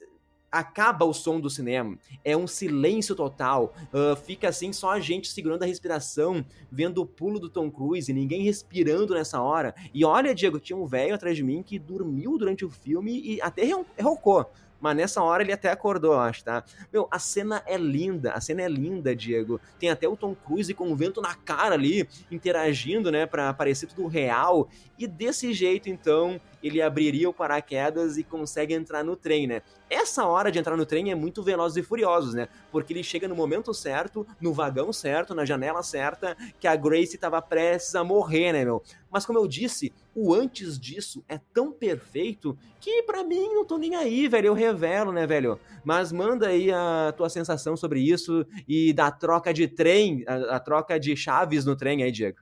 acaba 0.50 1.04
o 1.04 1.12
som 1.12 1.38
do 1.40 1.48
cinema, 1.48 1.96
é 2.24 2.36
um 2.36 2.46
silêncio 2.46 3.14
total, 3.14 3.74
uh, 3.92 4.16
fica 4.16 4.48
assim 4.48 4.72
só 4.72 4.90
a 4.90 5.00
gente 5.00 5.28
segurando 5.28 5.62
a 5.62 5.66
respiração, 5.66 6.44
vendo 6.70 7.00
o 7.00 7.06
pulo 7.06 7.38
do 7.38 7.48
Tom 7.48 7.70
Cruise, 7.70 8.12
ninguém 8.12 8.42
respirando 8.42 9.14
nessa 9.14 9.40
hora. 9.40 9.74
E 9.94 10.04
olha, 10.04 10.34
Diego, 10.34 10.58
tinha 10.58 10.76
um 10.76 10.86
velho 10.86 11.14
atrás 11.14 11.36
de 11.36 11.42
mim 11.42 11.62
que 11.62 11.78
dormiu 11.78 12.36
durante 12.36 12.64
o 12.64 12.70
filme 12.70 13.20
e 13.20 13.40
até 13.40 13.62
roncou. 14.00 14.50
Mas 14.80 14.96
nessa 14.96 15.22
hora 15.22 15.42
ele 15.42 15.52
até 15.52 15.70
acordou, 15.70 16.14
acho, 16.14 16.42
tá? 16.42 16.64
Meu, 16.90 17.06
a 17.10 17.18
cena 17.18 17.62
é 17.66 17.76
linda, 17.76 18.32
a 18.32 18.40
cena 18.40 18.62
é 18.62 18.68
linda, 18.68 19.14
Diego. 19.14 19.60
Tem 19.78 19.90
até 19.90 20.08
o 20.08 20.16
Tom 20.16 20.34
Cruise 20.34 20.72
com 20.72 20.90
o 20.90 20.96
vento 20.96 21.20
na 21.20 21.34
cara 21.34 21.74
ali, 21.74 22.08
interagindo, 22.30 23.12
né, 23.12 23.26
pra 23.26 23.52
parecer 23.52 23.86
tudo 23.86 24.06
real. 24.06 24.68
E 24.98 25.06
desse 25.06 25.52
jeito, 25.52 25.90
então, 25.90 26.40
ele 26.62 26.80
abriria 26.82 27.28
o 27.28 27.32
paraquedas 27.32 28.16
e 28.16 28.24
consegue 28.24 28.74
entrar 28.74 29.02
no 29.04 29.16
trem, 29.16 29.46
né? 29.46 29.62
Essa 29.88 30.24
hora 30.24 30.52
de 30.52 30.58
entrar 30.58 30.76
no 30.76 30.86
trem 30.86 31.10
é 31.10 31.14
muito 31.14 31.42
Velozes 31.42 31.76
e 31.76 31.86
Furiosos, 31.86 32.34
né? 32.34 32.48
Porque 32.70 32.92
ele 32.92 33.02
chega 33.02 33.26
no 33.26 33.34
momento 33.34 33.74
certo, 33.74 34.26
no 34.40 34.52
vagão 34.52 34.92
certo, 34.92 35.34
na 35.34 35.44
janela 35.44 35.82
certa, 35.82 36.36
que 36.60 36.68
a 36.68 36.76
Grace 36.76 37.16
estava 37.16 37.42
prestes 37.42 37.94
a 37.94 38.04
morrer, 38.04 38.52
né, 38.52 38.64
meu? 38.64 38.82
Mas 39.10 39.26
como 39.26 39.38
eu 39.38 39.48
disse, 39.48 39.92
o 40.14 40.32
antes 40.32 40.78
disso 40.78 41.24
é 41.28 41.38
tão 41.52 41.72
perfeito 41.72 42.56
que 42.80 43.02
para 43.02 43.24
mim 43.24 43.54
não 43.54 43.64
tô 43.64 43.78
nem 43.78 43.96
aí, 43.96 44.28
velho. 44.28 44.46
Eu 44.46 44.54
revelo, 44.54 45.12
né, 45.12 45.26
velho? 45.26 45.58
Mas 45.84 46.12
manda 46.12 46.48
aí 46.48 46.70
a 46.70 47.12
tua 47.16 47.28
sensação 47.28 47.76
sobre 47.76 48.00
isso 48.00 48.46
e 48.68 48.92
da 48.92 49.10
troca 49.10 49.52
de 49.52 49.66
trem, 49.66 50.24
a, 50.26 50.56
a 50.56 50.60
troca 50.60 51.00
de 51.00 51.16
chaves 51.16 51.64
no 51.64 51.74
trem 51.74 52.02
aí, 52.02 52.12
Diego. 52.12 52.38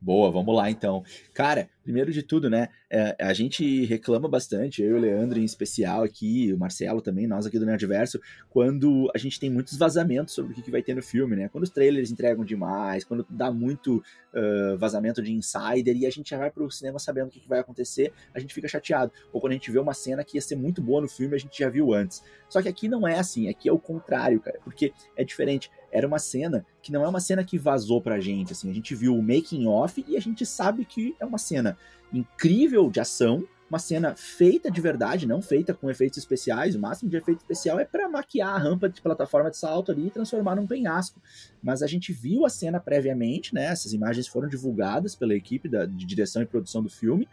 Boa, 0.00 0.30
vamos 0.30 0.54
lá 0.54 0.70
então. 0.70 1.02
Cara, 1.32 1.70
primeiro 1.84 2.10
de 2.10 2.22
tudo, 2.22 2.48
né? 2.48 2.70
É, 2.90 3.14
a 3.20 3.32
gente 3.34 3.84
reclama 3.84 4.26
bastante, 4.26 4.82
eu 4.82 4.90
e 4.90 4.94
o 4.94 4.98
Leandro 4.98 5.38
em 5.38 5.44
especial 5.44 6.02
aqui, 6.02 6.52
o 6.52 6.58
Marcelo 6.58 7.00
também, 7.00 7.26
nós 7.26 7.46
aqui 7.46 7.58
do 7.58 7.66
Nerdverso, 7.66 8.18
quando 8.48 9.10
a 9.14 9.18
gente 9.18 9.38
tem 9.38 9.50
muitos 9.50 9.76
vazamentos 9.76 10.34
sobre 10.34 10.52
o 10.52 10.54
que, 10.54 10.70
vai 10.70 10.82
ter 10.82 10.94
no 10.94 11.02
filme, 11.02 11.36
né? 11.36 11.48
Quando 11.48 11.64
os 11.64 11.70
trailers 11.70 12.10
entregam 12.10 12.44
demais, 12.44 13.04
quando 13.04 13.24
dá 13.28 13.52
muito 13.52 14.02
uh, 14.32 14.76
vazamento 14.78 15.22
de 15.22 15.32
insider 15.32 15.94
e 15.94 16.06
a 16.06 16.10
gente 16.10 16.30
já 16.30 16.38
vai 16.38 16.50
pro 16.50 16.70
cinema 16.70 16.98
sabendo 16.98 17.28
o 17.28 17.30
que, 17.30 17.40
que 17.40 17.48
vai 17.48 17.60
acontecer, 17.60 18.12
a 18.34 18.40
gente 18.40 18.54
fica 18.54 18.66
chateado. 18.66 19.12
Ou 19.32 19.40
quando 19.40 19.52
a 19.52 19.54
gente 19.54 19.70
vê 19.70 19.78
uma 19.78 19.94
cena 19.94 20.24
que 20.24 20.38
ia 20.38 20.40
ser 20.40 20.56
muito 20.56 20.80
boa 20.80 21.02
no 21.02 21.08
filme, 21.08 21.34
a 21.34 21.38
gente 21.38 21.58
já 21.58 21.68
viu 21.68 21.92
antes. 21.92 22.22
Só 22.48 22.62
que 22.62 22.68
aqui 22.68 22.88
não 22.88 23.06
é 23.06 23.18
assim, 23.18 23.48
aqui 23.48 23.68
é 23.68 23.72
o 23.72 23.78
contrário, 23.78 24.40
cara, 24.40 24.58
porque 24.64 24.92
é 25.16 25.22
diferente 25.22 25.70
era 25.94 26.08
uma 26.08 26.18
cena 26.18 26.66
que 26.82 26.90
não 26.90 27.04
é 27.04 27.08
uma 27.08 27.20
cena 27.20 27.44
que 27.44 27.56
vazou 27.56 28.02
pra 28.02 28.18
gente, 28.18 28.52
assim, 28.52 28.68
a 28.68 28.74
gente 28.74 28.96
viu 28.96 29.14
o 29.14 29.22
making 29.22 29.64
off 29.66 30.04
e 30.08 30.16
a 30.16 30.20
gente 30.20 30.44
sabe 30.44 30.84
que 30.84 31.14
é 31.20 31.24
uma 31.24 31.38
cena 31.38 31.73
incrível 32.12 32.90
de 32.90 33.00
ação, 33.00 33.46
uma 33.68 33.78
cena 33.78 34.14
feita 34.14 34.70
de 34.70 34.80
verdade, 34.80 35.26
não 35.26 35.42
feita 35.42 35.74
com 35.74 35.90
efeitos 35.90 36.18
especiais. 36.18 36.76
O 36.76 36.78
máximo 36.78 37.10
de 37.10 37.16
efeito 37.16 37.40
especial 37.40 37.80
é 37.80 37.84
para 37.84 38.08
maquiar 38.08 38.54
a 38.54 38.58
rampa 38.58 38.88
de 38.88 39.00
plataforma 39.00 39.50
de 39.50 39.56
salto 39.56 39.90
ali 39.90 40.06
e 40.06 40.10
transformar 40.10 40.54
num 40.54 40.66
penhasco. 40.66 41.20
Mas 41.62 41.82
a 41.82 41.86
gente 41.86 42.12
viu 42.12 42.44
a 42.46 42.50
cena 42.50 42.78
previamente, 42.78 43.54
né? 43.54 43.66
Essas 43.66 43.92
imagens 43.92 44.28
foram 44.28 44.48
divulgadas 44.48 45.16
pela 45.16 45.34
equipe 45.34 45.68
da, 45.68 45.86
de 45.86 46.06
direção 46.06 46.42
e 46.42 46.46
produção 46.46 46.82
do 46.82 46.90
filme. 46.90 47.28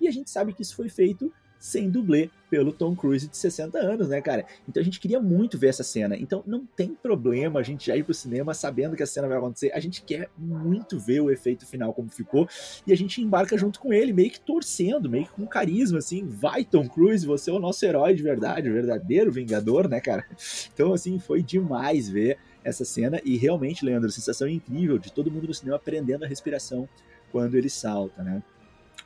E 0.00 0.06
a 0.06 0.10
gente 0.10 0.30
sabe 0.30 0.52
que 0.52 0.62
isso 0.62 0.76
foi 0.76 0.88
feito 0.88 1.32
sem 1.66 1.90
dublê 1.90 2.30
pelo 2.48 2.72
Tom 2.72 2.94
Cruise 2.94 3.26
de 3.26 3.36
60 3.36 3.76
anos, 3.76 4.08
né, 4.08 4.20
cara? 4.20 4.46
Então 4.68 4.80
a 4.80 4.84
gente 4.84 5.00
queria 5.00 5.18
muito 5.18 5.58
ver 5.58 5.68
essa 5.68 5.82
cena. 5.82 6.16
Então 6.16 6.44
não 6.46 6.64
tem 6.64 6.94
problema 6.94 7.58
a 7.58 7.62
gente 7.62 7.86
já 7.86 7.96
ir 7.96 8.04
pro 8.04 8.14
cinema 8.14 8.54
sabendo 8.54 8.94
que 8.94 9.02
a 9.02 9.06
cena 9.06 9.26
vai 9.26 9.36
acontecer. 9.36 9.72
A 9.72 9.80
gente 9.80 10.00
quer 10.02 10.30
muito 10.38 10.96
ver 10.96 11.20
o 11.20 11.28
efeito 11.28 11.66
final 11.66 11.92
como 11.92 12.08
ficou 12.08 12.48
e 12.86 12.92
a 12.92 12.96
gente 12.96 13.20
embarca 13.20 13.58
junto 13.58 13.80
com 13.80 13.92
ele, 13.92 14.12
meio 14.12 14.30
que 14.30 14.38
torcendo, 14.38 15.10
meio 15.10 15.24
que 15.24 15.32
com 15.32 15.44
carisma, 15.44 15.98
assim. 15.98 16.24
Vai, 16.24 16.64
Tom 16.64 16.88
Cruise, 16.88 17.26
você 17.26 17.50
é 17.50 17.52
o 17.52 17.58
nosso 17.58 17.84
herói 17.84 18.14
de 18.14 18.22
verdade, 18.22 18.70
o 18.70 18.72
verdadeiro 18.72 19.32
Vingador, 19.32 19.88
né, 19.88 20.00
cara? 20.00 20.24
Então, 20.72 20.92
assim, 20.92 21.18
foi 21.18 21.42
demais 21.42 22.08
ver 22.08 22.38
essa 22.62 22.84
cena 22.84 23.20
e 23.24 23.36
realmente, 23.36 23.84
Leandro, 23.84 24.10
sensação 24.10 24.48
incrível 24.48 24.98
de 24.98 25.12
todo 25.12 25.30
mundo 25.32 25.48
no 25.48 25.54
cinema 25.54 25.76
aprendendo 25.76 26.24
a 26.24 26.28
respiração 26.28 26.88
quando 27.32 27.56
ele 27.56 27.68
salta, 27.68 28.22
né? 28.22 28.40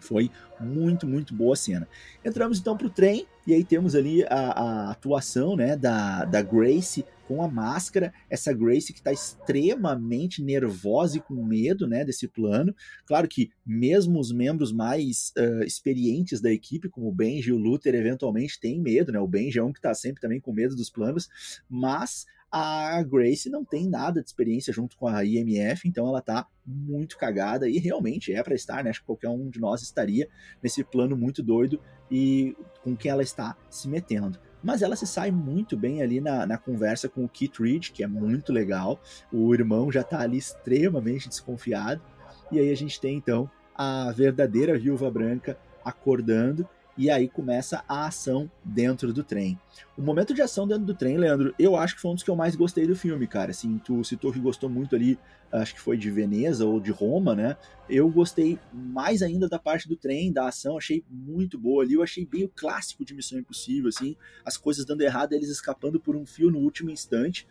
Foi 0.00 0.30
muito, 0.58 1.06
muito 1.06 1.34
boa 1.34 1.54
a 1.54 1.56
cena. 1.56 1.88
Entramos 2.24 2.58
então 2.58 2.76
pro 2.76 2.90
trem, 2.90 3.26
e 3.46 3.54
aí 3.54 3.64
temos 3.64 3.94
ali 3.94 4.24
a, 4.24 4.28
a 4.28 4.90
atuação 4.90 5.56
né, 5.56 5.76
da, 5.76 6.24
da 6.24 6.42
Grace 6.42 7.04
com 7.26 7.42
a 7.42 7.48
máscara, 7.48 8.12
essa 8.28 8.52
Grace 8.52 8.92
que 8.92 8.98
está 8.98 9.12
extremamente 9.12 10.42
nervosa 10.42 11.16
e 11.16 11.20
com 11.20 11.44
medo 11.44 11.86
né, 11.86 12.04
desse 12.04 12.26
plano. 12.26 12.74
Claro 13.06 13.28
que 13.28 13.50
mesmo 13.64 14.18
os 14.18 14.32
membros 14.32 14.72
mais 14.72 15.32
uh, 15.38 15.62
experientes 15.62 16.40
da 16.40 16.50
equipe, 16.50 16.88
como 16.88 17.08
o 17.08 17.14
Benji 17.14 17.50
e 17.50 17.52
o 17.52 17.56
Luther, 17.56 17.94
eventualmente 17.94 18.58
têm 18.58 18.80
medo, 18.80 19.12
né? 19.12 19.20
O 19.20 19.28
Benji 19.28 19.60
é 19.60 19.62
um 19.62 19.72
que 19.72 19.78
está 19.78 19.94
sempre 19.94 20.20
também 20.20 20.40
com 20.40 20.52
medo 20.52 20.74
dos 20.74 20.90
planos, 20.90 21.28
mas 21.68 22.26
a 22.50 23.00
Grace 23.02 23.48
não 23.48 23.64
tem 23.64 23.88
nada 23.88 24.20
de 24.20 24.28
experiência 24.28 24.72
junto 24.72 24.96
com 24.96 25.06
a 25.06 25.24
IMF, 25.24 25.86
então 25.86 26.08
ela 26.08 26.20
tá 26.20 26.46
muito 26.66 27.16
cagada 27.16 27.68
e 27.68 27.78
realmente 27.78 28.32
é 28.32 28.42
para 28.42 28.54
estar, 28.54 28.82
né? 28.82 28.90
Acho 28.90 29.00
que 29.00 29.06
qualquer 29.06 29.28
um 29.28 29.48
de 29.48 29.60
nós 29.60 29.82
estaria 29.82 30.28
nesse 30.62 30.82
plano 30.82 31.16
muito 31.16 31.42
doido 31.42 31.80
e 32.10 32.56
com 32.82 32.96
quem 32.96 33.10
ela 33.10 33.22
está 33.22 33.56
se 33.70 33.88
metendo. 33.88 34.38
Mas 34.62 34.82
ela 34.82 34.96
se 34.96 35.06
sai 35.06 35.30
muito 35.30 35.76
bem 35.76 36.02
ali 36.02 36.20
na, 36.20 36.44
na 36.44 36.58
conversa 36.58 37.08
com 37.08 37.24
o 37.24 37.28
Keith 37.28 37.58
Reed, 37.60 37.90
que 37.90 38.02
é 38.02 38.06
muito 38.06 38.52
legal. 38.52 39.00
O 39.32 39.54
irmão 39.54 39.90
já 39.90 40.02
tá 40.02 40.20
ali 40.20 40.36
extremamente 40.36 41.28
desconfiado. 41.28 42.02
E 42.50 42.58
aí 42.58 42.70
a 42.70 42.76
gente 42.76 43.00
tem 43.00 43.16
então 43.16 43.48
a 43.74 44.12
verdadeira 44.12 44.78
viúva 44.78 45.10
branca 45.10 45.58
acordando 45.84 46.68
e 46.96 47.10
aí 47.10 47.28
começa 47.28 47.84
a 47.88 48.06
ação 48.06 48.50
dentro 48.64 49.12
do 49.12 49.22
trem. 49.22 49.58
O 49.96 50.02
momento 50.02 50.34
de 50.34 50.42
ação 50.42 50.66
dentro 50.66 50.84
do 50.84 50.94
trem, 50.94 51.16
Leandro, 51.16 51.54
eu 51.58 51.76
acho 51.76 51.94
que 51.94 52.00
foi 52.00 52.10
um 52.10 52.14
dos 52.14 52.22
que 52.22 52.30
eu 52.30 52.36
mais 52.36 52.56
gostei 52.56 52.86
do 52.86 52.96
filme, 52.96 53.26
cara. 53.26 53.50
Assim, 53.50 53.78
tu 53.78 54.02
citou 54.04 54.32
que 54.32 54.38
gostou 54.38 54.68
muito 54.68 54.94
ali, 54.94 55.18
acho 55.52 55.74
que 55.74 55.80
foi 55.80 55.96
de 55.96 56.10
Veneza 56.10 56.66
ou 56.66 56.80
de 56.80 56.90
Roma, 56.90 57.34
né? 57.34 57.56
Eu 57.88 58.08
gostei 58.08 58.58
mais 58.72 59.22
ainda 59.22 59.48
da 59.48 59.58
parte 59.58 59.88
do 59.88 59.96
trem, 59.96 60.32
da 60.32 60.48
ação, 60.48 60.76
achei 60.76 61.04
muito 61.08 61.58
boa 61.58 61.82
ali. 61.82 61.94
Eu 61.94 62.02
achei 62.02 62.24
bem 62.26 62.44
o 62.44 62.48
clássico 62.48 63.04
de 63.04 63.14
Missão 63.14 63.38
Impossível, 63.38 63.88
assim, 63.88 64.16
as 64.44 64.56
coisas 64.56 64.84
dando 64.84 65.02
errado, 65.02 65.32
eles 65.32 65.48
escapando 65.48 66.00
por 66.00 66.16
um 66.16 66.26
fio 66.26 66.50
no 66.50 66.58
último 66.58 66.90
instante, 66.90 67.46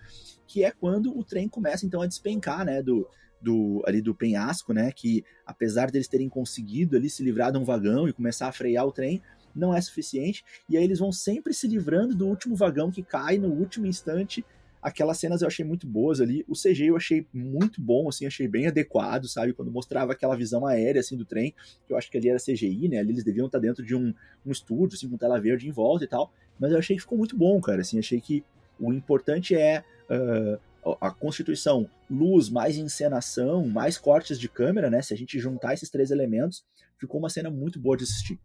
que 0.47 0.63
é 0.63 0.71
quando 0.71 1.17
o 1.17 1.23
trem 1.23 1.47
começa 1.47 1.85
então 1.85 2.01
a 2.01 2.07
despencar, 2.07 2.65
né, 2.65 2.81
do, 2.81 3.07
do 3.41 3.81
ali 3.85 4.01
do 4.01 4.13
penhasco, 4.13 4.73
né, 4.73 4.91
que 4.91 5.23
apesar 5.45 5.91
deles 5.91 6.07
terem 6.07 6.29
conseguido 6.29 6.95
ali 6.95 7.09
se 7.09 7.23
livrar 7.23 7.51
de 7.51 7.57
um 7.57 7.63
vagão 7.63 8.07
e 8.07 8.13
começar 8.13 8.47
a 8.47 8.51
frear 8.51 8.85
o 8.85 8.91
trem, 8.91 9.21
não 9.55 9.73
é 9.73 9.81
suficiente, 9.81 10.43
e 10.69 10.77
aí 10.77 10.83
eles 10.83 10.99
vão 10.99 11.11
sempre 11.11 11.53
se 11.53 11.67
livrando 11.67 12.15
do 12.15 12.27
último 12.27 12.55
vagão 12.55 12.91
que 12.91 13.03
cai 13.03 13.37
no 13.37 13.47
último 13.47 13.85
instante. 13.85 14.45
Aquelas 14.81 15.17
cenas 15.17 15.41
eu 15.41 15.47
achei 15.47 15.65
muito 15.65 15.85
boas 15.85 16.21
ali. 16.21 16.45
O 16.47 16.53
CG 16.53 16.85
eu 16.85 16.95
achei 16.95 17.27
muito 17.33 17.81
bom, 17.81 18.07
assim, 18.07 18.25
achei 18.25 18.47
bem 18.47 18.67
adequado, 18.67 19.27
sabe? 19.27 19.51
Quando 19.51 19.69
mostrava 19.69 20.13
aquela 20.13 20.37
visão 20.37 20.65
aérea, 20.65 21.01
assim, 21.01 21.17
do 21.17 21.25
trem, 21.25 21.53
que 21.85 21.91
eu 21.91 21.97
acho 21.97 22.09
que 22.09 22.17
ali 22.17 22.29
era 22.29 22.39
CGI, 22.39 22.87
né? 22.87 22.99
Ali 22.99 23.11
eles 23.11 23.23
deviam 23.23 23.47
estar 23.47 23.59
dentro 23.59 23.83
de 23.83 23.93
um, 23.93 24.13
um 24.45 24.51
estúdio, 24.51 24.95
assim, 24.95 25.09
com 25.09 25.17
tela 25.17 25.39
verde 25.39 25.67
em 25.67 25.71
volta 25.71 26.05
e 26.05 26.07
tal. 26.07 26.31
Mas 26.57 26.71
eu 26.71 26.77
achei 26.77 26.95
que 26.95 27.01
ficou 27.01 27.17
muito 27.17 27.35
bom, 27.35 27.59
cara, 27.59 27.81
assim, 27.81 27.99
achei 27.99 28.21
que 28.21 28.41
o 28.79 28.93
importante 28.93 29.53
é 29.53 29.83
uh, 30.09 30.57
a 31.01 31.11
constituição, 31.11 31.89
luz, 32.09 32.49
mais 32.49 32.77
encenação, 32.77 33.67
mais 33.67 33.97
cortes 33.97 34.39
de 34.39 34.47
câmera, 34.47 34.89
né? 34.89 35.01
Se 35.01 35.13
a 35.13 35.17
gente 35.17 35.39
juntar 35.39 35.73
esses 35.73 35.89
três 35.89 36.11
elementos, 36.11 36.63
ficou 36.97 37.19
uma 37.19 37.29
cena 37.29 37.49
muito 37.49 37.79
boa 37.79 37.97
de 37.97 38.03
assistir. 38.03 38.39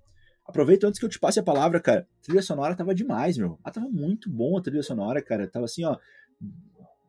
Aproveita 0.47 0.87
antes 0.87 1.01
que 1.01 1.07
eu 1.07 1.09
te 1.09 1.19
passe 1.19 1.41
a 1.41 1.43
palavra, 1.43 1.81
cara. 1.81 2.07
A 2.21 2.23
trilha 2.23 2.43
sonora 2.43 2.75
tava 2.75 2.95
demais, 2.95 3.39
meu. 3.39 3.59
Ela 3.65 3.73
tava 3.73 3.89
muito 3.89 4.29
bom 4.29 4.59
a 4.59 4.63
trilha 4.63 4.83
sonora, 4.83 5.23
cara. 5.23 5.49
Tava 5.49 5.65
assim, 5.65 5.85
ó, 5.85 5.97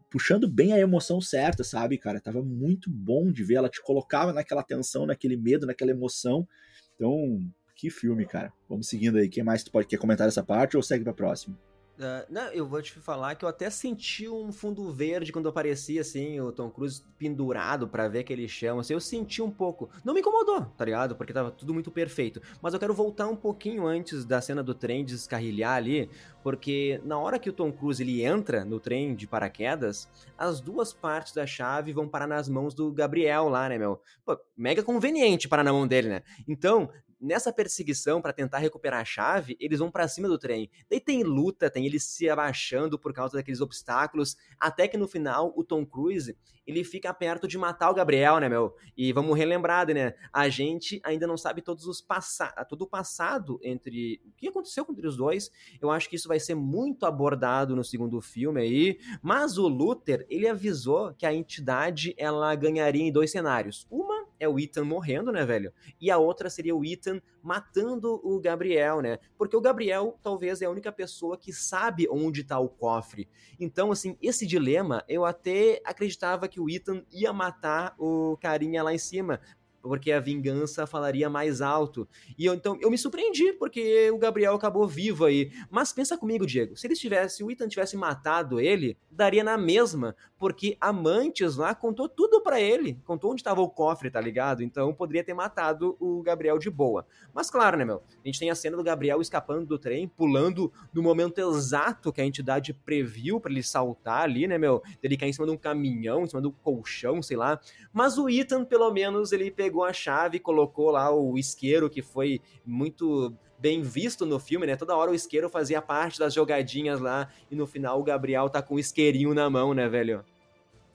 puxando 0.09 0.47
bem 0.47 0.71
a 0.71 0.79
emoção 0.79 1.19
certa, 1.19 1.63
sabe, 1.63 1.97
cara? 1.97 2.21
Tava 2.21 2.41
muito 2.41 2.89
bom 2.89 3.31
de 3.31 3.43
ver. 3.43 3.55
Ela 3.55 3.69
te 3.69 3.81
colocava 3.81 4.31
naquela 4.31 4.63
tensão, 4.63 5.05
naquele 5.05 5.35
medo, 5.35 5.65
naquela 5.65 5.91
emoção. 5.91 6.47
Então, 6.95 7.41
que 7.75 7.89
filme, 7.89 8.25
cara. 8.25 8.53
Vamos 8.69 8.87
seguindo 8.87 9.17
aí. 9.17 9.27
Quem 9.27 9.43
mais 9.43 9.63
tu 9.63 9.71
pode 9.71 9.87
quer 9.87 9.97
comentar 9.97 10.27
essa 10.27 10.43
parte 10.43 10.77
ou 10.77 10.83
segue 10.83 11.03
pra 11.03 11.13
próxima? 11.13 11.57
Uh, 11.97 12.25
não, 12.29 12.47
eu 12.47 12.67
vou 12.67 12.81
te 12.81 12.91
falar 12.99 13.35
que 13.35 13.45
eu 13.45 13.49
até 13.49 13.69
senti 13.69 14.27
um 14.27 14.51
fundo 14.51 14.91
verde 14.91 15.31
quando 15.31 15.47
aparecia, 15.47 16.01
assim, 16.01 16.41
o 16.41 16.51
Tom 16.51 16.69
Cruise 16.69 17.01
pendurado 17.17 17.87
para 17.87 18.09
ver 18.09 18.19
aquele 18.19 18.49
chão, 18.49 18.79
assim, 18.79 18.93
eu 18.93 18.99
senti 18.99 19.41
um 19.41 19.49
pouco. 19.49 19.89
Não 20.03 20.13
me 20.13 20.19
incomodou, 20.19 20.65
tá 20.77 20.83
ligado? 20.83 21.15
Porque 21.15 21.31
tava 21.31 21.51
tudo 21.51 21.73
muito 21.73 21.89
perfeito. 21.89 22.41
Mas 22.61 22.73
eu 22.73 22.79
quero 22.79 22.93
voltar 22.93 23.27
um 23.27 23.35
pouquinho 23.35 23.87
antes 23.87 24.25
da 24.25 24.41
cena 24.41 24.61
do 24.61 24.73
trem 24.73 25.05
descarrilhar 25.05 25.77
ali, 25.77 26.09
porque 26.43 26.99
na 27.05 27.17
hora 27.17 27.39
que 27.39 27.49
o 27.49 27.53
Tom 27.53 27.71
Cruise 27.71 28.03
ele 28.03 28.23
entra 28.23 28.65
no 28.65 28.79
trem 28.79 29.15
de 29.15 29.25
paraquedas, 29.25 30.09
as 30.37 30.59
duas 30.59 30.93
partes 30.93 31.33
da 31.33 31.47
chave 31.47 31.93
vão 31.93 32.07
parar 32.09 32.27
nas 32.27 32.49
mãos 32.49 32.73
do 32.73 32.91
Gabriel 32.91 33.47
lá, 33.47 33.69
né, 33.69 33.77
meu? 33.77 34.01
Pô, 34.25 34.37
mega 34.57 34.83
conveniente 34.83 35.47
parar 35.47 35.63
na 35.63 35.71
mão 35.71 35.87
dele, 35.87 36.09
né? 36.09 36.23
Então, 36.47 36.89
nessa 37.19 37.51
perseguição 37.51 38.21
para 38.21 38.33
tentar 38.33 38.59
recuperar 38.59 39.01
a 39.01 39.05
chave, 39.05 39.57
eles 39.59 39.79
vão 39.79 39.91
para 39.91 40.07
cima 40.07 40.27
do 40.27 40.37
trem. 40.37 40.69
Daí 40.89 40.99
tem 40.99 41.23
luta, 41.23 41.69
tem 41.69 41.85
eles 41.85 42.03
se 42.03 42.29
abaixando 42.29 42.99
por 42.99 43.13
causa 43.13 43.37
daqueles 43.37 43.61
obstáculos, 43.61 44.35
até 44.59 44.87
que 44.87 44.97
no 44.97 45.07
final 45.07 45.53
o 45.55 45.63
Tom 45.63 45.85
Cruise, 45.85 46.35
ele 46.65 46.83
fica 46.83 47.13
perto 47.13 47.47
de 47.47 47.57
matar 47.57 47.91
o 47.91 47.93
Gabriel, 47.93 48.39
né, 48.39 48.49
meu? 48.49 48.75
E 48.97 49.13
vamos 49.13 49.37
relembrar, 49.37 49.87
né? 49.93 50.15
A 50.33 50.49
gente 50.49 50.99
ainda 51.03 51.27
não 51.27 51.37
sabe 51.37 51.61
todos 51.61 51.85
os 51.85 52.01
passados, 52.01 52.67
todo 52.67 52.83
o 52.83 52.87
passado 52.87 53.59
entre 53.61 54.21
o 54.25 54.31
que 54.35 54.47
aconteceu 54.47 54.85
entre 54.89 55.07
os 55.07 55.15
dois. 55.15 55.51
Eu 55.79 55.91
acho 55.91 56.09
que 56.09 56.15
isso 56.15 56.27
vai 56.27 56.39
ser 56.39 56.55
muito 56.55 57.05
abordado 57.05 57.75
no 57.75 57.83
segundo 57.83 58.19
filme 58.19 58.61
aí, 58.61 58.99
mas 59.21 59.57
o 59.57 59.67
Luther, 59.67 60.25
ele 60.29 60.47
avisou 60.47 61.13
que 61.13 61.25
a 61.25 61.33
entidade 61.33 62.15
ela 62.17 62.53
ganharia 62.55 63.03
em 63.03 63.11
dois 63.11 63.31
cenários. 63.31 63.85
Uma 63.89 64.24
é 64.39 64.47
o 64.47 64.59
Ethan 64.59 64.83
morrendo, 64.83 65.31
né, 65.31 65.45
velho? 65.45 65.71
E 65.99 66.11
a 66.11 66.17
outra 66.17 66.49
seria 66.49 66.75
o 66.75 66.83
Ethan 66.83 67.21
matando 67.41 68.19
o 68.23 68.39
Gabriel, 68.39 69.01
né? 69.01 69.19
Porque 69.37 69.55
o 69.55 69.61
Gabriel 69.61 70.17
talvez 70.21 70.61
é 70.61 70.65
a 70.65 70.69
única 70.69 70.91
pessoa 70.91 71.37
que 71.37 71.53
sabe 71.53 72.07
onde 72.09 72.43
tá 72.43 72.59
o 72.59 72.69
cofre. 72.69 73.29
Então, 73.59 73.91
assim, 73.91 74.17
esse 74.21 74.45
dilema, 74.45 75.03
eu 75.07 75.25
até 75.25 75.81
acreditava 75.85 76.47
que 76.47 76.59
o 76.59 76.69
Ethan 76.69 77.03
ia 77.11 77.31
matar 77.31 77.95
o 77.97 78.37
carinha 78.37 78.83
lá 78.83 78.93
em 78.93 78.97
cima, 78.97 79.39
porque 79.87 80.11
a 80.11 80.19
vingança 80.19 80.87
falaria 80.87 81.29
mais 81.29 81.61
alto. 81.61 82.07
E 82.37 82.45
eu, 82.45 82.55
então 82.55 82.77
eu 82.81 82.89
me 82.89 82.97
surpreendi, 82.97 83.53
porque 83.53 84.09
o 84.09 84.17
Gabriel 84.17 84.55
acabou 84.55 84.87
vivo 84.87 85.25
aí. 85.25 85.51
Mas 85.69 85.93
pensa 85.93 86.17
comigo, 86.17 86.45
Diego, 86.45 86.75
se 86.75 86.87
eles 86.87 86.99
tivessem, 86.99 87.45
o 87.45 87.51
Ethan 87.51 87.67
tivesse 87.67 87.95
matado 87.95 88.59
ele, 88.59 88.97
daria 89.11 89.43
na 89.43 89.57
mesma, 89.57 90.15
porque 90.39 90.75
Amantes 90.81 91.55
lá 91.55 91.75
contou 91.75 92.09
tudo 92.09 92.41
para 92.41 92.59
ele, 92.59 92.99
contou 93.05 93.31
onde 93.31 93.41
estava 93.41 93.61
o 93.61 93.69
cofre, 93.69 94.09
tá 94.09 94.19
ligado? 94.19 94.63
Então 94.63 94.93
poderia 94.93 95.23
ter 95.23 95.33
matado 95.33 95.95
o 95.99 96.21
Gabriel 96.23 96.57
de 96.57 96.69
boa. 96.69 97.05
Mas 97.33 97.51
claro, 97.51 97.77
né, 97.77 97.85
meu? 97.85 98.01
A 98.23 98.27
gente 98.27 98.39
tem 98.39 98.49
a 98.49 98.55
cena 98.55 98.75
do 98.75 98.83
Gabriel 98.83 99.21
escapando 99.21 99.65
do 99.65 99.77
trem, 99.77 100.07
pulando 100.07 100.71
no 100.91 101.03
momento 101.03 101.39
exato 101.39 102.11
que 102.11 102.21
a 102.21 102.25
entidade 102.25 102.73
previu 102.73 103.39
para 103.39 103.51
ele 103.51 103.61
saltar 103.61 104.23
ali, 104.23 104.47
né, 104.47 104.57
meu? 104.57 104.81
Ele 105.03 105.15
cair 105.15 105.29
em 105.29 105.33
cima 105.33 105.45
de 105.45 105.53
um 105.53 105.57
caminhão, 105.57 106.23
em 106.23 106.27
cima 106.27 106.41
do 106.41 106.51
colchão, 106.51 107.21
sei 107.21 107.37
lá. 107.37 107.59
Mas 107.93 108.17
o 108.17 108.27
Ethan, 108.27 108.65
pelo 108.65 108.91
menos, 108.91 109.31
ele 109.31 109.51
pegou 109.51 109.74
a 109.83 109.93
chave, 109.93 110.39
colocou 110.39 110.91
lá 110.91 111.13
o 111.13 111.37
isqueiro, 111.37 111.89
que 111.89 112.01
foi 112.01 112.41
muito 112.65 113.33
bem 113.57 113.81
visto 113.81 114.25
no 114.25 114.39
filme, 114.39 114.67
né? 114.67 114.75
Toda 114.75 114.95
hora 114.95 115.11
o 115.11 115.15
isqueiro 115.15 115.49
fazia 115.49 115.81
parte 115.81 116.19
das 116.19 116.33
jogadinhas 116.33 116.99
lá 116.99 117.29
e 117.49 117.55
no 117.55 117.65
final 117.65 117.99
o 117.99 118.03
Gabriel 118.03 118.49
tá 118.49 118.61
com 118.61 118.75
o 118.75 118.79
isqueirinho 118.79 119.33
na 119.33 119.49
mão, 119.49 119.73
né, 119.73 119.87
velho? 119.87 120.23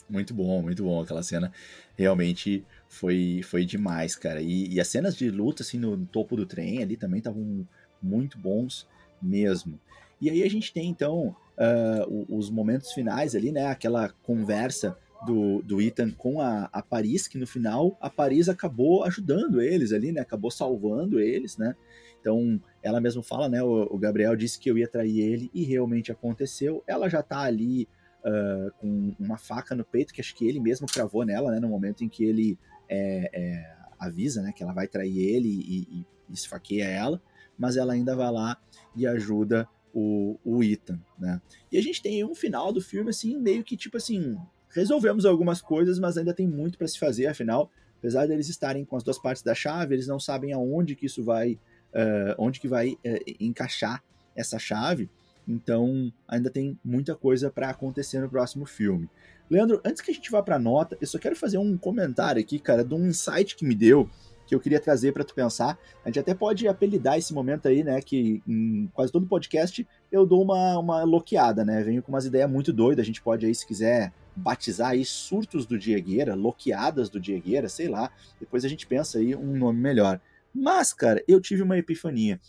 Muito 0.08 0.34
bom, 0.34 0.62
muito 0.62 0.82
bom. 0.82 1.02
Aquela 1.02 1.22
cena 1.22 1.52
realmente 1.96 2.64
foi, 2.88 3.40
foi 3.44 3.64
demais, 3.64 4.16
cara. 4.16 4.40
E, 4.40 4.74
e 4.74 4.80
as 4.80 4.88
cenas 4.88 5.16
de 5.16 5.30
luta, 5.30 5.62
assim, 5.62 5.78
no, 5.78 5.96
no 5.96 6.06
topo 6.06 6.36
do 6.36 6.44
trem 6.44 6.82
ali 6.82 6.96
também 6.96 7.18
estavam 7.18 7.66
muito 8.02 8.36
bons 8.38 8.86
mesmo. 9.22 9.78
E 10.20 10.28
aí 10.28 10.42
a 10.42 10.50
gente 10.50 10.72
tem, 10.72 10.88
então, 10.88 11.34
uh, 11.56 12.26
os 12.28 12.50
momentos 12.50 12.92
finais 12.92 13.34
ali, 13.34 13.52
né? 13.52 13.66
Aquela 13.66 14.10
conversa 14.22 14.98
do, 15.26 15.62
do 15.62 15.80
Ethan 15.80 16.10
com 16.10 16.40
a, 16.40 16.68
a 16.72 16.82
Paris, 16.82 17.28
que 17.28 17.38
no 17.38 17.46
final 17.46 17.96
a 18.00 18.08
Paris 18.08 18.48
acabou 18.48 19.04
ajudando 19.04 19.60
eles 19.60 19.92
ali, 19.92 20.12
né? 20.12 20.20
Acabou 20.20 20.50
salvando 20.50 21.20
eles, 21.20 21.56
né? 21.56 21.74
Então, 22.20 22.60
ela 22.82 23.00
mesma 23.00 23.22
fala, 23.22 23.48
né? 23.48 23.62
O, 23.62 23.82
o 23.90 23.98
Gabriel 23.98 24.36
disse 24.36 24.58
que 24.58 24.70
eu 24.70 24.78
ia 24.78 24.88
trair 24.88 25.20
ele 25.20 25.50
e 25.52 25.62
realmente 25.64 26.10
aconteceu. 26.12 26.82
Ela 26.86 27.08
já 27.08 27.22
tá 27.22 27.40
ali 27.40 27.88
uh, 28.24 28.70
com 28.78 29.14
uma 29.18 29.36
faca 29.36 29.74
no 29.74 29.84
peito, 29.84 30.12
que 30.12 30.20
acho 30.20 30.34
que 30.34 30.46
ele 30.46 30.60
mesmo 30.60 30.86
cravou 30.86 31.24
nela, 31.24 31.50
né? 31.50 31.60
No 31.60 31.68
momento 31.68 32.02
em 32.04 32.08
que 32.08 32.24
ele 32.24 32.58
é, 32.88 33.30
é, 33.32 33.76
avisa, 33.98 34.42
né? 34.42 34.52
Que 34.54 34.62
ela 34.62 34.72
vai 34.72 34.88
trair 34.88 35.18
ele 35.18 35.48
e, 35.48 35.80
e, 35.80 36.06
e 36.28 36.32
esfaqueia 36.32 36.84
ela, 36.84 37.22
mas 37.58 37.76
ela 37.76 37.92
ainda 37.92 38.16
vai 38.16 38.30
lá 38.30 38.60
e 38.96 39.06
ajuda 39.06 39.68
o, 39.92 40.38
o 40.44 40.62
Ethan, 40.62 41.00
né? 41.18 41.40
E 41.70 41.76
a 41.76 41.82
gente 41.82 42.02
tem 42.02 42.24
um 42.24 42.34
final 42.34 42.72
do 42.72 42.80
filme, 42.80 43.10
assim, 43.10 43.36
meio 43.38 43.64
que 43.64 43.76
tipo 43.76 43.96
assim, 43.96 44.36
resolvemos 44.70 45.24
algumas 45.24 45.60
coisas, 45.60 45.98
mas 45.98 46.16
ainda 46.16 46.34
tem 46.34 46.46
muito 46.46 46.78
para 46.78 46.88
se 46.88 46.98
fazer, 46.98 47.26
afinal, 47.26 47.70
apesar 47.98 48.26
deles 48.26 48.48
estarem 48.48 48.84
com 48.84 48.96
as 48.96 49.02
duas 49.02 49.18
partes 49.18 49.42
da 49.42 49.54
chave, 49.54 49.94
eles 49.94 50.06
não 50.06 50.18
sabem 50.18 50.52
aonde 50.52 50.94
que 50.94 51.06
isso 51.06 51.22
vai, 51.22 51.52
uh, 51.94 52.34
onde 52.38 52.60
que 52.60 52.68
vai 52.68 52.92
uh, 52.92 53.34
encaixar 53.38 54.02
essa 54.34 54.58
chave, 54.58 55.10
então 55.46 56.12
ainda 56.26 56.50
tem 56.50 56.78
muita 56.84 57.14
coisa 57.14 57.50
para 57.50 57.70
acontecer 57.70 58.20
no 58.20 58.28
próximo 58.28 58.64
filme. 58.64 59.08
Leandro, 59.50 59.80
antes 59.84 60.00
que 60.00 60.12
a 60.12 60.14
gente 60.14 60.30
vá 60.30 60.42
para 60.42 60.58
nota, 60.58 60.96
eu 61.00 61.06
só 61.06 61.18
quero 61.18 61.34
fazer 61.34 61.58
um 61.58 61.76
comentário 61.76 62.40
aqui, 62.40 62.58
cara, 62.58 62.84
de 62.84 62.94
um 62.94 63.08
insight 63.08 63.56
que 63.56 63.64
me 63.64 63.74
deu 63.74 64.08
que 64.50 64.54
eu 64.54 64.60
queria 64.60 64.80
trazer 64.80 65.12
para 65.12 65.22
tu 65.22 65.32
pensar. 65.32 65.78
A 66.04 66.08
gente 66.08 66.18
até 66.18 66.34
pode 66.34 66.66
apelidar 66.66 67.16
esse 67.16 67.32
momento 67.32 67.68
aí, 67.68 67.84
né? 67.84 68.02
Que 68.02 68.42
em 68.46 68.90
quase 68.92 69.12
todo 69.12 69.24
podcast 69.24 69.86
eu 70.10 70.26
dou 70.26 70.42
uma, 70.42 70.76
uma 70.76 71.04
loqueada, 71.04 71.64
né? 71.64 71.80
Venho 71.84 72.02
com 72.02 72.10
umas 72.10 72.26
ideias 72.26 72.50
muito 72.50 72.72
doidas. 72.72 73.04
A 73.04 73.06
gente 73.06 73.22
pode 73.22 73.46
aí, 73.46 73.54
se 73.54 73.64
quiser, 73.64 74.12
batizar 74.40 74.90
aí 74.90 75.04
surtos 75.04 75.66
do 75.66 75.78
Diegueira, 75.78 76.34
loqueadas 76.34 77.08
do 77.08 77.20
Diegueira, 77.20 77.68
sei 77.68 77.88
lá. 77.88 78.10
Depois 78.38 78.64
a 78.64 78.68
gente 78.68 78.86
pensa 78.86 79.18
aí 79.18 79.36
um 79.36 79.56
nome 79.56 79.78
melhor. 79.78 80.20
Mas, 80.52 80.92
cara, 80.92 81.22
eu 81.28 81.40
tive 81.40 81.62
uma 81.62 81.78
epifania. 81.78 82.40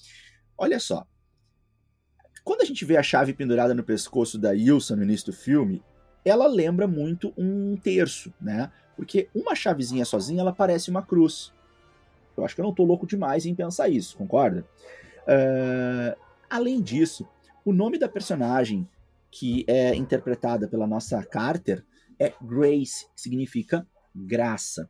Olha 0.58 0.80
só. 0.80 1.06
Quando 2.44 2.62
a 2.62 2.66
gente 2.66 2.84
vê 2.84 2.98
a 2.98 3.04
chave 3.04 3.34
pendurada 3.34 3.74
no 3.74 3.84
pescoço 3.84 4.40
da 4.40 4.56
Ilsa 4.56 4.96
no 4.96 5.04
início 5.04 5.28
do 5.28 5.34
filme, 5.34 5.84
ela 6.26 6.48
lembra 6.48 6.88
muito 6.88 7.34
um 7.38 7.76
terço, 7.78 8.34
né? 8.42 8.72
Porque 8.96 9.30
uma 9.34 9.56
chavezinha 9.56 10.06
sozinha, 10.06 10.42
ela 10.42 10.54
parece 10.54 10.90
uma 10.90 11.02
cruz. 11.02 11.54
Eu 12.36 12.46
acho 12.46 12.56
que 12.56 12.62
eu 12.62 12.66
não 12.66 12.74
tô 12.74 12.84
louco 12.84 13.06
demais 13.06 13.46
em 13.46 13.54
pensar 13.54 13.90
isso, 13.90 14.18
concorda? 14.18 14.66
Uh, 15.24 16.18
além 16.50 16.82
disso, 16.82 17.28
o 17.64 17.72
nome 17.72 18.00
da 18.00 18.10
personagem 18.10 18.88
que 19.32 19.64
é 19.68 19.96
interpretada 19.96 20.68
pela 20.68 20.86
nossa 20.86 21.24
Carter 21.24 21.84
é 22.20 22.34
Grace, 22.42 23.08
significa 23.16 23.88
graça. 24.14 24.90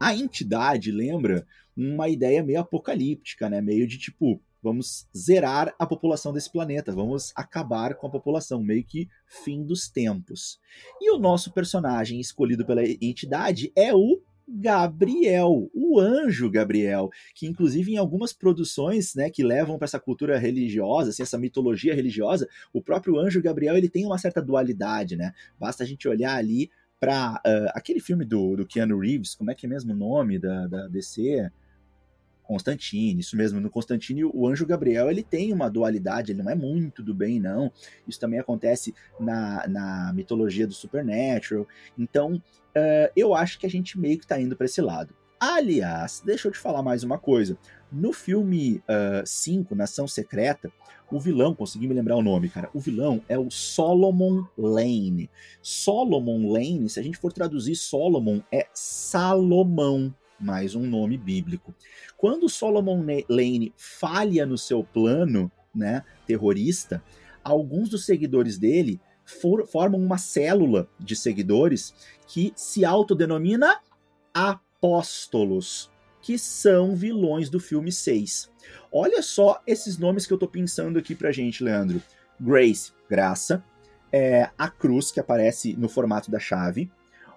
A 0.00 0.14
entidade 0.14 0.92
lembra 0.92 1.46
uma 1.76 2.08
ideia 2.08 2.42
meio 2.42 2.60
apocalíptica, 2.60 3.50
né? 3.50 3.60
Meio 3.60 3.86
de 3.86 3.98
tipo, 3.98 4.40
vamos 4.62 5.06
zerar 5.16 5.74
a 5.78 5.86
população 5.86 6.32
desse 6.32 6.50
planeta, 6.50 6.92
vamos 6.92 7.32
acabar 7.34 7.94
com 7.96 8.06
a 8.06 8.10
população, 8.10 8.62
meio 8.62 8.84
que 8.84 9.08
fim 9.26 9.64
dos 9.64 9.88
tempos. 9.88 10.58
E 11.00 11.10
o 11.10 11.18
nosso 11.18 11.52
personagem 11.52 12.20
escolhido 12.20 12.64
pela 12.64 12.82
entidade 12.84 13.72
é 13.76 13.94
o 13.94 14.20
Gabriel, 14.48 15.70
o 15.74 16.00
anjo 16.00 16.50
Gabriel, 16.50 17.10
que 17.34 17.46
inclusive 17.46 17.92
em 17.92 17.96
algumas 17.98 18.32
produções, 18.32 19.14
né, 19.14 19.28
que 19.28 19.42
levam 19.42 19.76
para 19.76 19.84
essa 19.84 20.00
cultura 20.00 20.38
religiosa, 20.38 21.10
assim, 21.10 21.22
essa 21.22 21.38
mitologia 21.38 21.94
religiosa, 21.94 22.48
o 22.72 22.82
próprio 22.82 23.18
anjo 23.18 23.42
Gabriel 23.42 23.76
ele 23.76 23.88
tem 23.88 24.06
uma 24.06 24.18
certa 24.18 24.40
dualidade, 24.40 25.16
né? 25.16 25.32
Basta 25.58 25.84
a 25.84 25.86
gente 25.86 26.08
olhar 26.08 26.36
ali 26.36 26.70
para 26.98 27.34
uh, 27.34 27.68
ah, 27.68 27.72
aquele 27.74 28.00
filme 28.00 28.24
do, 28.24 28.56
do 28.56 28.66
Keanu 28.66 28.98
Reeves, 28.98 29.34
como 29.34 29.50
é 29.50 29.54
que 29.54 29.66
é 29.66 29.68
mesmo 29.68 29.92
o 29.92 29.96
nome 29.96 30.38
da, 30.38 30.66
da 30.66 30.88
DC? 30.88 31.50
Constantine, 32.48 33.20
isso 33.20 33.36
mesmo, 33.36 33.60
no 33.60 33.68
Constantine 33.68 34.24
o 34.24 34.48
anjo 34.48 34.64
Gabriel 34.64 35.10
ele 35.10 35.22
tem 35.22 35.52
uma 35.52 35.68
dualidade, 35.68 36.32
ele 36.32 36.42
não 36.42 36.50
é 36.50 36.54
muito 36.54 37.02
do 37.02 37.12
bem, 37.14 37.38
não. 37.38 37.70
Isso 38.06 38.18
também 38.18 38.40
acontece 38.40 38.94
na, 39.20 39.68
na 39.68 40.12
mitologia 40.14 40.66
do 40.66 40.72
Supernatural. 40.72 41.68
Então, 41.98 42.36
uh, 42.36 43.12
eu 43.14 43.34
acho 43.34 43.58
que 43.58 43.66
a 43.66 43.70
gente 43.70 43.98
meio 43.98 44.18
que 44.18 44.26
tá 44.26 44.40
indo 44.40 44.56
para 44.56 44.64
esse 44.64 44.80
lado. 44.80 45.14
Aliás, 45.38 46.22
deixa 46.24 46.48
eu 46.48 46.52
te 46.52 46.58
falar 46.58 46.82
mais 46.82 47.04
uma 47.04 47.18
coisa. 47.18 47.58
No 47.92 48.14
filme 48.14 48.82
5, 49.26 49.74
uh, 49.74 49.76
Nação 49.76 50.08
Secreta, 50.08 50.72
o 51.10 51.20
vilão, 51.20 51.54
consegui 51.54 51.86
me 51.86 51.94
lembrar 51.94 52.16
o 52.16 52.22
nome, 52.22 52.48
cara. 52.48 52.70
O 52.72 52.80
vilão 52.80 53.22
é 53.28 53.38
o 53.38 53.50
Solomon 53.50 54.44
Lane. 54.56 55.30
Solomon 55.60 56.50
Lane, 56.50 56.88
se 56.88 56.98
a 56.98 57.02
gente 57.02 57.18
for 57.18 57.32
traduzir 57.32 57.76
Solomon, 57.76 58.40
é 58.50 58.66
Salomão 58.72 60.14
mais 60.38 60.74
um 60.74 60.86
nome 60.86 61.16
bíblico. 61.16 61.74
Quando 62.16 62.48
Solomon 62.48 63.04
Lane 63.28 63.72
falha 63.76 64.46
no 64.46 64.56
seu 64.56 64.84
plano, 64.84 65.50
né, 65.74 66.04
terrorista, 66.26 67.02
alguns 67.42 67.88
dos 67.88 68.04
seguidores 68.04 68.58
dele 68.58 69.00
for, 69.24 69.66
formam 69.66 70.00
uma 70.00 70.18
célula 70.18 70.88
de 70.98 71.14
seguidores 71.14 71.94
que 72.26 72.52
se 72.56 72.84
autodenomina 72.84 73.80
apóstolos, 74.32 75.90
que 76.20 76.38
são 76.38 76.94
vilões 76.94 77.48
do 77.48 77.60
filme 77.60 77.92
6. 77.92 78.50
Olha 78.92 79.22
só 79.22 79.62
esses 79.66 79.98
nomes 79.98 80.26
que 80.26 80.32
eu 80.32 80.38
tô 80.38 80.48
pensando 80.48 80.98
aqui 80.98 81.14
pra 81.14 81.32
gente, 81.32 81.62
Leandro. 81.62 82.02
Grace, 82.40 82.92
graça, 83.08 83.64
é, 84.12 84.48
a 84.56 84.68
cruz 84.68 85.10
que 85.10 85.20
aparece 85.20 85.74
no 85.76 85.88
formato 85.88 86.30
da 86.30 86.38
chave, 86.38 86.90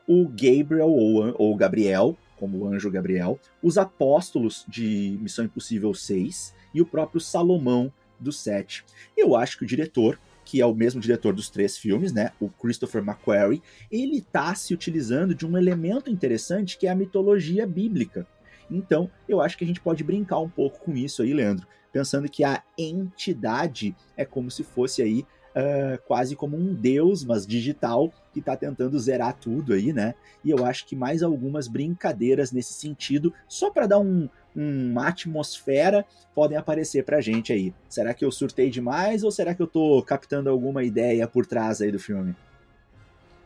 o 0.08 0.28
Gabriel 0.28 0.90
ou, 0.90 1.36
ou 1.38 1.56
Gabriel, 1.56 2.18
como 2.42 2.58
o 2.58 2.68
anjo 2.68 2.90
Gabriel, 2.90 3.40
os 3.62 3.78
apóstolos 3.78 4.66
de 4.68 5.16
Missão 5.22 5.46
Impossível 5.46 5.94
6 5.94 6.56
e 6.74 6.82
o 6.82 6.86
próprio 6.88 7.22
Salomão 7.22 7.94
do 8.20 8.32
7. 8.32 8.84
Eu 9.16 9.36
acho 9.36 9.60
que 9.60 9.64
o 9.64 9.68
diretor, 9.68 10.20
que 10.44 10.60
é 10.60 10.66
o 10.66 10.74
mesmo 10.74 11.00
diretor 11.00 11.36
dos 11.36 11.52
três 11.52 11.78
filmes, 11.78 12.12
né, 12.12 12.32
o 12.40 12.50
Christopher 12.50 13.04
McQuarrie, 13.04 13.62
ele 13.92 14.18
está 14.18 14.56
se 14.56 14.74
utilizando 14.74 15.36
de 15.36 15.46
um 15.46 15.56
elemento 15.56 16.10
interessante 16.10 16.80
que 16.80 16.88
é 16.88 16.90
a 16.90 16.96
mitologia 16.96 17.68
bíblica. 17.68 18.26
Então, 18.72 19.08
eu 19.30 19.40
acho 19.40 19.56
que 19.56 19.64
a 19.64 19.68
gente 19.68 19.80
pode 19.80 20.04
brincar 20.04 20.40
um 20.40 20.50
pouco 20.50 20.80
com 20.80 20.96
isso 20.96 21.22
aí, 21.22 21.36
Leandro, 21.36 21.68
pensando 21.94 22.28
que 22.28 22.44
a 22.44 22.64
entidade 22.76 23.96
é 24.18 24.26
como 24.26 24.50
se 24.50 24.64
fosse 24.64 25.04
aí 25.04 25.28
uh, 25.56 26.02
quase 26.06 26.36
como 26.36 26.58
um 26.58 26.74
deus, 26.74 27.24
mas 27.24 27.46
digital, 27.46 28.12
que 28.34 28.40
está 28.40 28.56
tentando 28.56 28.98
zerar 29.00 29.38
tudo 29.38 29.74
aí, 29.74 29.94
né? 29.94 30.16
E 30.44 30.50
eu 30.50 30.66
acho 30.66 30.86
que 30.86 30.96
mais 30.96 31.22
algumas 31.24 31.68
brincadeiras 31.68 32.52
nesse 32.52 32.74
sentido, 32.74 33.34
só 33.48 33.70
para 33.70 33.88
dar 33.88 34.00
um, 34.00 34.30
uma 34.56 35.08
atmosfera, 35.08 36.06
podem 36.34 36.58
aparecer 36.58 37.04
pra 37.04 37.22
gente 37.22 37.52
aí. 37.54 37.74
Será 37.90 38.14
que 38.14 38.24
eu 38.24 38.32
surtei 38.32 38.70
demais 38.70 39.24
ou 39.24 39.32
será 39.32 39.54
que 39.54 39.62
eu 39.62 39.68
tô 39.68 40.02
captando 40.04 40.50
alguma 40.50 40.84
ideia 40.84 41.28
por 41.28 41.46
trás 41.46 41.82
aí 41.82 41.92
do 41.92 42.00
filme? 42.00 42.36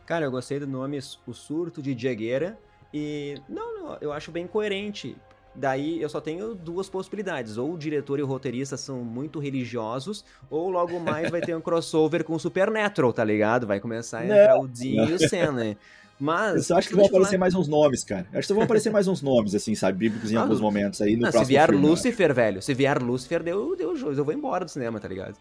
Cara, 0.06 0.24
eu 0.24 0.30
gostei 0.30 0.60
do 0.60 0.66
nome 0.66 0.98
O 1.26 1.32
Surto 1.32 1.82
de 1.82 1.94
Diegueira. 1.94 2.56
E 2.94 3.40
não, 3.48 3.74
não, 3.74 3.98
eu 4.00 4.12
acho 4.12 4.30
bem 4.30 4.46
coerente. 4.46 5.16
Daí 5.56 6.00
eu 6.00 6.08
só 6.08 6.20
tenho 6.20 6.54
duas 6.54 6.88
possibilidades. 6.88 7.56
Ou 7.56 7.74
o 7.74 7.78
diretor 7.78 8.18
e 8.18 8.22
o 8.22 8.26
roteirista 8.26 8.76
são 8.76 9.02
muito 9.02 9.38
religiosos, 9.38 10.24
ou 10.50 10.70
logo 10.70 10.98
mais 11.00 11.30
vai 11.30 11.40
ter 11.40 11.56
um 11.56 11.60
crossover 11.60 12.24
com 12.24 12.34
o 12.34 12.40
Supernatural, 12.40 13.12
tá 13.12 13.24
ligado? 13.24 13.66
Vai 13.66 13.80
começar 13.80 14.20
a 14.20 14.24
entrar 14.24 14.54
não, 14.54 14.62
o 14.62 14.68
Dean 14.68 15.06
e 15.06 15.12
o 15.12 15.28
Sam, 15.28 15.52
né? 15.52 15.76
Mas. 16.18 16.70
Eu 16.70 16.76
acho 16.76 16.88
que 16.88 16.94
vão 16.94 17.06
aparecer 17.06 17.32
falar... 17.32 17.40
mais 17.40 17.54
uns 17.54 17.68
nomes, 17.68 18.02
cara. 18.02 18.26
Eu 18.32 18.38
acho 18.38 18.48
que 18.48 18.54
vão 18.54 18.62
aparecer 18.62 18.90
mais 18.90 19.06
uns 19.06 19.22
nomes, 19.22 19.54
assim, 19.54 19.74
sabe? 19.74 19.98
Bíblicos 19.98 20.32
em 20.32 20.36
ah, 20.36 20.42
alguns 20.42 20.60
momentos 20.60 21.00
aí 21.02 21.14
no 21.14 21.22
não, 21.22 21.30
próximo 21.30 21.44
Se 21.44 21.48
vier 21.48 21.68
filme, 21.68 21.86
Lucifer, 21.86 22.34
velho. 22.34 22.62
Se 22.62 22.74
vier 22.74 23.02
Lucifer, 23.02 23.42
deu, 23.42 23.76
deu 23.76 23.96
eu 23.96 24.24
vou 24.24 24.32
embora 24.32 24.64
do 24.64 24.70
cinema, 24.70 24.98
tá 24.98 25.08
ligado? 25.08 25.36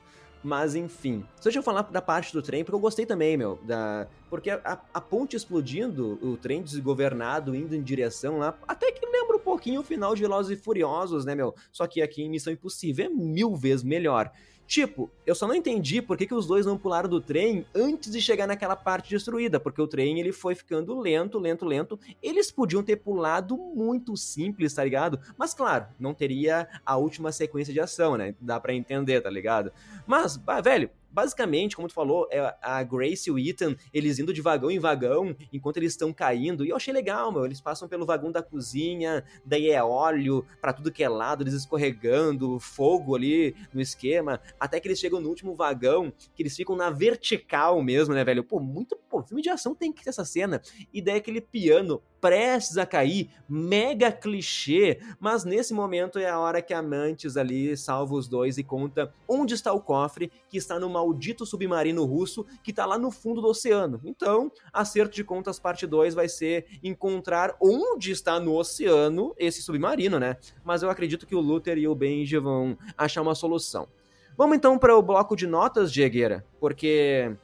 Mas 0.46 0.76
enfim. 0.76 1.26
Só 1.38 1.46
deixa 1.46 1.58
eu 1.58 1.64
falar 1.64 1.82
da 1.82 2.04
parte 2.04 2.32
do 2.32 2.40
trem, 2.40 2.64
porque 2.64 2.76
eu 2.76 2.80
gostei 2.80 3.04
também, 3.04 3.36
meu. 3.36 3.60
Da... 3.64 4.06
Porque 4.30 4.52
a, 4.52 4.80
a 4.94 5.02
ponte 5.02 5.36
explodindo, 5.36 6.20
o 6.22 6.38
trem 6.38 6.62
desgovernado 6.62 7.56
indo 7.56 7.76
em 7.76 7.82
direção 7.82 8.38
lá, 8.38 8.56
até 8.68 8.92
que 8.92 9.04
lembra 9.08 9.38
um 9.38 9.40
pouquinho 9.40 9.82
o 9.82 9.84
final 9.84 10.14
de 10.14 10.22
Velozes 10.22 10.56
e 10.56 10.62
Furiosos, 10.62 11.26
né, 11.26 11.34
meu? 11.34 11.56
Só 11.72 11.88
que 11.88 12.00
aqui 12.00 12.22
em 12.22 12.30
Missão 12.30 12.54
Impossível 12.54 13.08
é 13.08 13.10
mil 13.10 13.56
vezes 13.56 13.84
melhor. 13.84 14.32
Tipo, 14.68 15.12
eu 15.26 15.36
só 15.36 15.48
não 15.48 15.54
entendi 15.54 16.02
por 16.02 16.18
que, 16.18 16.26
que 16.26 16.34
os 16.34 16.48
dois 16.48 16.66
não 16.66 16.78
pularam 16.78 17.08
do 17.08 17.22
trem 17.22 17.66
antes 17.74 18.12
de 18.12 18.22
chegar 18.22 18.48
naquela 18.48 18.76
parte 18.76 19.10
destruída, 19.10 19.60
porque 19.60 19.82
o 19.82 19.88
trem 19.88 20.20
ele 20.20 20.32
foi 20.32 20.56
ficando 20.56 21.00
lento, 21.00 21.38
lento, 21.38 21.66
lento. 21.66 22.00
Eles 22.22 22.52
podiam 22.52 22.82
ter 22.82 22.96
pulado 22.98 23.58
muito 23.58 24.18
simples, 24.18 24.74
tá 24.74 24.84
ligado? 24.84 25.20
Mas 25.38 25.54
claro, 25.54 25.86
não 26.00 26.14
teria 26.14 26.68
a 26.86 26.98
última 26.98 27.32
sequência 27.32 27.74
de 27.74 27.80
ação, 27.80 28.18
né? 28.18 28.36
Dá 28.42 28.60
para 28.60 28.74
entender, 28.74 29.22
tá 29.22 29.30
ligado? 29.30 29.72
Mas, 30.08 30.40
velho, 30.64 30.90
basicamente, 31.16 31.78
como 31.78 31.88
tu 31.88 31.94
falou, 31.94 32.28
é 32.30 32.54
a 32.62 32.84
Grace 32.84 33.30
e 33.30 33.32
o 33.32 33.40
Ethan, 33.40 33.74
eles 33.94 34.20
indo 34.20 34.34
de 34.34 34.42
vagão 34.42 34.70
em 34.70 34.78
vagão 34.78 35.34
enquanto 35.52 35.78
eles 35.78 35.94
estão 35.94 36.12
caindo. 36.12 36.66
E 36.66 36.70
eu 36.70 36.76
achei 36.76 36.94
legal, 36.94 37.32
meu. 37.32 37.46
Eles 37.46 37.62
passam 37.62 37.88
pelo 37.88 38.06
vagão 38.06 38.34
da 38.34 38.44
cozinha, 38.44 39.24
daí 39.46 39.70
é 39.70 39.82
óleo 39.82 40.46
para 40.60 40.74
tudo 40.74 40.92
que 40.92 41.02
é 41.02 41.08
lado, 41.08 41.42
eles 41.42 41.54
escorregando, 41.54 42.60
fogo 42.60 43.16
ali 43.16 43.56
no 43.74 43.80
esquema, 43.80 44.42
até 44.60 44.78
que 44.78 44.90
eles 44.90 45.00
chegam 45.00 45.22
no 45.22 45.30
último 45.30 45.56
vagão, 45.56 46.12
que 46.36 46.44
eles 46.44 46.54
ficam 46.54 46.76
na 46.76 46.90
vertical 46.90 47.82
mesmo, 47.82 48.14
né, 48.14 48.26
velho? 48.26 48.44
Pô, 48.44 48.60
muito, 48.60 48.98
pô, 49.10 49.24
filme 49.24 49.42
de 49.42 49.50
ação 49.50 49.74
tem 49.74 49.94
que 49.94 50.04
ter 50.04 50.10
essa 50.10 50.26
cena. 50.26 50.62
E 50.94 51.02
daí 51.02 51.16
aquele 51.16 51.40
piano 51.40 52.02
prestes 52.26 52.76
a 52.76 52.88
cair, 52.88 53.30
mega 53.48 54.12
clichê, 54.12 55.00
mas 55.20 55.46
nesse 55.46 55.76
momento 55.76 56.18
é 56.18 56.28
a 56.28 56.40
hora 56.40 56.60
que 56.60 56.74
a 56.74 56.82
Mantis 56.82 57.38
ali 57.38 57.78
salva 57.78 58.16
os 58.16 58.28
dois 58.28 58.58
e 58.58 58.64
conta 58.64 59.14
onde 59.28 59.54
está 59.54 59.72
o 59.72 59.80
cofre, 59.80 60.32
que 60.50 60.58
está 60.58 60.80
no 60.80 60.90
maldito 60.90 61.46
submarino 61.46 62.04
russo, 62.04 62.44
que 62.64 62.72
está 62.72 62.84
lá 62.84 62.98
no 62.98 63.12
fundo 63.12 63.42
do 63.42 63.48
oceano. 63.48 64.02
Então, 64.04 64.52
acerto 64.74 65.14
de 65.14 65.24
contas 65.24 65.60
parte 65.60 65.86
2 65.86 66.16
vai 66.16 66.28
ser 66.28 66.66
encontrar 66.84 67.56
onde 67.62 68.10
está 68.10 68.40
no 68.40 68.56
oceano 68.58 69.36
esse 69.38 69.62
submarino, 69.62 70.20
né? 70.20 70.38
Mas 70.64 70.82
eu 70.82 70.90
acredito 70.90 71.28
que 71.28 71.36
o 71.36 71.40
Luther 71.40 71.78
e 71.78 71.88
o 71.88 71.94
Benji 71.94 72.40
vão 72.40 72.76
achar 72.98 73.22
uma 73.22 73.36
solução. 73.36 73.88
Vamos 74.36 74.58
então 74.58 74.80
para 74.80 74.98
o 74.98 75.02
bloco 75.04 75.36
de 75.36 75.46
notas, 75.46 75.94
Diegueira, 75.94 76.44
porque 76.60 77.36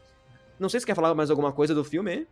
não 0.59 0.69
sei 0.69 0.79
se 0.79 0.87
quer 0.87 0.95
falar 0.95 1.13
mais 1.13 1.29
alguma 1.29 1.51
coisa 1.51 1.75
do 1.75 1.83
filme, 1.83 2.11
hein? 2.15 2.27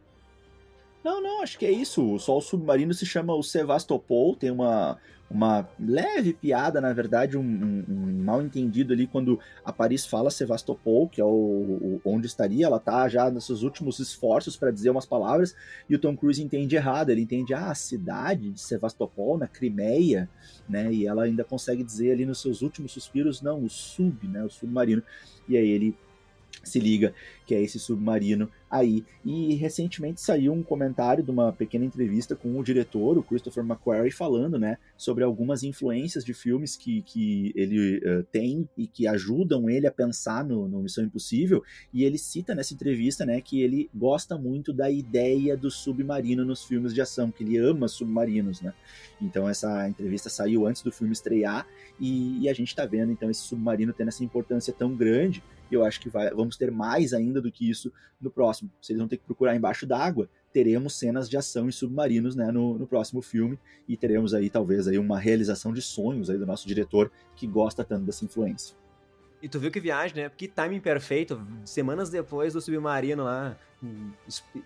Não, 1.04 1.22
não, 1.22 1.42
acho 1.42 1.58
que 1.58 1.66
é 1.66 1.72
isso. 1.72 2.20
Só 2.20 2.38
o 2.38 2.42
submarino 2.42 2.94
se 2.94 3.06
chama 3.06 3.34
o 3.34 3.42
Sevastopol, 3.42 4.36
tem 4.36 4.52
uma, 4.52 4.98
uma 5.30 5.70
leve 5.80 6.34
piada, 6.34 6.82
na 6.82 6.92
verdade, 6.92 7.38
um, 7.38 7.42
um, 7.42 7.86
um 7.88 8.24
mal 8.24 8.42
entendido 8.42 8.92
ali 8.92 9.08
quando 9.08 9.40
a 9.64 9.72
Paris 9.72 10.06
fala 10.06 10.30
Sevastopol, 10.30 11.08
que 11.08 11.22
é 11.22 11.24
o, 11.24 11.30
o, 11.30 12.02
onde 12.04 12.28
estaria, 12.28 12.66
ela 12.66 12.80
tá 12.80 13.08
já 13.08 13.30
nos 13.30 13.46
seus 13.46 13.62
últimos 13.62 14.00
esforços 14.00 14.58
para 14.58 14.72
dizer 14.72 14.90
umas 14.90 15.06
palavras, 15.06 15.56
e 15.90 15.96
o 15.96 16.00
Tom 16.00 16.18
Cruise 16.18 16.44
entende 16.44 16.76
errado, 16.76 17.12
ele 17.12 17.22
entende 17.22 17.54
ah, 17.54 17.72
a 17.72 17.76
cidade 17.76 18.50
de 18.50 18.60
Sevastopol, 18.60 19.38
na 19.38 19.48
Crimeia, 19.48 20.30
né, 20.68 20.92
e 20.92 21.08
ela 21.08 21.24
ainda 21.24 21.46
consegue 21.46 21.84
dizer 21.84 22.12
ali 22.12 22.26
nos 22.26 22.42
seus 22.42 22.62
últimos 22.62 22.92
suspiros, 22.92 23.42
não, 23.42 23.64
o 23.64 23.70
sub, 23.70 24.28
né, 24.28 24.44
o 24.44 24.50
submarino, 24.50 25.04
e 25.48 25.56
aí 25.56 25.70
ele 25.70 25.96
se 26.64 26.80
liga 26.80 27.14
que 27.46 27.56
é 27.56 27.62
esse 27.62 27.80
submarino 27.80 28.50
aí. 28.70 29.04
E 29.26 29.56
recentemente 29.56 30.22
saiu 30.22 30.54
um 30.54 30.62
comentário 30.62 31.24
de 31.24 31.32
uma 31.32 31.52
pequena 31.52 31.86
entrevista 31.86 32.36
com 32.36 32.58
o 32.58 32.64
diretor, 32.64 33.18
o 33.18 33.24
Christopher 33.24 33.64
McQuarrie, 33.64 34.12
falando, 34.12 34.60
né, 34.60 34.78
sobre 34.98 35.24
algumas 35.24 35.64
influências 35.64 36.24
de 36.24 36.34
filmes 36.34 36.76
que, 36.76 37.02
que 37.02 37.52
ele 37.56 37.98
uh, 37.98 38.24
tem 38.32 38.68
e 38.78 38.88
que 38.88 39.08
ajudam 39.08 39.70
ele 39.70 39.88
a 39.88 39.92
pensar 39.92 40.44
no, 40.44 40.68
no, 40.68 40.82
Missão 40.82 41.04
Impossível. 41.04 41.64
E 41.94 42.04
ele 42.04 42.18
cita 42.18 42.54
nessa 42.54 42.74
entrevista, 42.74 43.26
né, 43.26 43.42
que 43.42 43.62
ele 43.62 43.90
gosta 43.94 44.38
muito 44.38 44.72
da 44.72 44.90
ideia 44.90 45.58
do 45.58 45.72
submarino 45.72 46.46
nos 46.46 46.64
filmes 46.64 46.94
de 46.94 47.02
ação, 47.02 47.32
que 47.32 47.44
ele 47.44 47.58
ama 47.58 47.88
submarinos, 47.88 48.62
né. 48.62 48.74
Então 49.22 49.50
essa 49.50 49.88
entrevista 49.88 50.30
saiu 50.30 50.66
antes 50.66 50.82
do 50.82 50.92
filme 50.92 51.14
estrear 51.14 51.68
e, 52.00 52.44
e 52.44 52.50
a 52.50 52.54
gente 52.54 52.70
está 52.70 52.86
vendo 52.86 53.12
então 53.12 53.30
esse 53.30 53.42
submarino 53.42 53.94
tendo 53.94 54.08
essa 54.08 54.24
importância 54.24 54.74
tão 54.74 54.96
grande 54.96 55.44
e 55.70 55.76
eu 55.76 55.84
acho 55.84 56.00
que 56.00 56.10
vai, 56.10 56.30
vamos 56.32 56.58
ter 56.58 56.72
mais 56.72 57.14
ainda 57.14 57.42
do 57.42 57.52
que 57.52 57.70
isso 57.70 57.92
no 58.20 58.30
próximo. 58.30 58.72
Se 58.82 58.92
eles 58.92 59.00
vão 59.00 59.08
ter 59.08 59.18
que 59.18 59.26
procurar 59.26 59.56
embaixo 59.56 59.86
d'água, 59.86 60.30
teremos 60.52 60.98
cenas 60.98 61.30
de 61.30 61.38
ação 61.38 61.68
em 61.68 61.72
submarinos 61.72 62.36
né, 62.36 62.52
no, 62.52 62.78
no, 62.78 62.88
próximo 62.88 63.22
filme 63.22 63.60
e 63.88 63.96
teremos 63.96 64.34
aí 64.34 64.50
talvez 64.50 64.88
aí 64.88 64.98
uma 64.98 65.20
realização 65.20 65.72
de 65.72 65.82
sonhos 65.82 66.30
aí 66.30 66.38
do 66.38 66.46
nosso 66.46 66.68
diretor 66.68 67.12
que 67.36 67.46
gosta 67.46 67.84
tanto 67.84 68.06
dessa 68.06 68.26
influência. 68.26 68.76
E 69.42 69.48
tu 69.48 69.60
viu 69.60 69.72
que 69.72 69.80
viagem, 69.80 70.24
né? 70.24 70.30
Que 70.30 70.50
timing 70.50 70.82
perfeito. 70.82 71.42
Semanas 71.64 72.10
depois 72.10 72.54
do 72.54 72.60
submarino 72.60 73.24
lá 73.24 73.56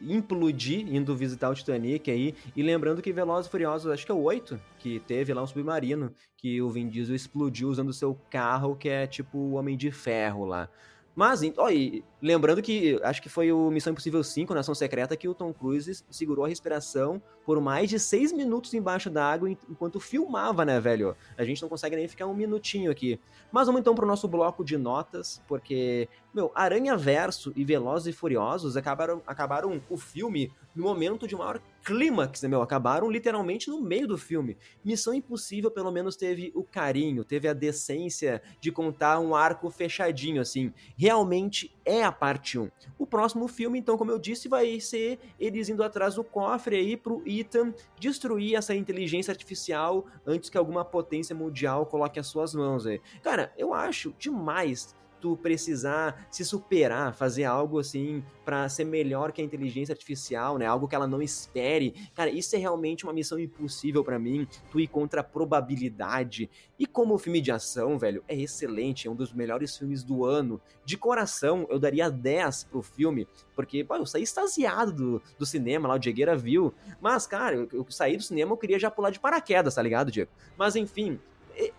implodir, 0.02 0.92
indo 0.94 1.16
visitar 1.16 1.50
o 1.50 1.54
Titanic 1.54 2.10
aí. 2.10 2.34
E 2.56 2.64
lembrando 2.64 3.02
que 3.02 3.14
Velozes 3.14 3.48
e 3.48 3.52
Furiosos, 3.52 3.92
acho 3.92 4.06
que 4.06 4.12
é 4.12 4.16
o 4.16 4.22
8, 4.22 4.60
que 4.80 5.00
teve 5.00 5.34
lá 5.34 5.44
um 5.44 5.48
submarino, 5.48 6.14
que 6.38 6.62
o 6.62 6.70
Vin 6.72 6.90
Diesel 6.90 7.16
explodiu 7.16 7.70
usando 7.70 7.90
o 7.90 7.94
seu 7.94 8.16
carro, 8.30 8.76
que 8.76 8.90
é 8.90 9.06
tipo 9.06 9.38
o 9.38 9.54
Homem 9.54 9.78
de 9.78 9.92
Ferro 9.92 10.46
lá. 10.46 10.70
Mas, 11.16 11.42
ó, 11.58 11.70
e 11.70 12.04
lembrando 12.20 12.62
que 12.62 13.00
acho 13.04 13.22
que 13.22 13.30
foi 13.30 13.52
o 13.52 13.70
Missão 13.70 13.92
Impossível 13.92 14.24
5, 14.24 14.54
Nação 14.54 14.74
Secreta, 14.74 15.16
que 15.16 15.28
o 15.28 15.34
Tom 15.36 15.54
Cruise 15.54 16.04
segurou 16.10 16.46
a 16.46 16.48
respiração 16.48 17.22
por 17.46 17.62
mais 17.62 17.90
de 17.90 18.00
seis 18.00 18.32
minutos 18.32 18.74
embaixo 18.74 19.12
d'água 19.12 19.50
enquanto 19.50 20.00
filmava, 20.00 20.66
né, 20.66 20.80
velho? 20.80 21.16
A 21.38 21.44
gente 21.44 21.62
não 21.62 21.70
consegue 21.70 21.96
nem 21.96 22.08
ficar 22.08 22.26
um 22.26 22.34
minutinho 22.34 22.90
aqui. 22.90 23.20
Mas 23.52 23.68
vamos 23.68 23.82
então 23.82 23.94
pro 23.94 24.08
nosso 24.08 24.28
bloco 24.28 24.64
de 24.64 24.76
notas, 24.76 25.40
porque, 25.48 26.10
meu, 26.34 26.52
Aranha 26.56 26.98
Verso 26.98 27.54
e 27.56 27.64
Velozes 27.64 28.08
e 28.08 28.18
Furiosos 28.18 28.76
acabaram, 28.76 29.22
acabaram 29.28 29.82
o 29.90 29.98
filme 29.98 30.52
no 30.76 30.84
momento 30.84 31.28
de 31.28 31.36
maior 31.36 31.62
clímax, 31.84 32.42
né, 32.42 32.50
meu? 32.50 32.62
Acabaram 32.62 33.10
literalmente 33.10 33.70
no 33.70 33.82
meio 33.82 34.08
do 34.08 34.18
filme. 34.18 34.58
Missão 34.84 35.14
Impossível, 35.14 35.70
pelo 35.70 35.92
menos, 35.92 36.16
teve 36.16 36.52
o 36.56 36.64
carinho, 36.64 37.24
teve 37.24 37.48
a 37.48 37.54
decência 37.54 38.42
de 38.60 38.72
contar 38.72 39.20
um 39.20 39.36
arco 39.36 39.70
fechadinho, 39.70 40.42
assim. 40.42 40.74
Realmente 40.98 41.76
é 41.86 42.04
a 42.04 42.12
parte 42.12 42.58
1. 42.58 42.70
O 42.98 43.06
próximo 43.06 43.48
filme, 43.48 43.78
então, 43.80 43.98
como 43.98 44.12
eu 44.12 44.20
disse, 44.20 44.48
vai 44.48 44.80
ser 44.80 45.20
eles 45.40 45.70
indo 45.70 45.84
atrás 45.84 46.16
do 46.16 46.24
cofre 46.24 46.78
aí 46.78 46.96
pro 46.96 47.22
Ethan 47.26 47.74
destruir 48.00 48.56
essa 48.56 48.74
inteligência 48.74 49.32
artificial 49.32 50.06
antes 50.26 50.50
que 50.50 50.58
alguma 50.58 50.86
potência 50.86 51.36
mundial 51.36 51.86
coloque 51.86 52.20
as 52.20 52.28
suas 52.28 52.56
mãos 52.56 52.86
aí. 52.86 53.02
Cara, 53.22 53.54
eu 53.58 53.74
acho 53.74 54.14
demais 54.18 54.96
tu 55.24 55.38
precisar 55.38 56.28
se 56.30 56.44
superar, 56.44 57.16
fazer 57.16 57.46
algo 57.46 57.80
assim 57.80 58.22
para 58.44 58.68
ser 58.68 58.84
melhor 58.84 59.32
que 59.32 59.42
a 59.42 59.46
inteligência 59.46 59.94
artificial, 59.94 60.58
né? 60.58 60.66
Algo 60.66 60.86
que 60.86 60.94
ela 60.94 61.08
não 61.08 61.22
espere. 61.22 61.96
Cara, 62.14 62.30
isso 62.30 62.54
é 62.58 62.60
realmente 62.60 63.06
uma 63.06 63.14
missão 63.14 63.40
impossível 63.40 64.04
para 64.04 64.20
mim. 64.20 64.46
Tu 64.70 64.82
ir 64.82 64.88
contra 64.90 65.22
a 65.22 65.24
probabilidade. 65.24 66.50
E 66.78 66.86
como 66.86 67.18
filme 67.18 67.40
de 67.40 67.54
ação, 67.54 67.98
velho, 67.98 68.22
é 68.28 68.36
excelente, 68.36 69.08
é 69.08 69.12
um 69.12 69.16
dos 69.16 69.32
melhores 69.32 69.78
filmes 69.78 70.04
do 70.04 70.26
ano. 70.26 70.60
De 70.84 70.98
coração, 70.98 71.66
eu 71.70 71.80
daria 71.80 72.12
10 72.12 72.66
pro 72.66 72.82
filme, 72.82 73.26
porque, 73.56 73.82
pô, 73.82 73.96
eu 73.96 74.06
saí 74.06 74.24
extasiado 74.24 74.92
do, 74.92 75.22
do 75.40 75.46
cinema 75.46 75.88
lá, 75.88 75.96
o 75.96 76.00
Diegueira 76.00 76.36
viu. 76.36 76.74
Mas, 77.00 77.26
cara, 77.26 77.56
eu, 77.56 77.70
eu 77.72 77.86
saí 77.90 78.18
do 78.18 78.24
cinema, 78.24 78.52
eu 78.52 78.58
queria 78.58 78.78
já 78.78 78.92
pular 78.92 79.10
de 79.10 79.22
paraquedas, 79.22 79.76
tá 79.76 79.82
ligado, 79.82 80.12
Diego? 80.12 80.32
Mas 80.58 80.76
enfim, 80.76 81.18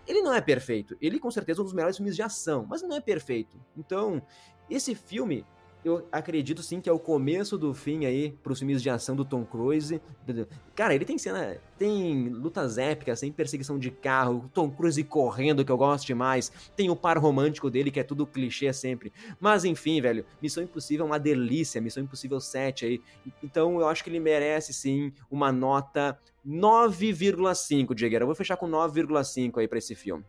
ele 0.07 0.23
não 0.23 0.33
é 0.33 0.41
perfeito. 0.41 0.97
Ele, 1.01 1.19
com 1.19 1.31
certeza, 1.31 1.61
é 1.61 1.63
um 1.63 1.65
dos 1.65 1.75
melhores 1.75 1.97
filmes 1.97 2.17
de 2.17 2.23
ação, 2.23 2.67
mas 2.69 2.83
não 2.83 2.97
é 2.97 3.01
perfeito. 3.01 3.61
Então, 3.77 4.23
esse 4.69 4.95
filme, 4.95 5.45
eu 5.85 6.09
acredito 6.11 6.63
sim 6.63 6.81
que 6.81 6.89
é 6.89 6.93
o 6.93 6.99
começo 6.99 7.59
do 7.59 7.75
fim 7.75 8.07
aí 8.07 8.33
pros 8.43 8.59
filmes 8.59 8.83
de 8.83 8.89
ação 8.89 9.15
do 9.15 9.25
Tom 9.25 9.45
Cruise. 9.45 10.01
Cara, 10.75 10.95
ele 10.95 11.05
tem 11.05 11.19
cena, 11.19 11.59
tem 11.79 12.29
lutas 12.29 12.79
épicas, 12.79 13.21
tem 13.21 13.31
perseguição 13.31 13.79
de 13.79 13.91
carro, 13.91 14.51
Tom 14.55 14.71
Cruise 14.71 15.03
correndo, 15.05 15.65
que 15.65 15.71
eu 15.71 15.77
gosto 15.77 16.07
demais. 16.07 16.51
Tem 16.75 16.89
o 16.89 16.97
par 16.97 17.19
romântico 17.19 17.71
dele, 17.71 17.91
que 17.91 18.01
é 18.01 18.05
tudo 18.05 18.27
clichê 18.27 18.73
sempre. 18.73 19.13
Mas 19.39 19.65
enfim, 19.65 20.01
velho, 20.01 20.25
Missão 20.41 20.63
Impossível 20.63 21.05
é 21.05 21.09
uma 21.09 21.19
delícia, 21.19 21.81
Missão 21.81 22.03
Impossível 22.03 22.41
7 22.41 22.87
aí. 22.87 23.03
Então 23.43 23.79
eu 23.79 23.87
acho 23.87 24.03
que 24.03 24.11
ele 24.11 24.21
merece 24.21 24.73
sim 24.73 25.13
uma 25.31 25.53
nota 25.53 26.19
9,5, 26.47 27.95
Diego. 27.95 28.17
Eu 28.17 28.27
vou 28.27 28.35
fechar 28.35 28.57
com 28.57 28.69
9,5 28.69 29.59
aí 29.59 29.69
pra 29.69 29.79
esse 29.79 29.95
filme. 29.95 30.25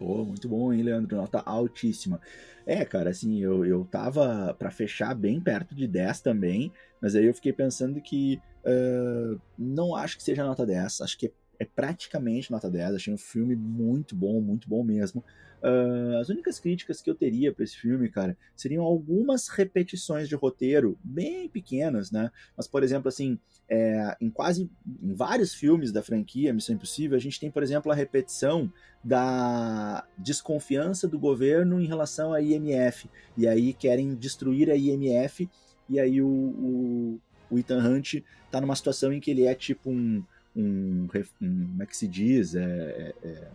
Pô, 0.00 0.24
muito 0.24 0.48
bom, 0.48 0.72
hein, 0.72 0.82
Leandro? 0.82 1.14
Nota 1.14 1.40
altíssima. 1.40 2.18
É, 2.64 2.86
cara, 2.86 3.10
assim, 3.10 3.38
eu, 3.38 3.66
eu 3.66 3.84
tava 3.84 4.54
para 4.58 4.70
fechar 4.70 5.14
bem 5.14 5.38
perto 5.38 5.74
de 5.74 5.86
10 5.86 6.22
também, 6.22 6.72
mas 7.02 7.14
aí 7.14 7.26
eu 7.26 7.34
fiquei 7.34 7.52
pensando 7.52 8.00
que 8.00 8.40
uh, 8.64 9.38
não 9.58 9.94
acho 9.94 10.16
que 10.16 10.22
seja 10.22 10.42
nota 10.42 10.64
10, 10.64 11.02
acho 11.02 11.18
que 11.18 11.26
é, 11.26 11.32
é 11.60 11.64
praticamente 11.64 12.50
nota 12.50 12.70
10. 12.70 12.94
Achei 12.94 13.12
um 13.12 13.18
filme 13.18 13.54
muito 13.54 14.16
bom, 14.16 14.40
muito 14.40 14.68
bom 14.68 14.82
mesmo. 14.82 15.22
Uh, 15.62 16.16
as 16.18 16.30
únicas 16.30 16.58
críticas 16.58 17.02
que 17.02 17.10
eu 17.10 17.14
teria 17.14 17.52
para 17.52 17.62
esse 17.62 17.76
filme, 17.76 18.08
cara, 18.08 18.34
seriam 18.56 18.82
algumas 18.82 19.46
repetições 19.48 20.26
de 20.26 20.34
roteiro 20.34 20.98
bem 21.04 21.50
pequenas, 21.50 22.10
né? 22.10 22.30
Mas, 22.56 22.66
por 22.66 22.82
exemplo, 22.82 23.08
assim, 23.08 23.38
é, 23.68 24.16
em 24.22 24.30
quase 24.30 24.70
em 25.02 25.12
vários 25.12 25.52
filmes 25.52 25.92
da 25.92 26.02
franquia 26.02 26.54
Missão 26.54 26.74
Impossível, 26.74 27.14
a 27.14 27.20
gente 27.20 27.38
tem, 27.38 27.50
por 27.50 27.62
exemplo, 27.62 27.92
a 27.92 27.94
repetição 27.94 28.72
da 29.04 30.06
desconfiança 30.16 31.06
do 31.06 31.18
governo 31.18 31.78
em 31.78 31.86
relação 31.86 32.32
à 32.32 32.40
IMF. 32.40 33.10
E 33.36 33.46
aí 33.46 33.74
querem 33.74 34.14
destruir 34.14 34.70
a 34.70 34.76
IMF, 34.76 35.46
e 35.90 36.00
aí 36.00 36.22
o, 36.22 36.26
o, 36.26 37.20
o 37.50 37.58
Ethan 37.58 37.86
Hunt 37.86 38.22
tá 38.50 38.60
numa 38.62 38.76
situação 38.76 39.12
em 39.12 39.20
que 39.20 39.30
ele 39.30 39.44
é 39.44 39.54
tipo 39.54 39.90
um. 39.90 40.24
Um, 40.54 41.04
um 41.04 41.08
como 41.38 41.82
é 41.82 41.86
que 41.86 41.96
se 41.96 42.08
diz? 42.08 42.54
é, 42.54 43.14
é, 43.22 43.28
é 43.28 43.50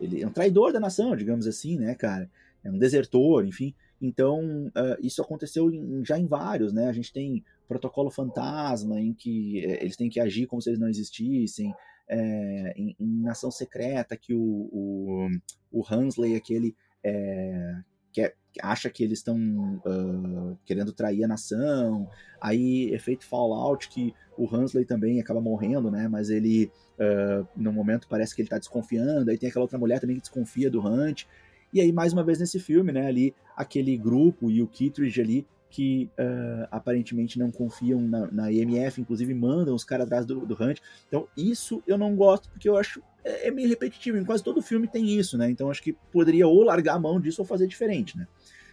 ele 0.00 0.22
é 0.22 0.26
um 0.26 0.32
traidor 0.32 0.72
da 0.72 0.80
nação, 0.80 1.16
digamos 1.16 1.46
assim, 1.46 1.78
né, 1.78 1.94
cara? 1.94 2.30
É 2.62 2.70
um 2.70 2.78
desertor, 2.78 3.46
enfim. 3.46 3.74
Então, 4.00 4.66
uh, 4.66 4.96
isso 5.00 5.22
aconteceu 5.22 5.70
em, 5.70 6.04
já 6.04 6.18
em 6.18 6.26
vários, 6.26 6.72
né? 6.72 6.88
A 6.88 6.92
gente 6.92 7.12
tem 7.12 7.44
protocolo 7.68 8.10
fantasma, 8.10 9.00
em 9.00 9.14
que 9.14 9.64
é, 9.64 9.82
eles 9.82 9.96
têm 9.96 10.10
que 10.10 10.20
agir 10.20 10.46
como 10.46 10.60
se 10.60 10.70
eles 10.70 10.80
não 10.80 10.88
existissem. 10.88 11.74
É, 12.06 12.74
em, 12.76 12.94
em, 13.00 13.22
Nação 13.22 13.50
Secreta, 13.50 14.14
que 14.16 14.34
o, 14.34 14.68
o, 14.70 15.28
o 15.72 15.82
Hansley, 15.88 16.36
aquele 16.36 16.76
é, 17.02 17.76
que 18.12 18.20
é, 18.20 18.34
acha 18.60 18.90
que 18.90 19.02
eles 19.02 19.18
estão 19.18 19.36
uh, 19.36 20.58
querendo 20.64 20.92
trair 20.92 21.24
a 21.24 21.28
nação. 21.28 22.08
Aí, 22.40 22.92
efeito 22.92 23.24
Fallout, 23.24 23.88
que 23.88 24.14
o 24.36 24.48
Hansley 24.54 24.84
também 24.84 25.20
acaba 25.20 25.40
morrendo, 25.40 25.90
né? 25.90 26.08
Mas 26.08 26.30
ele, 26.30 26.70
uh, 26.98 27.46
no 27.56 27.72
momento, 27.72 28.06
parece 28.08 28.34
que 28.34 28.42
ele 28.42 28.48
tá 28.48 28.58
desconfiando. 28.58 29.30
Aí 29.30 29.38
tem 29.38 29.48
aquela 29.48 29.64
outra 29.64 29.78
mulher 29.78 30.00
também 30.00 30.16
que 30.16 30.22
desconfia 30.22 30.70
do 30.70 30.80
Hunt. 30.80 31.24
E 31.72 31.80
aí, 31.80 31.92
mais 31.92 32.12
uma 32.12 32.22
vez 32.22 32.38
nesse 32.38 32.60
filme, 32.60 32.92
né? 32.92 33.06
Ali, 33.06 33.34
aquele 33.56 33.96
grupo 33.96 34.50
e 34.50 34.62
o 34.62 34.66
Kittredge 34.66 35.20
ali 35.20 35.46
que 35.74 36.08
uh, 36.16 36.68
aparentemente 36.70 37.36
não 37.36 37.50
confiam 37.50 38.00
na, 38.00 38.30
na, 38.30 38.52
IMF, 38.52 39.00
inclusive 39.00 39.34
mandam 39.34 39.74
os 39.74 39.82
caras 39.82 40.06
atrás 40.06 40.24
do, 40.24 40.46
do 40.46 40.54
Hunt. 40.54 40.78
Então, 41.08 41.26
isso 41.36 41.82
eu 41.84 41.98
não 41.98 42.14
gosto, 42.14 42.48
porque 42.48 42.68
eu 42.68 42.76
acho 42.76 43.02
é, 43.24 43.48
é, 43.48 43.50
meio 43.50 43.68
repetitivo. 43.68 44.16
Em 44.16 44.24
quase 44.24 44.44
todo 44.44 44.62
filme 44.62 44.86
tem 44.86 45.04
isso, 45.04 45.36
né? 45.36 45.50
Então, 45.50 45.68
acho 45.68 45.82
que 45.82 45.92
poderia 46.12 46.46
ou 46.46 46.62
largar 46.62 46.94
a 46.94 47.00
mão 47.00 47.20
disso 47.20 47.42
ou 47.42 47.44
fazer 47.44 47.66
diferente, 47.66 48.16
né? 48.16 48.28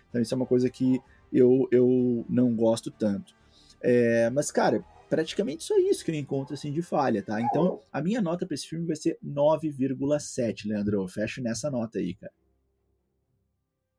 Então, 0.10 0.22
isso 0.22 0.32
é 0.32 0.38
uma 0.38 0.46
coisa 0.46 0.70
que 0.70 1.02
eu, 1.34 1.68
eu 1.72 2.24
não 2.30 2.54
gosto 2.56 2.92
tanto. 2.92 3.34
É, 3.82 4.30
mas, 4.30 4.52
cara, 4.52 4.86
praticamente 5.12 5.66
só 5.66 5.78
isso 5.78 6.06
que 6.06 6.10
eu 6.10 6.16
encontro 6.16 6.54
assim 6.54 6.72
de 6.72 6.82
falha, 6.82 7.22
tá? 7.22 7.42
Então, 7.42 7.82
a 7.92 8.02
minha 8.02 8.22
nota 8.22 8.46
para 8.46 8.56
esse 8.56 8.66
filme 8.66 8.88
vai 8.88 8.96
ser 8.96 9.18
9,7, 9.22 10.70
Leandro. 10.70 11.02
Eu 11.02 11.08
fecho 11.10 11.44
nessa 11.44 11.70
nota 11.70 12.00
aí, 12.00 12.14
cara. 12.14 12.32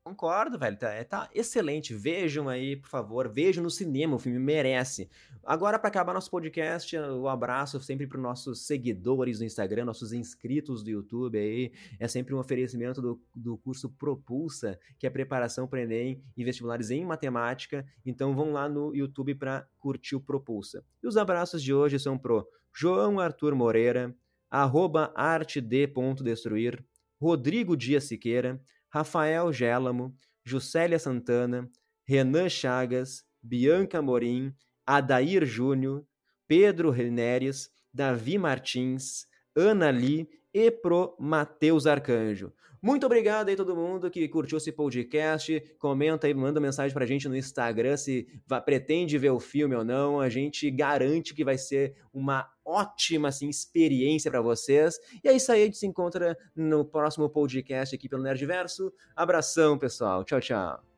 Concordo, 0.05 0.59
velho. 0.59 0.75
Tá, 0.75 0.91
é, 0.91 1.03
tá 1.05 1.29
excelente. 1.33 1.93
Vejam 1.93 2.49
aí, 2.49 2.75
por 2.75 2.89
favor. 2.89 3.29
Vejam 3.29 3.63
no 3.63 3.69
cinema. 3.69 4.17
O 4.17 4.19
filme 4.19 4.37
merece. 4.37 5.09
Agora, 5.45 5.79
para 5.79 5.87
acabar 5.87 6.13
nosso 6.13 6.29
podcast, 6.29 6.97
o 6.97 7.21
um 7.21 7.27
abraço 7.29 7.79
sempre 7.79 8.05
para 8.05 8.17
os 8.17 8.23
nossos 8.23 8.67
seguidores 8.67 9.39
do 9.39 9.45
Instagram, 9.45 9.85
nossos 9.85 10.11
inscritos 10.11 10.83
do 10.83 10.89
YouTube 10.89 11.37
aí. 11.37 11.71
É 11.97 12.07
sempre 12.09 12.35
um 12.35 12.39
oferecimento 12.39 13.01
do, 13.01 13.21
do 13.33 13.57
curso 13.57 13.89
Propulsa, 13.91 14.77
que 14.99 15.07
é 15.07 15.09
preparação 15.09 15.69
para 15.69 15.83
Enem 15.83 16.21
e 16.35 16.43
vestibulares 16.43 16.91
em 16.91 17.05
matemática. 17.05 17.85
Então, 18.05 18.35
vão 18.35 18.51
lá 18.51 18.67
no 18.67 18.93
YouTube 18.93 19.35
para 19.35 19.65
curtir 19.79 20.17
o 20.17 20.21
Propulsa. 20.21 20.83
E 21.01 21.07
os 21.07 21.15
abraços 21.15 21.63
de 21.63 21.73
hoje 21.73 21.97
são 21.97 22.17
pro 22.17 22.45
João 22.75 23.21
Arthur 23.21 23.55
Moreira, 23.55 24.13
arroba 24.51 25.13
artd.destruir, 25.15 26.83
Rodrigo 27.21 27.77
Dias 27.77 28.03
Siqueira, 28.03 28.61
Rafael 28.93 29.51
Gélamo, 29.51 30.13
Juscelia 30.45 30.99
Santana, 30.99 31.67
Renan 32.07 32.47
Chagas, 32.47 33.23
Bianca 33.41 34.01
Morim, 34.03 34.53
Adair 34.85 35.45
Júnior, 35.45 36.05
Pedro 36.47 36.91
Reneres, 36.91 37.71
Davi 37.91 38.37
Martins, 38.37 39.25
Ana 39.57 39.89
Li 39.89 40.29
e 40.53 40.69
pro 40.69 41.15
Matheus 41.19 41.87
Arcanjo. 41.87 42.53
Muito 42.83 43.05
obrigado 43.05 43.47
aí 43.47 43.55
todo 43.55 43.77
mundo 43.77 44.11
que 44.11 44.27
curtiu 44.27 44.57
esse 44.57 44.69
podcast. 44.69 45.57
Comenta 45.79 46.27
aí, 46.27 46.33
manda 46.33 46.59
mensagem 46.59 46.93
pra 46.93 47.05
gente 47.05 47.29
no 47.29 47.37
Instagram 47.37 47.95
se 47.95 48.27
pretende 48.65 49.17
ver 49.17 49.29
o 49.29 49.39
filme 49.39 49.73
ou 49.73 49.85
não. 49.85 50.19
A 50.19 50.27
gente 50.27 50.69
garante 50.69 51.33
que 51.33 51.45
vai 51.45 51.57
ser 51.57 51.95
uma 52.13 52.45
ótima 52.65 53.29
assim, 53.29 53.47
experiência 53.47 54.29
para 54.29 54.41
vocês. 54.41 54.99
E 55.23 55.29
é 55.29 55.33
isso 55.33 55.49
aí, 55.49 55.61
a 55.61 55.65
gente 55.65 55.77
se 55.77 55.87
encontra 55.87 56.37
no 56.53 56.83
próximo 56.83 57.29
podcast 57.29 57.95
aqui 57.95 58.09
pelo 58.09 58.21
Nerdverso. 58.21 58.91
Abração, 59.15 59.77
pessoal. 59.77 60.25
Tchau, 60.25 60.41
tchau. 60.41 60.92